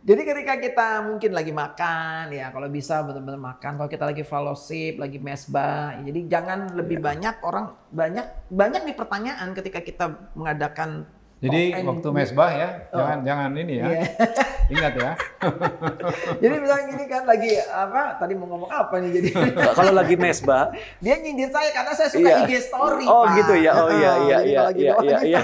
Jadi 0.05 0.21
ketika 0.21 0.61
kita 0.61 0.89
mungkin 1.01 1.33
lagi 1.33 1.49
makan 1.49 2.29
ya 2.29 2.53
kalau 2.53 2.69
bisa 2.69 3.01
benar-benar 3.01 3.41
makan. 3.41 3.81
Kalau 3.81 3.89
kita 3.89 4.05
lagi 4.05 4.21
fellowship, 4.21 5.01
lagi 5.01 5.17
mesbah, 5.17 5.97
ya, 5.97 6.13
jadi 6.13 6.21
jangan 6.29 6.77
lebih 6.77 7.01
Iya. 7.01 7.05
banyak 7.09 7.35
orang 7.41 7.67
banyak 7.89 8.27
banyak 8.53 8.83
nih 8.85 8.97
pertanyaan 8.97 9.49
ketika 9.57 9.81
kita 9.81 10.05
mengadakan 10.37 11.09
Jadi 11.45 11.63
and- 11.75 11.85
waktu 11.85 12.09
mesbah 12.11 12.51
ya, 12.51 12.69
Oh. 12.89 12.97
jangan 12.97 13.19
jangan 13.21 13.49
ini 13.55 13.75
ya. 13.77 13.87
Iya. 13.87 14.03
Ingat 14.75 14.93
ya. 14.97 15.11
jadi 16.43 16.55
misalnya 16.57 16.85
gini 16.89 17.05
kan 17.05 17.23
lagi 17.25 17.53
apa 17.61 18.17
tadi 18.17 18.33
mau 18.33 18.49
ngomong 18.49 18.71
apa 18.71 18.95
nih 18.97 19.11
jadi 19.13 19.29
Kalau 19.77 19.93
lagi 19.93 20.17
mesbah, 20.17 20.73
dia 20.99 21.15
nyindir 21.17 21.49
saya 21.49 21.69
karena 21.71 21.93
saya 21.93 22.09
suka 22.09 22.25
Iya. 22.25 22.37
IG 22.43 22.53
story 22.65 23.05
Oh, 23.05 23.23
Pak. 23.23 23.37
gitu 23.39 23.55
ya. 23.57 23.73
Oh, 23.75 23.89
iya, 23.91 24.13
iya, 24.19 24.37
iya, 24.41 24.59
kalau 24.59 24.69
lagi 24.69 24.81
iya, 24.81 24.93
iya, 24.97 25.11
gitu 25.13 25.27
iya. 25.31 25.41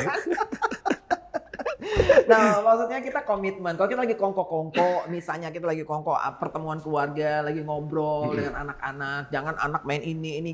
nah, 2.24 2.62
maksudnya 2.62 3.00
kita 3.00 3.20
komitmen. 3.22 3.74
Kalau 3.74 3.88
kita 3.88 4.00
lagi 4.00 4.14
kongko-kongko, 4.14 5.08
misalnya 5.08 5.50
kita 5.50 5.66
lagi 5.66 5.82
kongko 5.82 6.12
ah, 6.12 6.32
pertemuan 6.32 6.78
keluarga, 6.78 7.42
lagi 7.42 7.60
ngobrol 7.60 8.32
dengan 8.32 8.54
anak-anak, 8.62 9.28
jangan 9.28 9.54
anak 9.58 9.82
main 9.82 10.00
ini 10.00 10.38
ini. 10.38 10.50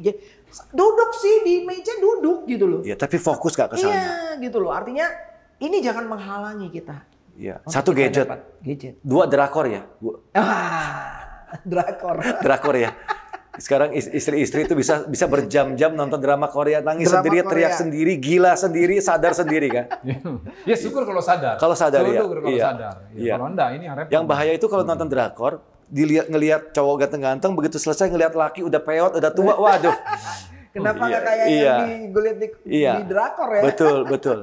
Duduk 0.73 1.11
sih 1.13 1.45
di 1.45 1.55
meja 1.63 1.93
duduk 1.97 2.47
gitu 2.47 2.65
loh. 2.65 2.81
ya 2.81 2.97
tapi 2.97 3.15
fokus 3.17 3.53
nggak 3.53 3.69
ke 3.69 3.77
sana. 3.77 3.93
Iya, 3.93 4.09
gitu 4.41 4.59
loh. 4.59 4.73
Artinya 4.73 5.05
ini 5.59 5.81
jangan 5.81 6.05
menghalangi 6.07 6.69
kita. 6.69 6.97
Iya. 7.33 7.61
untuk 7.61 7.69
Satu 7.71 7.91
kita 7.93 8.01
gadget, 8.03 8.27
dapat 8.27 8.41
Gadget. 8.61 8.95
dua 9.01 9.25
drakor 9.27 9.67
ya, 9.67 9.83
Bu. 9.99 10.25
Ah, 10.33 11.21
drakor. 11.65 12.17
drakor 12.45 12.75
ya. 12.75 12.91
Sekarang 13.57 13.89
is- 13.91 14.09
istri-istri 14.11 14.65
itu 14.65 14.73
bisa 14.73 15.05
bisa 15.05 15.25
berjam-jam 15.25 15.93
nonton 15.93 16.17
drama 16.17 16.45
Korea, 16.47 16.81
nangis 16.81 17.09
Drama 17.09 17.21
sendiri, 17.21 17.37
Korea. 17.39 17.49
teriak 17.49 17.73
sendiri, 17.75 18.13
gila 18.17 18.53
sendiri, 18.53 19.01
sadar 19.01 19.33
sendiri 19.33 19.69
kan. 19.71 19.85
ya 20.69 20.77
syukur 20.77 21.05
kalau 21.05 21.21
sadar. 21.21 21.57
Kalau 21.57 21.73
sadar, 21.73 22.05
ya. 22.05 22.21
Syukur 22.21 22.39
kalau 22.39 22.53
Iya. 22.53 22.65
sadar. 22.67 22.95
Ya, 23.07 23.17
Iya. 23.17 23.33
Kalau 23.35 23.47
enggak 23.49 23.69
ini 23.71 23.85
yang 23.85 23.97
repot. 23.97 24.13
Yang 24.13 24.25
bahaya 24.27 24.53
itu 24.53 24.67
kalau 24.67 24.85
nonton 24.85 25.09
drakor, 25.09 25.53
dilihat 25.87 26.27
ngelihat 26.29 26.63
cowok 26.71 26.95
ganteng-ganteng, 26.99 27.53
begitu 27.55 27.77
selesai 27.77 28.09
ngelihat 28.09 28.33
laki 28.33 28.61
udah 28.61 28.81
peot, 28.83 29.13
udah 29.15 29.31
tua, 29.31 29.55
waduh. 29.57 29.93
Kenapa 30.69 31.01
Iya, 31.01 31.09
nggak 31.09 31.23
kayak 31.23 31.47
iya. 31.49 31.65
yang 31.65 31.81
di 31.81 31.95
gue 32.13 32.23
di, 32.35 32.47
Iya. 32.77 32.93
di 33.01 33.05
drakor 33.09 33.49
ya? 33.51 33.63
Betul, 33.65 33.97
betul. 34.05 34.39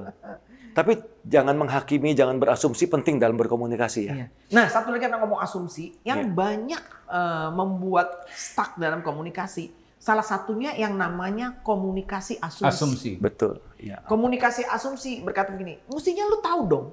Tapi 0.74 0.94
jangan 1.24 1.54
menghakimi, 1.54 2.18
jangan 2.18 2.42
berasumsi 2.42 2.90
penting 2.90 3.22
dalam 3.22 3.38
berkomunikasi 3.38 4.02
ya. 4.10 4.14
Iya. 4.18 4.28
Nah, 4.52 4.66
satu 4.68 4.90
lagi 4.90 5.06
kita 5.06 5.22
ngomong 5.22 5.40
asumsi 5.40 5.94
yang 6.02 6.28
Iya. 6.28 6.34
banyak 6.34 6.84
eh, 7.14 7.50
membuat 7.54 8.26
stuck 8.34 8.74
dalam 8.76 9.06
komunikasi. 9.06 9.70
Salah 10.02 10.26
satunya 10.26 10.74
yang 10.76 10.98
namanya 10.98 11.62
komunikasi 11.62 12.42
asumsi. 12.42 12.68
asumsi. 12.68 13.12
Betul. 13.22 13.62
Iya. 13.78 14.02
Komunikasi 14.04 14.66
asumsi 14.66 15.22
berkata 15.22 15.54
begini, 15.54 15.78
mestinya 15.88 16.26
lu 16.28 16.42
tahu 16.42 16.62
dong. 16.68 16.86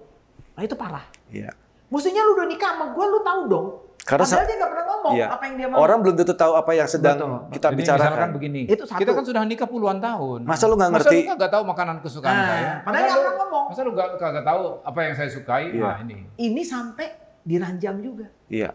Nah 0.55 0.62
itu 0.62 0.76
parah. 0.76 1.09
Iya. 1.33 1.51
Mestinya 1.89 2.22
lu 2.22 2.39
udah 2.39 2.47
nikah 2.47 2.70
sama 2.76 2.95
gue, 2.95 3.05
lu 3.09 3.20
tahu 3.24 3.41
dong. 3.49 3.68
Karena 4.11 4.26
Padahal 4.26 4.42
dia 4.44 4.56
nggak 4.56 4.70
pernah 4.70 4.86
ngomong 4.88 5.12
Iya. 5.12 5.26
apa 5.30 5.42
yang 5.46 5.54
dia 5.54 5.66
mau. 5.66 5.78
Orang 5.78 5.98
belum 6.02 6.14
tentu 6.16 6.34
tahu 6.34 6.52
apa 6.52 6.70
yang 6.72 6.88
sedang 6.88 7.16
Betul. 7.16 7.30
kita 7.48 7.66
Jadi 7.68 7.78
bicarakan. 7.78 8.11
misalkan 8.11 8.30
begini, 8.34 8.61
Itu 8.66 8.84
satu. 8.84 8.98
kita 8.98 9.11
kan 9.12 9.24
sudah 9.24 9.42
nikah 9.44 9.68
puluhan 9.68 9.98
tahun. 9.98 10.40
Masa 10.42 10.64
lu 10.66 10.74
nggak 10.74 10.90
Masa 10.90 10.98
ngerti? 11.00 11.18
lu 11.22 11.32
nggak 11.32 11.52
tahu 11.52 11.62
makanan 11.64 11.96
kesukaan 12.00 12.34
Nah, 12.34 12.44
saya? 12.44 12.70
padahal 12.80 12.90
Masa 12.90 12.98
nggak 13.00 13.06
lu- 13.06 13.22
pernah 13.22 13.36
ngomong. 13.38 13.64
Masa 13.70 13.80
lu 13.80 13.90
nggak 13.92 14.08
nggak 14.16 14.44
tahu 14.44 14.62
apa 14.82 14.98
yang 15.00 15.14
saya 15.14 15.28
sukai? 15.30 15.64
Iya. 15.70 15.86
Nah 15.86 15.96
ini. 16.02 16.16
Ini 16.36 16.62
sampai 16.62 17.06
diranjang 17.40 17.96
juga. 18.00 18.26
Iya. 18.46 18.70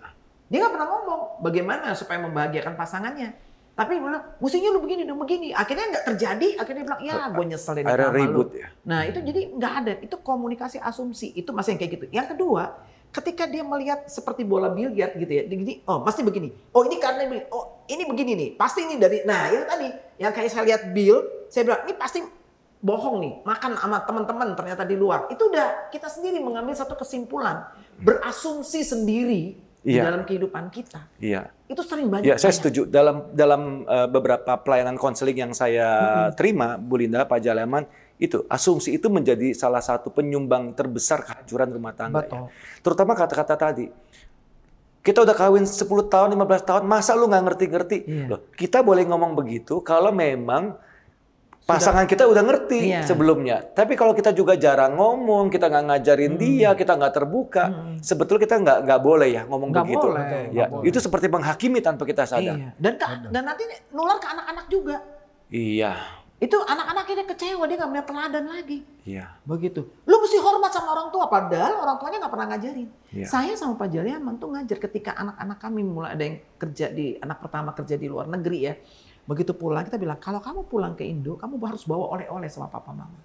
Dia 0.45 0.57
nggak 0.57 0.73
pernah 0.73 0.87
ngomong 0.89 1.21
bagaimana 1.41 1.91
supaya 1.91 2.17
membahagiakan 2.21 2.73
pasangannya. 2.73 3.29
Tapi 3.75 3.91
dia 3.91 4.01
bilang, 4.01 4.23
mestinya 4.39 4.71
lu 4.71 4.79
begini 4.79 5.03
dong 5.03 5.19
begini. 5.19 5.51
Akhirnya 5.51 5.91
nggak 5.91 6.05
terjadi. 6.07 6.47
Akhirnya 6.55 6.79
dia 6.79 6.87
bilang, 6.87 7.01
ya 7.03 7.27
gue 7.27 7.43
nyesel 7.45 7.75
Akhirnya 7.75 7.91
sama 7.91 8.07
lu." 8.07 8.19
ribut 8.23 8.49
ya. 8.55 8.67
Nah 8.87 9.03
itu 9.03 9.19
jadi 9.19 9.41
nggak 9.51 9.73
ada. 9.83 9.91
Itu 9.99 10.15
komunikasi 10.17 10.79
asumsi. 10.79 11.35
Itu 11.35 11.51
masih 11.51 11.75
yang 11.75 11.79
kayak 11.81 11.91
gitu. 11.93 12.05
Yang 12.07 12.27
kedua, 12.31 12.63
ketika 13.15 13.47
dia 13.47 13.63
melihat 13.63 14.03
seperti 14.11 14.43
bola 14.43 14.67
biliar 14.67 15.15
gitu 15.15 15.31
ya. 15.31 15.47
Gini, 15.47 15.79
oh 15.87 16.03
pasti 16.03 16.19
begini. 16.19 16.51
Oh 16.75 16.83
ini 16.83 16.99
karena 16.99 17.23
begini. 17.23 17.47
Oh 17.55 17.87
ini 17.87 18.03
begini 18.03 18.31
nih. 18.35 18.49
Pasti 18.59 18.83
ini 18.83 18.99
dari. 18.99 19.23
Nah 19.23 19.47
itu 19.47 19.63
tadi 19.63 19.87
yang 20.19 20.35
kayak 20.35 20.49
saya 20.51 20.63
lihat 20.67 20.81
Bill, 20.91 21.47
saya 21.47 21.63
bilang 21.63 21.81
ini 21.87 21.93
pasti 21.95 22.19
bohong 22.85 23.17
nih, 23.23 23.33
makan 23.47 23.71
sama 23.79 23.97
teman-teman 24.03 24.47
ternyata 24.53 24.83
di 24.83 24.99
luar. 24.99 25.31
Itu 25.31 25.47
udah 25.49 25.89
kita 25.89 26.11
sendiri 26.11 26.43
mengambil 26.43 26.75
satu 26.75 26.93
kesimpulan, 26.93 27.65
berasumsi 28.03 28.83
sendiri 28.85 29.57
di 29.85 29.93
Iya. 29.93 30.09
dalam 30.09 30.25
kehidupan 30.25 30.73
kita. 30.73 31.05
Iya. 31.21 31.53
Itu 31.69 31.81
sering 31.85 32.09
banyak. 32.09 32.25
Ya, 32.25 32.35
saya 32.41 32.49
banyak. 32.49 32.57
setuju. 32.57 32.81
Dalam 32.89 33.29
dalam 33.37 33.85
eh, 33.85 34.07
beberapa 34.09 34.57
pelayanan 34.61 34.97
konseling 34.97 35.37
yang 35.49 35.53
saya 35.53 35.87
terima, 36.33 36.77
Bu 36.77 36.97
Linda, 36.97 37.25
Pak 37.25 37.37
Jaleman, 37.41 37.85
itu 38.15 38.47
asumsi 38.47 38.95
itu 38.95 39.07
menjadi 39.07 39.51
salah 39.51 39.79
satu 39.79 40.07
penyumbang 40.07 40.71
terbesar 40.71 41.21
kehancuran 41.21 41.67
rumah 41.69 41.91
tangga. 41.91 42.23
Betul. 42.23 42.47
ya. 42.47 42.51
Terutama 42.79 43.11
kata-kata 43.13 43.55
tadi. 43.55 43.87
Kita 44.99 45.21
udah 45.21 45.33
kawin 45.33 45.63
10 45.63 45.85
tahun, 46.07 46.33
15 46.33 46.65
tahun, 46.65 46.83
masa 46.83 47.13
lu 47.13 47.27
nggak 47.27 47.43
ngerti-ngerti? 47.45 47.97
Iya. 48.03 48.25
Loh, 48.25 48.41
kita 48.51 48.81
boleh 48.81 49.05
ngomong 49.05 49.35
begitu 49.35 49.77
kalau 49.79 50.09
memang 50.09 50.73
pasangan 51.61 52.05
kita 52.05 52.25
udah 52.25 52.41
ngerti 52.41 52.89
Iya. 52.89 53.05
sebelumnya. 53.05 53.61
Tapi 53.61 53.93
kalau 53.93 54.13
kita 54.13 54.29
juga 54.31 54.53
jarang 54.55 54.93
ngomong, 54.93 55.49
kita 55.49 55.65
nggak 55.65 55.85
ngajarin 55.85 56.33
Hmm. 56.33 56.41
dia, 56.41 56.69
kita 56.73 56.93
nggak 56.93 57.13
terbuka, 57.13 57.63
sebetulnya 57.99 58.41
kita 58.43 58.55
nggak 58.57 58.77
nggak 58.81 59.01
boleh 59.03 59.29
ya 59.29 59.41
ngomong 59.43 59.69
Nggak 59.69 59.85
begitu. 59.85 60.07
boleh, 60.07 60.25
Ya, 60.49 60.65
boleh. 60.69 60.85
itu 60.85 60.97
seperti 60.97 61.27
menghakimi 61.27 61.79
tanpa 61.81 62.01
kita 62.01 62.23
sadar. 62.25 62.53
Iya. 62.57 62.69
Dan 62.77 62.93
dan 63.29 63.43
nanti 63.43 63.61
nular 63.91 64.17
ke 64.17 64.25
anak-anak 64.25 64.65
juga. 64.69 64.97
Iya, 65.47 65.93
Itu 66.35 66.59
anak-anak 66.59 67.07
ini 67.07 67.23
kecewa 67.23 67.63
dia 67.63 67.79
nggak 67.79 67.89
melihat 67.89 68.07
teladan 68.11 68.45
lagi. 68.45 68.83
iya. 69.03 69.39
Begitu. 69.47 69.87
Lu 70.03 70.15
mesti 70.19 70.35
hormat 70.35 70.67
sama 70.67 70.91
orang 70.91 71.07
tua 71.07 71.31
padahal 71.31 71.79
orang 71.79 71.95
tuanya 71.95 72.17
nggak 72.19 72.33
pernah 72.33 72.47
ngajarin. 72.51 72.89
Iya. 73.15 73.25
Saya 73.25 73.53
sama 73.55 73.79
Pak 73.79 73.87
Jaliaman 73.87 74.35
tuh 74.35 74.51
ngajar 74.51 74.77
ketika 74.77 75.15
anak-anak 75.15 75.57
kami 75.57 75.81
mulai 75.81 76.11
ada 76.11 76.23
yang 76.23 76.37
kerja 76.57 76.91
di 76.91 77.15
anak 77.17 77.39
pertama 77.39 77.71
kerja 77.71 77.95
di 77.95 78.07
luar 78.07 78.27
negeri 78.27 78.59
ya. 78.61 78.75
Begitu 79.25 79.55
pulang 79.55 79.87
kita 79.87 79.95
bilang 79.95 80.19
kalau 80.19 80.43
kamu 80.43 80.67
pulang 80.67 80.93
ke 80.93 81.07
Indo 81.07 81.39
kamu 81.39 81.55
harus 81.63 81.87
bawa 81.87 82.19
oleh-oleh 82.19 82.51
sama 82.51 82.67
papa 82.67 82.91
mama. 82.91 83.15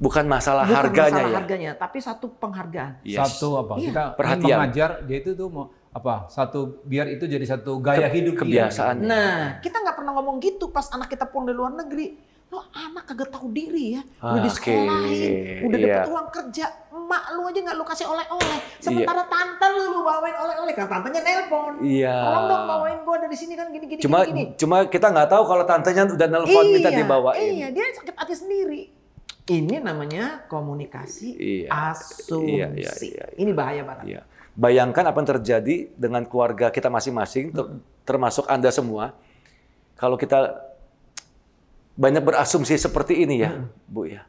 Bukan 0.00 0.24
masalah 0.26 0.64
Bukan 0.64 0.80
harganya 0.80 1.12
masalah 1.12 1.28
ya. 1.30 1.36
harganya, 1.38 1.70
tapi 1.76 1.98
satu 2.00 2.32
penghargaan. 2.34 3.04
Yes. 3.04 3.20
Satu 3.20 3.60
apa? 3.60 3.76
Iya. 3.76 3.92
Kita 3.92 4.02
Perhatian. 4.16 4.56
mengajar 4.58 4.90
dia 5.04 5.18
itu 5.20 5.36
tuh 5.36 5.48
mau 5.52 5.68
apa? 5.92 6.24
Satu 6.26 6.80
biar 6.82 7.06
itu 7.12 7.28
jadi 7.28 7.44
satu 7.44 7.78
gaya 7.78 8.08
hidup 8.08 8.40
kebiasaan. 8.40 8.96
Nah, 9.04 9.60
kita 9.60 9.76
nggak 9.76 9.96
pernah 10.00 10.16
ngomong 10.16 10.40
gitu 10.40 10.72
pas 10.72 10.88
anak 10.90 11.12
kita 11.12 11.28
pulang 11.28 11.52
dari 11.52 11.58
luar 11.60 11.76
negeri. 11.78 12.16
Lo 12.50 12.66
anak 12.68 13.06
kagak 13.06 13.30
tahu 13.30 13.50
diri 13.50 13.94
ya. 13.94 14.02
Udah 14.18 14.34
Ah, 14.34 14.42
disekolahin, 14.42 15.30
oke. 15.30 15.66
udah 15.70 15.78
Iya. 15.78 15.94
dapet 15.94 16.10
uang 16.10 16.28
kerja. 16.30 16.66
Emak 16.90 17.22
lu 17.30 17.42
aja 17.46 17.58
nggak 17.62 17.76
lu 17.76 17.84
kasih 17.84 18.06
oleh-oleh. 18.06 18.58
Sementara 18.76 19.22
tante 19.24 19.66
lu 19.70 19.82
lu 19.88 20.00
bawain 20.02 20.34
oleh-oleh. 20.34 20.72
Kan 20.72 20.86
tantenya 20.86 21.22
nelpon. 21.22 21.78
Iya. 21.80 22.10
Tolong 22.12 22.44
dong 22.44 22.64
bawain 22.66 22.98
gua 23.00 23.16
dari 23.18 23.36
sini 23.36 23.54
kan 23.54 23.70
gini-gini. 23.70 24.00
Cuma 24.00 24.22
gini, 24.22 24.50
gini. 24.50 24.58
cuma 24.58 24.76
kita 24.84 25.06
nggak 25.08 25.28
tahu 25.28 25.42
kalau 25.44 25.62
tantenya 25.62 26.02
udah 26.04 26.28
nelfon 26.28 26.64
minta 26.68 26.90
dibawain. 26.90 27.50
Iya, 27.54 27.66
dia 27.70 27.84
sakit 27.92 28.14
hati 28.14 28.34
sendiri. 28.34 28.82
Ini 29.46 29.78
namanya 29.80 30.46
komunikasi 30.46 31.28
Iya. 31.32 31.68
asumsi. 31.90 32.50
Iya, 32.52 32.66
iya, 32.72 32.92
iya, 33.00 33.24
Ini 33.36 33.50
bahaya 33.50 33.82
banget. 33.82 34.04
Iya. 34.08 34.20
Bayangkan 34.52 35.06
apa 35.06 35.16
yang 35.16 35.28
terjadi 35.28 35.76
dengan 35.92 36.22
keluarga 36.22 36.68
kita 36.68 36.86
masing-masing, 36.86 37.50
ter- 37.50 37.70
termasuk 38.04 38.46
Anda 38.46 38.70
semua. 38.70 39.14
Kalau 39.94 40.14
kita 40.14 40.69
banyak 41.96 42.22
berasumsi 42.22 42.78
seperti 42.78 43.22
ini 43.26 43.42
ya, 43.42 43.50
Bu 43.86 44.06
ya. 44.06 44.24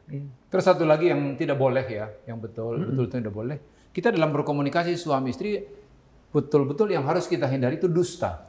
Terus 0.50 0.64
satu 0.66 0.84
lagi 0.84 1.08
yang 1.08 1.38
tidak 1.38 1.56
boleh 1.56 1.84
ya, 1.86 2.06
yang 2.28 2.42
betul 2.42 2.78
betul 2.78 3.06
tidak 3.08 3.32
boleh. 3.32 3.56
Kita 3.92 4.08
dalam 4.12 4.32
berkomunikasi 4.32 4.96
suami 4.96 5.32
istri 5.32 5.60
betul-betul 6.32 6.90
yang 6.90 7.04
harus 7.04 7.28
kita 7.28 7.44
hindari 7.48 7.76
itu 7.76 7.88
dusta. 7.88 8.48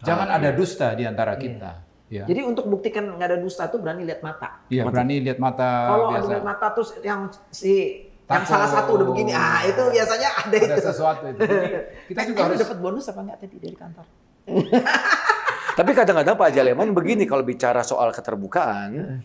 Jangan 0.00 0.40
ada 0.40 0.50
dusta 0.54 0.94
di 0.96 1.04
antara 1.04 1.36
kita. 1.36 1.90
Ya. 2.10 2.26
Jadi 2.26 2.42
untuk 2.42 2.66
buktikan 2.66 3.06
nggak 3.06 3.28
ada 3.30 3.38
dusta 3.38 3.70
tuh 3.70 3.78
berani 3.78 4.02
lihat 4.02 4.18
mata. 4.18 4.66
Iya, 4.66 4.82
berani 4.82 5.22
lihat 5.22 5.38
mata 5.38 5.94
Kalau 5.94 6.06
lihat 6.26 6.42
mata 6.42 6.66
terus 6.74 6.90
yang 7.06 7.30
si 7.54 8.02
yang 8.30 8.46
Takut. 8.46 8.50
salah 8.54 8.70
satu 8.70 8.94
udah 8.94 9.06
begini, 9.10 9.34
ah 9.34 9.66
itu 9.66 9.82
biasanya 9.90 10.28
ada, 10.38 10.54
Ada 10.54 10.78
itu. 10.78 10.82
sesuatu 10.86 11.24
itu. 11.34 11.40
Jadi 11.42 11.66
kita 12.14 12.20
juga 12.30 12.38
eh, 12.38 12.44
harus 12.46 12.58
dapat 12.62 12.78
bonus 12.78 13.04
apa 13.10 13.20
enggak 13.26 13.38
tadi 13.42 13.56
dari 13.58 13.74
kantor? 13.74 14.06
Tapi 15.70 15.90
kadang-kadang 15.94 16.36
Pak 16.36 16.50
Jaleman 16.50 16.90
begini 16.90 17.24
kalau 17.24 17.42
bicara 17.42 17.80
soal 17.80 18.10
keterbukaan, 18.10 19.22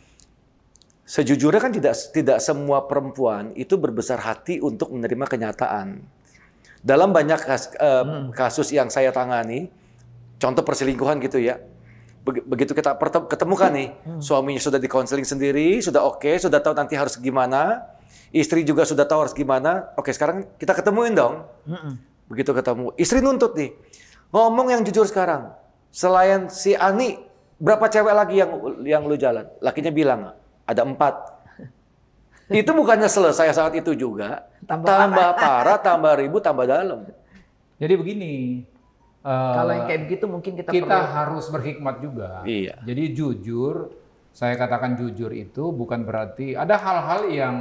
sejujurnya 1.03 1.61
kan 1.61 1.71
tidak 1.73 1.93
tidak 2.11 2.37
semua 2.41 2.85
perempuan 2.85 3.53
itu 3.53 3.75
berbesar 3.75 4.21
hati 4.21 4.57
untuk 4.59 4.93
menerima 4.93 5.25
kenyataan. 5.25 6.01
Dalam 6.85 7.09
banyak 7.09 7.39
kas- 7.41 7.73
eh, 7.73 8.05
kasus 8.31 8.69
yang 8.69 8.93
saya 8.93 9.09
tangani, 9.09 9.73
contoh 10.37 10.61
perselingkuhan 10.61 11.17
gitu 11.17 11.41
ya, 11.41 11.57
beg- 12.21 12.45
begitu 12.45 12.77
kita 12.77 12.93
ketemukan 13.25 13.73
nih, 13.73 13.89
suaminya 14.21 14.61
sudah 14.61 14.77
di 14.77 14.85
konseling 14.85 15.25
sendiri, 15.25 15.81
sudah 15.81 16.05
oke, 16.05 16.29
sudah 16.37 16.61
tahu 16.61 16.77
nanti 16.77 16.93
harus 16.93 17.17
gimana, 17.17 17.81
istri 18.29 18.61
juga 18.61 18.85
sudah 18.85 19.01
tahu 19.03 19.25
harus 19.25 19.33
gimana, 19.33 19.89
oke 19.97 20.13
sekarang 20.13 20.45
kita 20.61 20.77
ketemuin 20.77 21.17
dong. 21.17 21.41
Begitu 22.25 22.53
ketemu, 22.53 22.93
istri 22.97 23.21
nuntut 23.21 23.57
nih, 23.57 23.73
ngomong 24.29 24.69
yang 24.69 24.81
jujur 24.85 25.09
sekarang. 25.09 25.53
Selain 25.95 26.51
si 26.51 26.75
Ani, 26.75 27.15
berapa 27.55 27.87
cewek 27.87 28.11
lagi 28.11 28.35
yang 28.43 28.51
yang 28.83 29.03
lu 29.07 29.15
jalan? 29.15 29.47
Lakinya 29.63 29.95
bilang 29.95 30.35
ada 30.67 30.81
empat. 30.83 31.15
Itu 32.51 32.75
bukannya 32.75 33.07
selesai 33.07 33.55
saat 33.55 33.71
itu 33.79 33.95
juga, 33.95 34.43
Tambah 34.67 34.85
tambah, 34.85 35.29
parah, 35.39 35.79
tambah 35.79 36.13
ribut, 36.19 36.43
tambah 36.43 36.67
dalam. 36.67 37.07
Jadi 37.79 37.93
begini. 37.95 38.33
eh, 39.23 39.53
Kalau 39.55 39.71
yang 39.71 39.87
kayak 39.87 40.01
begitu 40.05 40.25
mungkin 40.27 40.51
kita, 40.59 40.69
kita 40.69 40.83
perlu 40.83 41.09
harus 41.15 41.45
berhikmat 41.47 41.95
juga. 42.03 42.43
Iya. 42.43 42.75
Jadi 42.83 43.03
jujur, 43.15 43.95
saya 44.35 44.59
katakan 44.59 44.99
jujur 44.99 45.31
itu 45.31 45.71
bukan 45.71 46.03
berarti 46.03 46.59
ada 46.59 46.75
hal-hal 46.75 47.31
yang 47.31 47.55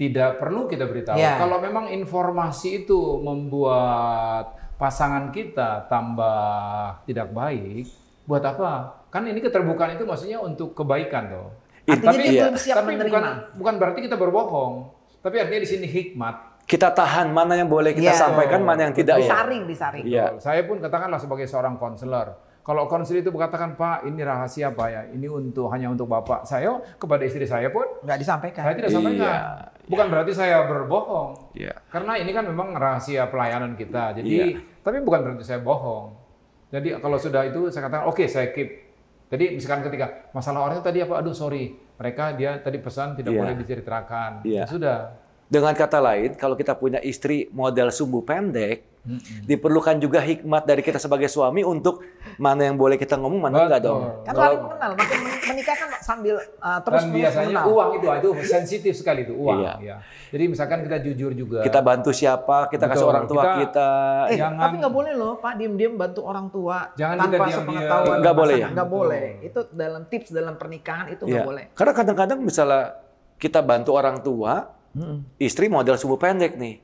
tidak 0.00 0.40
perlu 0.40 0.66
kita 0.66 0.88
beritahu. 0.88 1.20
Ya. 1.20 1.36
Kalau 1.36 1.60
memang 1.60 1.92
informasi 1.92 2.88
itu 2.88 3.20
membuat 3.20 4.56
pasangan 4.76 5.32
kita 5.32 5.88
tambah 5.88 6.40
tidak 7.08 7.32
baik, 7.32 7.88
buat 8.24 8.44
apa? 8.44 9.02
Kan 9.08 9.24
ini 9.24 9.40
keterbukaan 9.40 9.96
itu 9.96 10.04
maksudnya 10.04 10.38
untuk 10.40 10.76
kebaikan 10.76 11.32
toh. 11.32 11.48
Artinya 11.86 12.12
Tapi- 12.12 12.22
dia 12.22 12.30
iya. 12.30 12.42
belum 12.44 12.56
siap 12.58 12.76
Tapi 12.82 12.90
menerima. 12.92 13.10
bukan 13.10 13.24
bukan 13.56 13.74
berarti 13.78 14.00
kita 14.04 14.16
berbohong. 14.18 14.74
Tapi 15.22 15.36
artinya 15.40 15.62
di 15.62 15.70
sini 15.70 15.86
hikmat. 15.86 16.36
Kita 16.66 16.90
tahan 16.90 17.30
mana 17.30 17.54
yang 17.54 17.70
boleh 17.70 17.94
kita 17.94 18.10
Iya. 18.10 18.18
sampaikan, 18.18 18.58
mana 18.66 18.90
yang 18.90 18.94
tidak 18.94 19.22
ya. 19.22 19.30
disaring, 19.30 19.62
disaring. 19.70 20.04
Iya. 20.04 20.24
Saya 20.42 20.66
pun 20.66 20.82
katakanlah 20.82 21.22
sebagai 21.22 21.46
seorang 21.46 21.78
konselor. 21.78 22.34
Kalau 22.66 22.90
konselor 22.90 23.22
itu 23.22 23.30
berkatakan, 23.30 23.78
Pak, 23.78 24.10
ini 24.10 24.26
rahasia 24.26 24.74
Pak 24.74 24.88
ya, 24.90 25.02
ini 25.06 25.30
untuk 25.30 25.70
hanya 25.70 25.86
untuk 25.86 26.10
Bapak. 26.10 26.42
Saya 26.42 26.74
kepada 26.98 27.22
istri 27.22 27.46
saya 27.46 27.70
pun 27.70 27.86
Nggak 28.02 28.18
disampaikan. 28.18 28.62
saya 28.66 28.74
tidak 28.74 28.90
sampaikan. 28.90 29.22
Iya, 29.22 29.38
Bukan 29.86 30.06
berarti 30.10 30.32
saya 30.34 30.66
berbohong. 30.66 31.54
Iya. 31.54 31.78
Karena 31.86 32.18
ini 32.18 32.34
kan 32.34 32.42
memang 32.42 32.74
rahasia 32.74 33.30
pelayanan 33.30 33.78
kita. 33.78 34.18
Jadi, 34.18 34.26
Iya. 34.28 34.46
tapi 34.82 34.98
bukan 34.98 35.22
berarti 35.22 35.46
saya 35.46 35.62
bohong. 35.62 36.10
Jadi 36.74 36.98
kalau 36.98 37.14
sudah 37.14 37.46
itu 37.46 37.70
saya 37.70 37.86
katakan, 37.86 38.10
oke 38.10 38.26
saya 38.26 38.50
keep. 38.50 38.82
Jadi 39.30 39.54
misalkan 39.54 39.86
ketika 39.86 40.26
masalah 40.34 40.66
orang 40.66 40.78
itu 40.78 40.84
tadi 40.84 40.98
apa, 41.02 41.22
aduh 41.22 41.30
sorry, 41.30 41.70
mereka 41.94 42.34
dia 42.34 42.58
tadi 42.58 42.82
pesan 42.82 43.14
tidak 43.14 43.30
Iya. 43.30 43.38
boleh 43.38 43.54
diceritakan. 43.56 44.30
Iya. 44.42 44.62
Ya 44.62 44.64
Sudah. 44.66 44.98
Dengan 45.46 45.72
kata 45.72 45.98
lain, 45.98 46.34
kalau 46.34 46.54
kita 46.54 46.74
punya 46.74 46.98
istri 46.98 47.46
model 47.50 47.88
sumbu 47.88 48.20
pendek, 48.20 48.82
diperlukan 49.40 49.94
juga 49.96 50.18
hikmat 50.18 50.66
dari 50.66 50.82
kita 50.82 50.98
sebagai 50.98 51.26
suami 51.26 51.62
untuk 51.62 52.02
mana 52.36 52.66
yang 52.66 52.74
boleh 52.74 52.98
kita 52.98 53.14
ngomong, 53.14 53.38
mana 53.40 53.62
enggak 53.64 53.78
dong. 53.80 54.02
Kan 54.20 54.34
Kalau- 54.34 54.42
saling 54.42 54.62
mengenal, 54.66 54.90
makin 54.92 55.18
men- 55.22 55.42
menikah 55.46 55.76
kan 55.76 55.90
sambil 55.96 56.34
uh, 56.58 56.80
terus 56.82 57.02
Dan 57.06 57.14
biasanya 57.14 57.46
mengenal. 57.56 57.70
uang 57.70 57.88
itu 57.94 58.06
itu 58.10 58.28
sensitif 58.44 58.92
sekali 58.92 59.22
itu 59.22 59.32
uang. 59.32 59.58
Iya. 59.60 59.72
Ya. 59.78 59.96
Jadi 60.26 60.44
misalkan 60.48 60.82
kita 60.82 60.98
jujur 61.00 61.30
juga. 61.32 61.62
kita 61.62 61.78
bantu 61.80 62.10
siapa, 62.10 62.66
kita 62.66 62.84
kasih 62.84 62.98
Betul. 62.98 63.12
orang 63.14 63.24
tua 63.24 63.38
Kita- 63.38 63.56
kita. 63.62 63.88
Eh, 64.26 64.36
Jangan- 64.36 64.58
tapi 64.60 64.74
nggak 64.82 64.94
boleh 64.96 65.12
loh, 65.14 65.32
Pak, 65.38 65.52
diem-diem 65.56 65.94
bantu 65.94 66.20
orang 66.22 66.46
tua 66.50 66.76
Jangan 66.92 67.14
tanpa 67.16 67.22
kita 67.22 67.38
diam-diam. 67.38 67.58
sepengetahuan 67.62 68.16
Nggak 68.18 68.34
boleh 68.36 68.54
ya? 68.56 68.68
Nggak 68.68 68.88
boleh. 68.90 69.24
Itu 69.40 69.60
dalam 69.70 70.02
tips 70.04 70.28
dalam 70.28 70.54
pernikahan 70.56 71.06
itu 71.08 71.22
nggak 71.22 71.38
Iya. 71.38 71.46
boleh. 71.46 71.64
Karena 71.72 71.92
kadang-kadang 71.94 72.38
misalnya 72.42 72.98
kita 73.38 73.62
bantu 73.62 73.94
orang 73.94 74.18
tua, 74.18 74.74
istri 75.36 75.66
model 75.68 75.96
sumbu 76.00 76.16
pendek 76.16 76.56
nih. 76.56 76.80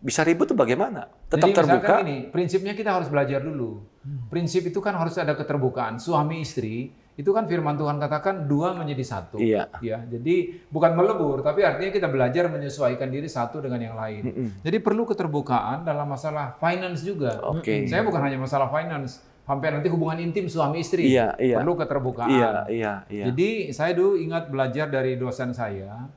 Bisa 0.00 0.24
ribut 0.24 0.48
tuh 0.48 0.56
bagaimana? 0.56 1.04
Tetap 1.28 1.52
Jadi 1.52 1.58
terbuka. 1.60 2.00
gini, 2.00 2.32
prinsipnya 2.32 2.72
kita 2.72 2.96
harus 2.96 3.12
belajar 3.12 3.44
dulu. 3.44 3.84
Prinsip 4.32 4.64
itu 4.64 4.80
kan 4.80 4.96
harus 4.96 5.12
ada 5.20 5.36
keterbukaan. 5.36 6.00
Suami 6.00 6.40
istri 6.40 6.88
itu 7.20 7.36
kan 7.36 7.44
firman 7.44 7.76
Tuhan 7.76 8.00
katakan 8.00 8.48
dua 8.48 8.72
menjadi 8.72 9.04
satu. 9.04 9.36
Iya. 9.36 9.68
Ya, 9.84 10.00
jadi 10.08 10.56
bukan 10.72 10.96
melebur, 10.96 11.44
tapi 11.44 11.60
artinya 11.68 11.92
kita 11.92 12.08
belajar 12.08 12.48
menyesuaikan 12.48 13.12
diri 13.12 13.28
satu 13.28 13.60
dengan 13.60 13.76
yang 13.76 13.92
lain. 13.92 14.56
Jadi 14.64 14.80
perlu 14.80 15.04
keterbukaan 15.04 15.84
dalam 15.84 16.08
masalah 16.08 16.56
finance 16.56 17.04
juga. 17.04 17.36
Oke. 17.44 17.84
Saya 17.84 18.00
bukan 18.00 18.24
hanya 18.24 18.40
masalah 18.40 18.72
finance, 18.72 19.20
sampai 19.44 19.68
nanti 19.74 19.92
hubungan 19.92 20.16
intim 20.16 20.48
suami 20.48 20.80
istri. 20.80 21.12
Iya, 21.12 21.36
iya. 21.36 21.60
Perlu 21.60 21.76
keterbukaan. 21.76 22.32
Iya, 22.32 22.50
iya, 22.72 22.92
iya. 23.12 23.24
Jadi 23.28 23.76
saya 23.76 23.92
dulu 23.92 24.16
ingat 24.16 24.48
belajar 24.48 24.88
dari 24.88 25.20
dosen 25.20 25.52
saya. 25.52 26.08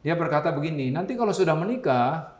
Dia 0.00 0.16
berkata 0.16 0.48
begini, 0.50 0.88
nanti 0.88 1.12
kalau 1.12 1.30
sudah 1.30 1.52
menikah, 1.52 2.32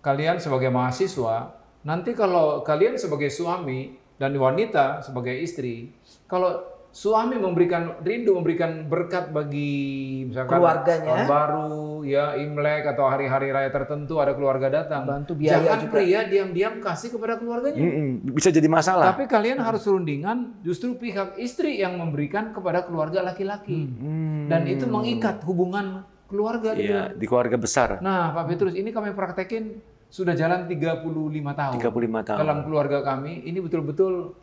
kalian 0.00 0.40
sebagai 0.40 0.68
mahasiswa, 0.68 1.52
nanti 1.82 2.12
kalau 2.12 2.60
kalian 2.60 2.96
sebagai 2.96 3.28
suami 3.28 3.92
dan 4.16 4.32
wanita 4.32 5.00
sebagai 5.00 5.36
istri, 5.36 5.92
kalau 6.24 6.64
suami 6.88 7.36
memberikan 7.36 8.00
rindu 8.00 8.32
memberikan 8.32 8.88
berkat 8.88 9.28
bagi 9.28 9.76
misalkan 10.24 10.56
Keluarganya. 10.56 11.04
tahun 11.04 11.28
baru 11.28 11.76
ya 12.00 12.32
Imlek 12.34 12.88
atau 12.88 13.04
hari-hari 13.04 13.52
raya 13.52 13.68
tertentu 13.68 14.16
ada 14.16 14.32
keluarga 14.32 14.72
datang 14.72 15.04
Bantu 15.04 15.36
biaya 15.36 15.68
jangan 15.68 15.84
juga. 15.84 15.92
pria 15.92 16.20
diam-diam 16.24 16.80
kasih 16.80 17.12
kepada 17.12 17.36
keluarganya 17.36 17.76
bisa 18.24 18.48
jadi 18.48 18.64
masalah. 18.66 19.12
tapi 19.12 19.28
kalian 19.28 19.60
harus 19.60 19.84
rundingan 19.84 20.56
justru 20.64 20.96
pihak 20.96 21.36
istri 21.36 21.76
yang 21.76 21.92
memberikan 21.94 22.56
kepada 22.56 22.80
keluarga 22.82 23.20
laki-laki 23.20 23.84
Hmm. 23.84 24.48
dan 24.48 24.64
itu 24.64 24.88
mengikat 24.88 25.44
hubungan 25.44 26.08
keluarga 26.28 26.76
Iya, 26.76 27.16
di 27.16 27.24
keluarga 27.24 27.56
besar. 27.56 27.98
Nah, 27.98 28.30
Pak 28.36 28.44
Petrus, 28.46 28.76
ini 28.76 28.92
kami 28.92 29.16
praktekin 29.16 29.80
sudah 30.08 30.36
jalan 30.36 30.68
35 30.68 31.04
tahun. 31.56 31.74
35 31.80 32.20
tahun. 32.24 32.38
Dalam 32.38 32.58
keluarga 32.64 32.98
kami, 33.02 33.44
ini 33.44 33.58
betul-betul 33.58 34.36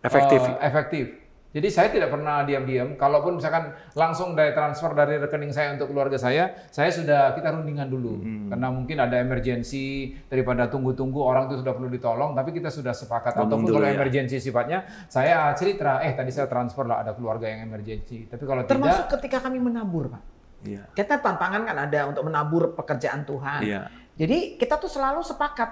Efektif. 0.00 0.40
eh, 0.40 0.56
efektif. 0.62 1.06
Jadi 1.54 1.70
saya 1.70 1.86
tidak 1.86 2.10
pernah 2.10 2.42
diam-diam. 2.42 2.98
Kalaupun 2.98 3.38
misalkan 3.38 3.70
langsung 3.94 4.34
dari 4.34 4.50
transfer 4.50 4.90
dari 4.90 5.22
rekening 5.22 5.54
saya 5.54 5.78
untuk 5.78 5.94
keluarga 5.94 6.18
saya, 6.18 6.50
saya 6.74 6.90
sudah 6.90 7.30
kita 7.30 7.54
rundingan 7.54 7.86
dulu. 7.86 8.18
Hmm. 8.18 8.50
Karena 8.50 8.74
mungkin 8.74 8.98
ada 8.98 9.22
emergensi 9.22 10.10
daripada 10.26 10.66
tunggu-tunggu 10.66 11.14
orang 11.22 11.46
itu 11.46 11.62
sudah 11.62 11.78
perlu 11.78 11.94
ditolong, 11.94 12.34
tapi 12.34 12.50
kita 12.50 12.74
sudah 12.74 12.90
sepakat. 12.90 13.38
Ngomong 13.38 13.46
Ataupun 13.46 13.66
dulu 13.70 13.76
kalau 13.78 13.86
ya. 13.86 13.94
emergensi 13.94 14.42
sifatnya, 14.42 14.82
saya 15.06 15.54
cerita, 15.54 16.02
eh 16.02 16.18
tadi 16.18 16.34
saya 16.34 16.50
transfer 16.50 16.90
lah 16.90 17.06
ada 17.06 17.14
keluarga 17.14 17.46
yang 17.46 17.70
emergensi. 17.70 18.26
Tapi 18.26 18.42
kalau 18.42 18.66
Termasuk 18.66 19.06
tidak, 19.06 19.22
ketika 19.22 19.46
kami 19.46 19.62
menabur, 19.62 20.10
Pak. 20.10 20.33
Iya. 20.64 20.82
Kita 20.90 21.20
tantangan 21.20 21.62
kan 21.62 21.76
ada 21.78 22.00
untuk 22.06 22.24
menabur 22.24 22.72
pekerjaan 22.72 23.22
Tuhan. 23.22 23.60
Iya. 23.60 23.80
Jadi 24.14 24.56
kita 24.56 24.74
tuh 24.74 24.88
selalu 24.88 25.20
sepakat 25.20 25.70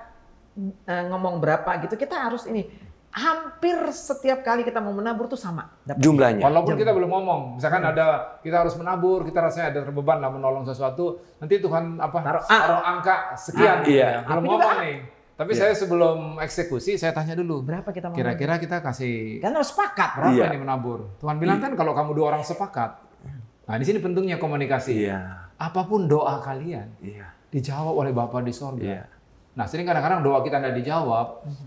eh, 0.84 1.04
ngomong 1.08 1.38
berapa 1.38 1.80
gitu. 1.80 1.96
Kita 1.96 2.28
harus 2.28 2.44
ini 2.44 2.68
hampir 3.10 3.76
setiap 3.88 4.40
kali 4.40 4.62
kita 4.62 4.80
mau 4.80 4.90
menabur 4.90 5.28
tuh 5.28 5.36
sama. 5.36 5.68
dapat. 5.82 6.00
Jumlahnya. 6.00 6.40
Walaupun 6.42 6.74
kita 6.74 6.92
belum 6.92 7.10
ngomong, 7.10 7.40
misalkan 7.56 7.82
ada 7.82 8.06
kita 8.40 8.56
harus 8.58 8.72
menabur, 8.74 9.20
kita 9.22 9.38
rasanya 9.38 9.68
ada 9.68 9.80
terbeban 9.82 10.16
lah 10.16 10.28
menolong 10.28 10.64
sesuatu, 10.64 11.20
nanti 11.36 11.56
Tuhan 11.56 11.96
apa 11.96 12.18
Taruh 12.18 12.42
taruh, 12.42 12.80
angka 12.80 13.36
sekian, 13.36 13.80
Ah, 13.80 13.82
gitu 13.82 13.92
iya. 13.94 14.08
ya. 14.08 14.18
belum 14.22 14.32
Tapi 14.34 14.46
juga 14.46 14.64
ngomong 14.64 14.80
nih. 14.80 14.96
Tapi 15.32 15.52
saya 15.52 15.72
sebelum 15.72 16.18
eksekusi 16.38 16.96
saya 16.96 17.10
tanya 17.10 17.34
dulu, 17.34 17.60
Berapa 17.60 17.88
kita 17.90 18.08
mau? 18.08 18.14
kira-kira 18.14 18.56
kita 18.56 18.78
kasih 18.78 19.40
Kan 19.40 19.52
harus 19.52 19.68
sepakat. 19.68 20.10
berapa 20.16 20.32
Iya. 20.34 20.48
nih 20.48 20.60
menabur? 20.60 20.98
Tuhan 21.18 21.36
bilang 21.36 21.58
kan 21.58 21.72
kalau 21.72 21.92
kamu 21.92 22.10
dua 22.14 22.26
orang 22.30 22.42
sepakat. 22.42 23.11
Nah 23.66 23.74
di 23.78 23.84
sini 23.86 23.98
pentingnya 24.02 24.36
komunikasi. 24.42 25.06
Iya. 25.06 25.50
Apa 25.58 25.86
pun 25.86 26.10
doa 26.10 26.42
kalian 26.42 26.90
Iya. 26.98 27.30
dijawab 27.54 27.94
oleh 27.94 28.10
Bapa 28.10 28.42
di 28.42 28.50
sorga. 28.50 28.82
Iya. 28.82 29.04
Nah 29.52 29.64
sering 29.68 29.84
kadang-kadang 29.84 30.24
doa 30.24 30.40
kita 30.40 30.58
tidak 30.58 30.74
dijawab, 30.80 31.26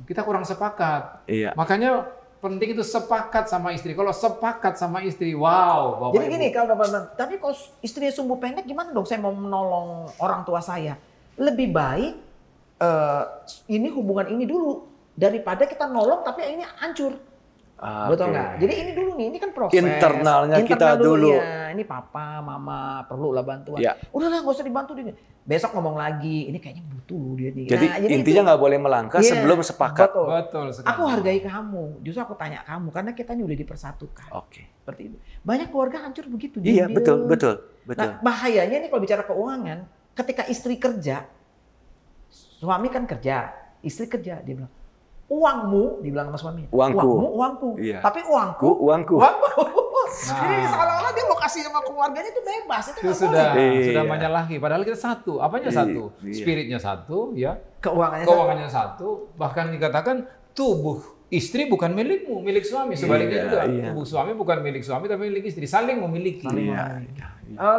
kita 0.09 0.25
kurang 0.25 0.43
sepakat. 0.43 1.23
Iya. 1.29 1.53
Makanya 1.55 2.03
penting 2.41 2.77
itu 2.77 2.83
sepakat 2.85 3.47
sama 3.47 3.71
istri. 3.73 3.95
Kalau 3.97 4.11
sepakat 4.13 4.77
sama 4.77 5.01
istri, 5.01 5.33
wow. 5.33 5.97
Bapak 5.97 6.13
Jadi 6.19 6.25
Ibu. 6.29 6.33
gini 6.35 6.47
kalau 6.53 6.67
Bapak 6.75 6.85
bilang, 6.91 7.05
tapi 7.17 7.33
kalau 7.41 7.55
istrinya 7.81 8.13
sumbu 8.13 8.37
pendek 8.37 8.65
gimana 8.67 8.93
dong 8.93 9.05
saya 9.07 9.21
mau 9.21 9.33
menolong 9.33 10.09
orang 10.21 10.45
tua 10.45 10.59
saya? 10.61 10.97
Lebih 11.37 11.73
baik 11.73 12.13
eh, 12.81 13.23
ini 13.71 13.87
hubungan 13.89 14.27
ini 14.29 14.43
dulu 14.45 14.83
daripada 15.15 15.63
kita 15.63 15.87
nolong 15.87 16.21
tapi 16.27 16.43
ini 16.43 16.65
hancur. 16.83 17.15
Ah, 17.75 18.07
Betul 18.07 18.31
oke. 18.31 18.33
nggak? 18.33 18.49
Jadi 18.55 18.73
ini 18.73 18.91
dulu 18.95 19.11
nih, 19.13 19.25
ini 19.27 19.37
kan 19.37 19.49
proses. 19.51 19.75
Internalnya 19.75 20.57
kita 20.63 20.95
dulu. 20.95 21.35
ya. 21.35 21.75
Ini 21.75 21.83
papa, 21.83 22.39
mama 22.39 23.03
perlu 23.03 23.35
lah 23.35 23.43
bantuan. 23.43 23.83
Ya. 23.83 23.99
Udahlah 24.09 24.39
nggak 24.39 24.55
usah 24.55 24.63
dibantu 24.63 24.95
dia. 24.95 25.11
Besok 25.43 25.75
ngomong 25.75 25.93
lagi, 25.93 26.47
ini 26.47 26.57
kayaknya 26.57 26.87
butuh 26.87 27.19
loh 27.19 27.35
dia 27.35 27.51
nih. 27.51 27.67
Jadi, 27.67 27.85
Nah, 27.85 27.97
intinya 28.01 28.23
itu- 28.33 28.47
nggak 28.47 28.61
boleh 28.63 28.77
melangkah 28.79 29.19
Iya, 29.19 29.29
sebelum 29.29 29.59
sepakat. 29.61 30.07
Betul. 30.09 30.25
Betul 30.31 30.65
sekali. 30.71 30.89
Aku 30.89 31.01
hargai 31.05 31.39
kamu, 31.43 31.83
justru 32.01 32.21
aku 32.23 32.33
tanya 32.33 32.63
kamu 32.63 32.87
karena 32.89 33.11
kita 33.11 33.35
ini 33.35 33.43
udah 33.43 33.57
dipersatukan. 33.59 34.29
Oke. 34.31 34.61
Seperti 34.73 35.01
itu. 35.05 35.15
Banyak 35.43 35.67
keluarga 35.67 35.97
hancur 36.01 36.25
begitu. 36.27 36.57
Iya, 36.59 36.87
diem-diem. 36.87 36.95
betul, 36.95 37.17
betul, 37.27 37.53
betul. 37.83 38.07
Nah, 38.07 38.23
bahayanya 38.23 38.77
nih 38.79 38.89
kalau 38.89 39.01
bicara 39.03 39.21
keuangan, 39.21 39.77
ketika 40.15 40.43
istri 40.47 40.79
kerja, 40.79 41.27
suami 42.31 42.87
kan 42.87 43.03
kerja, 43.03 43.51
istri 43.81 44.07
kerja, 44.07 44.39
dia 44.39 44.53
bilang, 44.55 44.71
uangmu, 45.25 45.99
dibilang 45.99 46.29
sama 46.29 46.37
suami, 46.39 46.63
Uangku. 46.69 47.01
uangmu, 47.01 47.27
uangku, 47.33 47.69
Iya. 47.77 47.97
tapi 47.99 48.21
uangku, 48.23 48.61
Ku, 48.61 48.69
uangku. 48.83 49.15
uangku. 49.17 49.63
Nah. 50.05 50.37
Jadi 50.37 50.69
seolah-olah 50.69 51.11
dia 51.11 51.25
mau 51.25 51.35
kasih 51.35 51.61
sama 51.65 51.81
keluarganya 51.81 52.29
itu 52.29 52.39
bebas, 52.39 52.83
itu, 52.87 52.99
itu 53.01 53.13
sudah 53.17 53.51
boleh. 53.51 53.67
Iya. 53.73 53.85
sudah 53.89 54.03
menyalahi. 54.05 54.55
Padahal 54.55 54.83
kita 54.85 54.99
satu. 55.01 55.33
Apanya 55.41 55.67
Iya, 55.67 55.79
satu? 55.81 56.01
iya. 56.21 56.33
Spiritnya 56.35 56.79
satu, 56.79 57.17
ya. 57.33 57.57
Keuangannya 57.81 58.23
Keuangannya 58.23 58.69
satu. 58.69 59.33
Bahkan 59.33 59.73
dikatakan 59.73 60.15
tubuh 60.53 61.01
istri 61.27 61.65
bukan 61.65 61.89
milikmu, 61.91 62.37
milik 62.39 62.63
suami. 62.63 62.93
Sebaliknya 62.93 63.33
Iya, 63.35 63.45
juga 63.49 63.59
iya. 63.65 63.83
tubuh 63.83 64.05
suami 64.05 64.31
bukan 64.31 64.61
milik 64.61 64.85
suami 64.85 65.09
tapi 65.09 65.25
milik 65.25 65.49
istri. 65.49 65.65
Saling 65.65 65.97
memiliki. 65.99 66.47
Iya. 66.47 67.01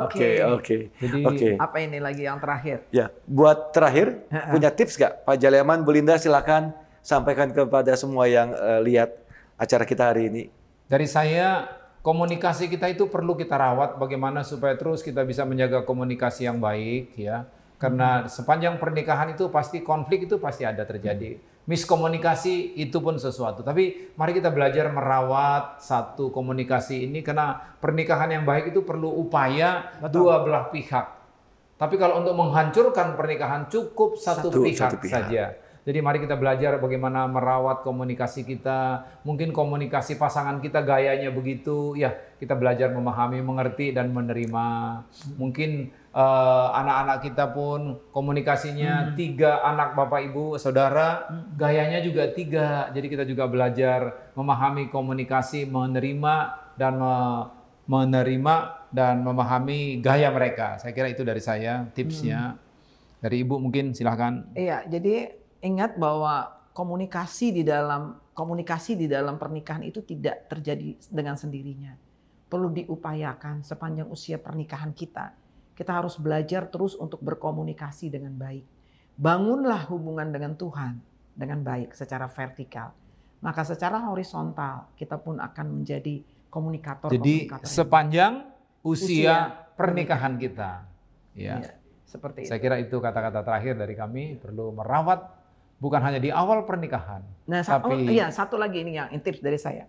Oke. 0.02 0.18
Oke, 0.18 0.28
oke. 0.44 0.76
Jadi 0.98 1.18
Oke. 1.22 1.48
Apa 1.56 1.76
ini 1.78 1.98
lagi 1.98 2.22
yang 2.22 2.36
terakhir? 2.36 2.84
Ya, 2.90 3.08
buat 3.24 3.70
terakhir 3.70 4.26
punya 4.50 4.68
tips 4.68 4.94
nggak 4.94 5.24
Pak 5.24 5.36
Jaleman, 5.36 5.82
Bu 5.82 5.94
Linda 5.94 6.18
silakan 6.18 6.74
sampaikan 7.06 7.54
kepada 7.54 7.94
semua 7.94 8.26
yang 8.26 8.50
eh, 8.50 8.82
lihat 8.82 9.14
acara 9.54 9.86
kita 9.86 10.10
hari 10.10 10.26
ini. 10.26 10.42
Dari 10.90 11.06
saya, 11.06 11.70
komunikasi 12.02 12.66
kita 12.66 12.90
itu 12.90 13.06
perlu 13.06 13.38
kita 13.38 13.54
rawat 13.54 13.94
bagaimana 14.02 14.42
supaya 14.42 14.74
terus 14.74 15.06
kita 15.06 15.22
bisa 15.22 15.46
menjaga 15.46 15.86
komunikasi 15.86 16.50
yang 16.50 16.58
baik 16.58 17.14
ya. 17.14 17.46
Karena 17.78 18.24
sepanjang 18.26 18.80
pernikahan 18.80 19.36
itu 19.36 19.52
pasti 19.52 19.84
konflik 19.84 20.26
itu 20.26 20.40
pasti 20.40 20.64
ada 20.64 20.82
terjadi. 20.82 21.36
Miskomunikasi 21.68 22.78
itu 22.78 22.98
pun 23.04 23.20
sesuatu. 23.20 23.60
Tapi 23.60 24.14
mari 24.16 24.32
kita 24.32 24.48
belajar 24.48 24.88
merawat 24.88 25.82
satu 25.84 26.32
komunikasi 26.32 27.04
ini 27.04 27.20
karena 27.20 27.58
pernikahan 27.82 28.32
yang 28.32 28.48
baik 28.48 28.72
itu 28.72 28.80
perlu 28.80 29.12
upaya 29.12 29.92
dua 30.08 30.40
belah 30.40 30.72
pihak. 30.72 31.06
Tapi 31.76 31.94
kalau 32.00 32.24
untuk 32.24 32.32
menghancurkan 32.32 33.12
pernikahan 33.12 33.68
cukup 33.68 34.16
satu, 34.16 34.48
Satu- 34.48 34.64
pihak, 34.64 34.88
satu 34.88 34.96
pihak. 34.96 35.12
saja. 35.28 35.44
Jadi 35.86 36.02
mari 36.02 36.18
kita 36.18 36.34
belajar 36.34 36.82
bagaimana 36.82 37.30
merawat 37.30 37.86
komunikasi 37.86 38.42
kita. 38.42 39.06
Mungkin 39.22 39.54
komunikasi 39.54 40.18
pasangan 40.18 40.58
kita 40.58 40.82
gayanya 40.82 41.30
begitu, 41.30 41.94
ya 41.94 42.10
kita 42.42 42.58
belajar 42.58 42.90
memahami, 42.90 43.38
mengerti 43.38 43.94
dan 43.94 44.10
menerima. 44.10 44.66
Mungkin 45.38 45.94
eh, 46.10 46.66
anak-anak 46.74 47.18
kita 47.22 47.54
pun 47.54 48.02
komunikasinya 48.10 49.14
tiga 49.14 49.62
anak 49.62 49.94
bapak 49.94 50.26
ibu 50.26 50.58
saudara, 50.58 51.30
gayanya 51.54 52.02
juga 52.02 52.34
tiga. 52.34 52.90
Jadi 52.90 53.06
kita 53.06 53.22
juga 53.22 53.46
belajar 53.46 54.34
memahami 54.34 54.90
komunikasi, 54.90 55.70
menerima 55.70 56.34
dan 56.74 56.98
me- 56.98 57.46
menerima 57.86 58.54
dan 58.90 59.22
memahami 59.22 60.02
gaya 60.02 60.34
mereka. 60.34 60.82
Saya 60.82 60.90
kira 60.90 61.06
itu 61.14 61.22
dari 61.22 61.38
saya 61.38 61.86
tipsnya. 61.94 62.58
Dari 63.22 63.46
ibu 63.46 63.62
mungkin 63.62 63.94
silahkan. 63.94 64.50
Iya, 64.58 64.82
jadi 64.90 65.45
ingat 65.62 65.96
bahwa 65.96 66.56
komunikasi 66.76 67.56
di 67.56 67.62
dalam 67.64 68.20
komunikasi 68.36 69.00
di 69.00 69.08
dalam 69.08 69.40
pernikahan 69.40 69.80
itu 69.80 70.04
tidak 70.04 70.52
terjadi 70.52 71.00
dengan 71.08 71.40
sendirinya. 71.40 71.96
Perlu 72.46 72.68
diupayakan 72.68 73.64
sepanjang 73.64 74.12
usia 74.12 74.36
pernikahan 74.36 74.92
kita. 74.92 75.32
Kita 75.72 75.92
harus 75.96 76.20
belajar 76.20 76.68
terus 76.68 76.92
untuk 76.92 77.24
berkomunikasi 77.24 78.12
dengan 78.12 78.36
baik. 78.36 78.64
Bangunlah 79.16 79.88
hubungan 79.88 80.28
dengan 80.28 80.52
Tuhan 80.52 81.00
dengan 81.32 81.64
baik 81.64 81.96
secara 81.96 82.28
vertikal. 82.28 82.92
Maka 83.40 83.64
secara 83.64 84.00
horizontal 84.08 84.92
kita 84.96 85.16
pun 85.20 85.40
akan 85.40 85.80
menjadi 85.80 86.20
komunikator 86.52 87.08
Jadi 87.12 87.48
komunikator 87.48 87.68
sepanjang 87.68 88.32
usia, 88.84 89.04
Usia 89.04 89.36
pernikahan 89.76 90.40
kita, 90.40 90.88
ya. 91.36 91.60
Iya, 91.60 91.72
seperti 92.08 92.38
itu. 92.44 92.48
Saya 92.48 92.60
kira 92.60 92.76
itu 92.80 92.96
kata-kata 92.96 93.44
terakhir 93.44 93.76
dari 93.76 93.92
kami 93.96 94.40
perlu 94.40 94.72
merawat 94.72 95.45
bukan 95.76 96.00
hanya 96.00 96.20
di 96.20 96.32
awal 96.32 96.64
pernikahan. 96.64 97.22
Nah, 97.46 97.60
sa- 97.62 97.80
oh, 97.80 97.92
Tapi- 97.92 98.10
iya 98.10 98.32
satu 98.32 98.56
lagi 98.56 98.82
ini 98.82 98.96
yang 98.96 99.12
tips 99.20 99.40
dari 99.40 99.60
saya. 99.60 99.84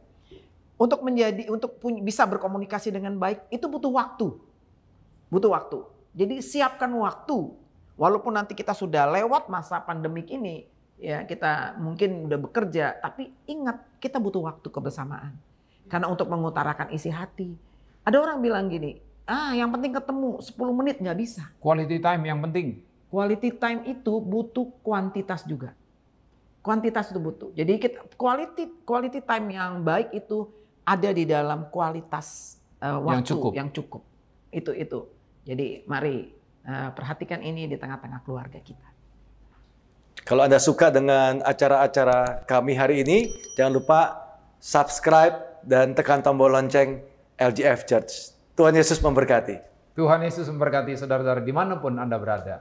Untuk 0.77 1.01
menjadi 1.01 1.49
untuk 1.49 1.81
punya, 1.81 2.05
bisa 2.05 2.21
berkomunikasi 2.29 2.93
dengan 2.93 3.17
baik 3.17 3.49
itu 3.49 3.65
butuh 3.65 3.89
waktu. 3.89 4.29
Butuh 5.33 5.49
waktu. 5.49 5.81
Jadi 6.13 6.39
siapkan 6.45 6.89
waktu. 6.93 7.65
Walaupun 7.97 8.38
nanti 8.38 8.53
kita 8.53 8.77
sudah 8.77 9.09
lewat 9.09 9.49
masa 9.49 9.81
pandemik 9.81 10.29
ini, 10.29 10.69
ya 11.01 11.25
kita 11.25 11.81
mungkin 11.81 12.29
udah 12.29 12.38
bekerja, 12.38 12.93
tapi 13.01 13.33
ingat 13.49 13.81
kita 13.97 14.21
butuh 14.21 14.45
waktu 14.45 14.69
kebersamaan. 14.69 15.33
Karena 15.89 16.05
untuk 16.05 16.29
mengutarakan 16.29 16.93
isi 16.93 17.09
hati. 17.09 17.57
Ada 18.05 18.21
orang 18.21 18.38
bilang 18.38 18.69
gini, 18.69 19.01
ah 19.25 19.49
yang 19.57 19.73
penting 19.73 19.97
ketemu 19.97 20.38
10 20.45 20.77
menit 20.77 21.01
nggak 21.01 21.17
bisa. 21.17 21.49
Quality 21.57 21.97
time 21.97 22.21
yang 22.21 22.38
penting. 22.38 22.85
Quality 23.08 23.55
time 23.55 23.88
itu 23.88 24.20
butuh 24.20 24.68
kuantitas 24.84 25.47
juga. 25.47 25.72
Kuantitas 26.60 27.08
itu 27.16 27.20
butuh. 27.24 27.49
Jadi 27.55 27.80
kita, 27.80 28.03
quality 28.20 28.84
quality 28.84 29.24
time 29.24 29.47
yang 29.55 29.80
baik 29.80 30.12
itu 30.12 30.51
ada 30.84 31.10
di 31.16 31.24
dalam 31.24 31.72
kualitas 31.72 32.60
eh, 32.84 32.91
waktu 32.91 33.32
cukup. 33.32 33.51
yang 33.55 33.72
cukup. 33.72 34.03
Itu 34.51 34.76
itu. 34.76 34.99
Jadi 35.47 35.88
mari 35.88 36.28
eh, 36.68 36.89
perhatikan 36.91 37.39
ini 37.39 37.72
di 37.72 37.80
tengah-tengah 37.80 38.28
keluarga 38.28 38.60
kita. 38.60 38.88
Kalau 40.28 40.43
Anda 40.43 40.60
suka 40.60 40.91
dengan 40.91 41.39
acara-acara 41.39 42.43
kami 42.43 42.76
hari 42.76 43.08
ini, 43.08 43.32
jangan 43.55 43.80
lupa 43.80 43.99
subscribe 44.60 45.64
dan 45.64 45.95
tekan 45.95 46.20
tombol 46.20 46.51
lonceng 46.51 46.99
LGF 47.39 47.88
Church. 47.88 48.36
Tuhan 48.60 48.76
Yesus 48.76 48.99
memberkati. 48.99 49.55
Tuhan 49.95 50.20
Yesus 50.28 50.51
memberkati 50.51 50.99
saudara-saudara 50.99 51.39
di 51.39 51.53
mana 51.55 51.80
pun 51.80 51.95
Anda 51.95 52.20
berada. 52.20 52.60